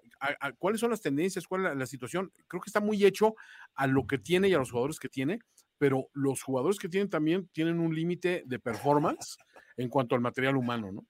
[0.58, 1.48] ¿cuáles son las tendencias?
[1.48, 2.32] ¿Cuál es la, situación?
[2.48, 3.36] Creo que está muy hecho
[3.76, 5.40] a lo que tiene y a los jugadores que tiene
[5.78, 9.38] pero los jugadores que tienen también tienen un límite de performance
[9.78, 11.06] en cuanto al material humano, ¿no?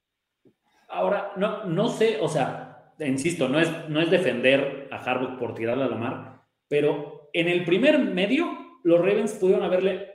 [0.96, 5.54] Ahora, no, no sé, o sea, insisto, no es, no es defender a Harbaugh por
[5.54, 10.14] tirarle a la mar, pero en el primer medio, los Ravens pudieron haberle,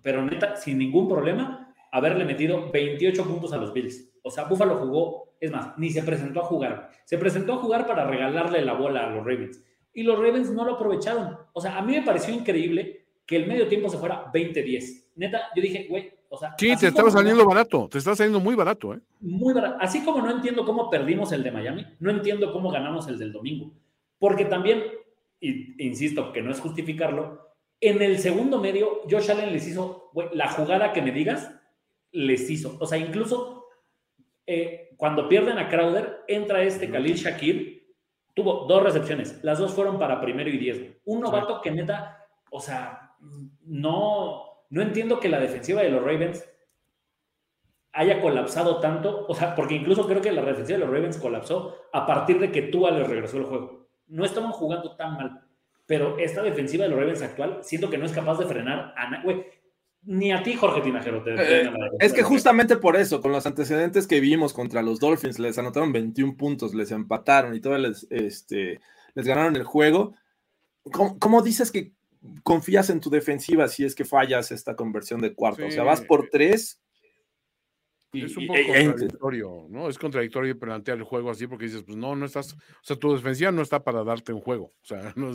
[0.00, 4.10] pero neta, sin ningún problema, haberle metido 28 puntos a los Bills.
[4.22, 6.88] O sea, Buffalo jugó, es más, ni se presentó a jugar.
[7.04, 9.62] Se presentó a jugar para regalarle la bola a los Ravens.
[9.92, 11.36] Y los Ravens no lo aprovecharon.
[11.52, 15.10] O sea, a mí me pareció increíble que el medio tiempo se fuera 20-10.
[15.16, 16.54] Neta, yo dije, güey, o sea.
[16.56, 19.00] Sí, te estaba saliendo barato, te estaba saliendo muy barato, ¿eh?
[19.20, 19.76] Muy barato.
[19.80, 23.32] Así como no entiendo cómo perdimos el de Miami, no entiendo cómo ganamos el del
[23.32, 23.70] domingo.
[24.18, 24.82] Porque también,
[25.40, 27.50] y, insisto, que no es justificarlo,
[27.82, 31.54] en el segundo medio, Josh Allen les hizo, güey, la jugada que me digas,
[32.12, 32.78] les hizo.
[32.80, 33.66] O sea, incluso
[34.46, 37.94] eh, cuando pierden a Crowder, entra este Khalil Shakir,
[38.32, 40.80] tuvo dos recepciones, las dos fueron para primero y diez.
[41.04, 43.16] Un novato que neta, o sea,
[43.66, 46.48] no, no entiendo que la defensiva de los Ravens
[47.92, 51.76] haya colapsado tanto, o sea, porque incluso creo que la defensiva de los Ravens colapsó
[51.92, 53.86] a partir de que Tua les regresó el juego.
[54.06, 55.42] No estaban jugando tan mal,
[55.84, 59.10] pero esta defensiva de los Ravens actual siento que no es capaz de frenar a
[59.10, 59.50] nadie.
[60.04, 61.22] Ni a ti, Jorge Tinajero.
[61.22, 61.70] Te, eh,
[62.00, 65.92] es que justamente por eso, con los antecedentes que vimos contra los Dolphins, les anotaron
[65.92, 68.80] 21 puntos, les empataron y todo les, este,
[69.14, 70.14] les ganaron el juego.
[70.90, 71.92] ¿Cómo, cómo dices que
[72.42, 75.66] confías en tu defensiva si es que fallas esta conversión de cuarto.
[75.66, 76.80] O sea, vas por tres.
[78.12, 79.88] es un poco contradictorio, ¿no?
[79.88, 83.14] Es contradictorio plantear el juego así porque dices, pues no, no estás, o sea, tu
[83.14, 84.72] defensiva no está para darte un juego.
[84.82, 85.32] O sea, no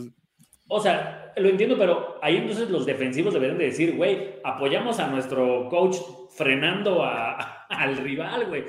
[0.70, 5.08] O sea, lo entiendo, pero ahí entonces los defensivos deberían de decir, güey, apoyamos a
[5.08, 5.98] nuestro coach
[6.36, 7.04] frenando
[7.70, 8.64] al rival, güey.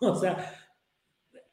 [0.00, 0.54] O sea,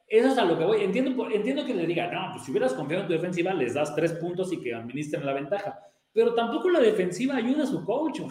[0.07, 0.83] eso es a lo que voy.
[0.83, 3.95] Entiendo, entiendo que le diga, no, pues si hubieras confiado en tu defensiva, les das
[3.95, 5.79] tres puntos y que administren la ventaja.
[6.15, 8.21] Pero tampoco la defensiva ayuda a su coach.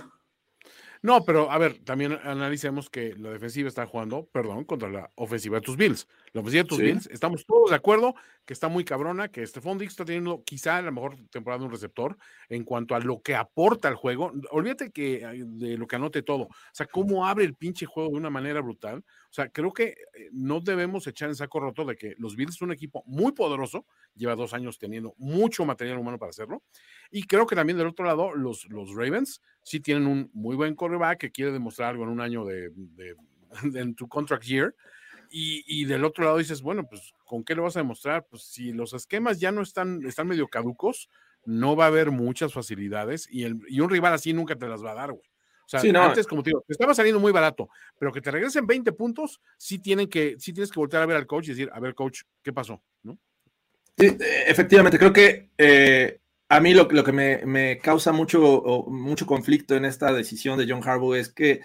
[1.03, 5.57] No, pero a ver, también analicemos que la defensiva está jugando, perdón, contra la ofensiva
[5.57, 6.09] de tus Bills.
[6.35, 9.79] La ofensiva de tus Bills, estamos todos de acuerdo que está muy cabrona, que Stephon
[9.79, 13.37] Dix está teniendo quizá la mejor temporada de un receptor en cuanto a lo que
[13.37, 14.33] aporta al juego.
[14.51, 16.43] Olvídate que de lo que anote todo.
[16.47, 18.99] O sea, cómo abre el pinche juego de una manera brutal.
[18.99, 22.57] O sea, creo que eh, no debemos echar en saco roto de que los Bills
[22.57, 23.87] son un equipo muy poderoso,
[24.17, 26.65] lleva dos años teniendo mucho material humano para hacerlo.
[27.13, 30.75] Y creo que también del otro lado, los, los Ravens sí tienen un muy buen
[30.75, 32.73] quarterback que quiere demostrar algo en un año de,
[33.73, 34.75] en tu contract year.
[35.37, 38.25] Y, y, del otro lado dices, bueno, pues, ¿con qué lo vas a demostrar?
[38.31, 41.11] Pues si los esquemas ya no están, están medio caducos,
[41.45, 44.85] no va a haber muchas facilidades y, el, y un rival así nunca te las
[44.85, 45.25] va a dar, güey.
[45.67, 48.65] O sea, antes, como te digo, te estaba saliendo muy barato, pero que te regresen
[48.65, 51.69] 20 puntos, sí, tienen que, sí tienes que voltear a ver al coach y decir,
[51.73, 52.81] a ver, coach, ¿qué pasó?
[53.03, 53.19] ¿No?
[53.99, 54.17] Sí,
[54.47, 60.13] efectivamente, creo que eh, a mí lo, que me, causa mucho, mucho conflicto en esta
[60.13, 61.63] decisión de John Harbaugh es que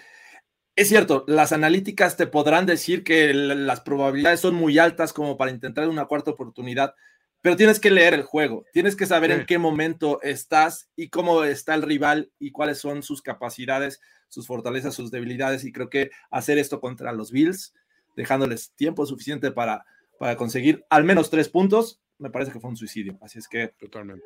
[0.80, 5.50] es cierto, las analíticas te podrán decir que las probabilidades son muy altas como para
[5.50, 6.94] intentar una cuarta oportunidad,
[7.42, 11.44] pero tienes que leer el juego, tienes que saber en qué momento estás y cómo
[11.44, 14.00] está el rival y cuáles son sus capacidades,
[14.30, 15.64] sus fortalezas, sus debilidades.
[15.64, 17.74] Y creo que hacer esto contra los Bills,
[18.16, 19.84] dejándoles tiempo suficiente para,
[20.18, 23.18] para conseguir al menos tres puntos, me parece que fue un suicidio.
[23.20, 23.68] Así es que...
[23.78, 24.24] Totalmente.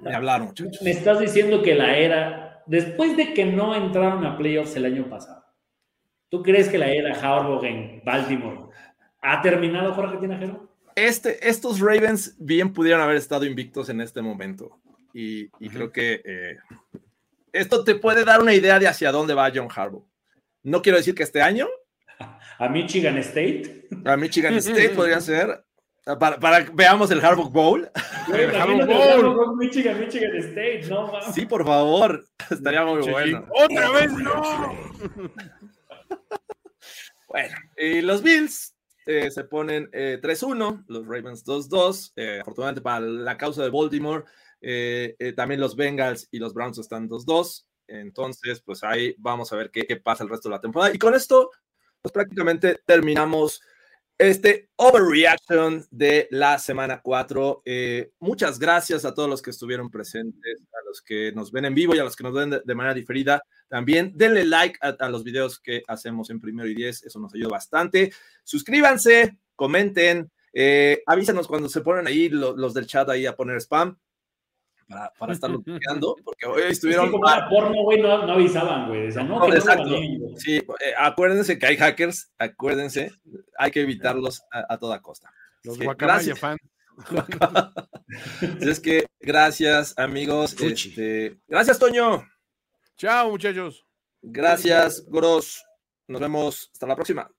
[0.00, 0.80] Me hablaron, muchachos.
[0.80, 5.10] Me estás diciendo que la era, después de que no entraron a playoffs el año
[5.10, 5.49] pasado,
[6.30, 8.70] ¿tú crees que la era Harbaugh en Baltimore
[9.20, 10.70] ha terminado, Jorge Tinajero?
[10.94, 14.80] Este, estos Ravens bien pudieran haber estado invictos en este momento.
[15.12, 16.56] Y, creo que eh,
[17.52, 20.06] esto te puede dar una idea de hacia dónde va John Harbaugh.
[20.62, 21.66] No quiero decir que este año.
[22.58, 23.88] A Michigan State.
[24.04, 25.64] A Michigan State podría ser.
[26.18, 27.90] Para, para, veamos el Harbaugh Bowl.
[28.32, 29.56] el Harbaugh Bowl.
[29.56, 32.24] Michigan, Michigan State, no Sí, por favor.
[32.50, 33.46] Estaría muy bueno.
[33.54, 34.72] Otra vez no.
[37.30, 38.74] Bueno, y los Bills
[39.06, 42.12] eh, se ponen eh, 3-1, los Ravens 2-2.
[42.16, 44.24] Eh, afortunadamente para la causa de Baltimore,
[44.60, 47.66] eh, también los Bengals y los Browns están 2-2.
[47.86, 50.92] Entonces, pues ahí vamos a ver qué, pasa el resto de la temporada.
[50.92, 51.50] Y con esto,
[52.02, 53.60] pues prácticamente terminamos
[54.20, 57.62] este overreaction de la semana 4.
[57.64, 61.74] Eh, muchas gracias a todos los que estuvieron presentes, a los que nos ven en
[61.74, 63.42] vivo y a los que nos ven de, manera diferida.
[63.70, 67.50] También denle like a, los videos que hacemos en primero y diez, eso nos ayuda
[67.50, 68.12] bastante.
[68.42, 73.96] Suscríbanse, comenten, eh, avísanos cuando se ponen ahí los del chat ahí a poner spam
[74.88, 77.06] para, para estarlo bloqueando, porque hoy estuvieron...
[77.06, 79.06] Sí, como porno, güey, no, no, avisaban, güey.
[79.06, 79.88] O sea, no, no, exacto.
[80.34, 83.12] sí, eh, acuérdense que hay hackers, acuérdense,
[83.56, 85.32] hay que evitarlos a, a toda costa.
[85.62, 86.58] Los sí, guacamaya fan.
[88.60, 90.60] es que gracias, amigos.
[90.60, 92.24] Este, gracias, Toño.
[93.00, 93.86] Chao, muchachos.
[94.20, 95.64] Gracias, Gross.
[96.06, 96.68] Nos vemos.
[96.70, 97.30] Hasta la próxima.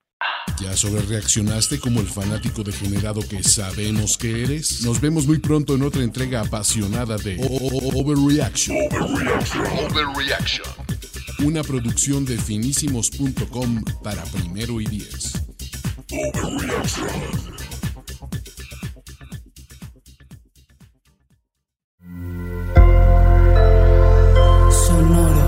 [0.60, 4.82] ¿Ya sobre reaccionaste como el fanático degenerado que sabemos que eres?
[4.84, 8.76] Nos vemos muy pronto en otra entrega apasionada de Overreaction.
[8.92, 9.66] Overreaction.
[9.86, 10.68] Overreaction.
[11.44, 15.34] Una producción de finísimos.com para primero y diez.
[16.12, 17.08] Overreaction.
[24.92, 25.41] Sonora.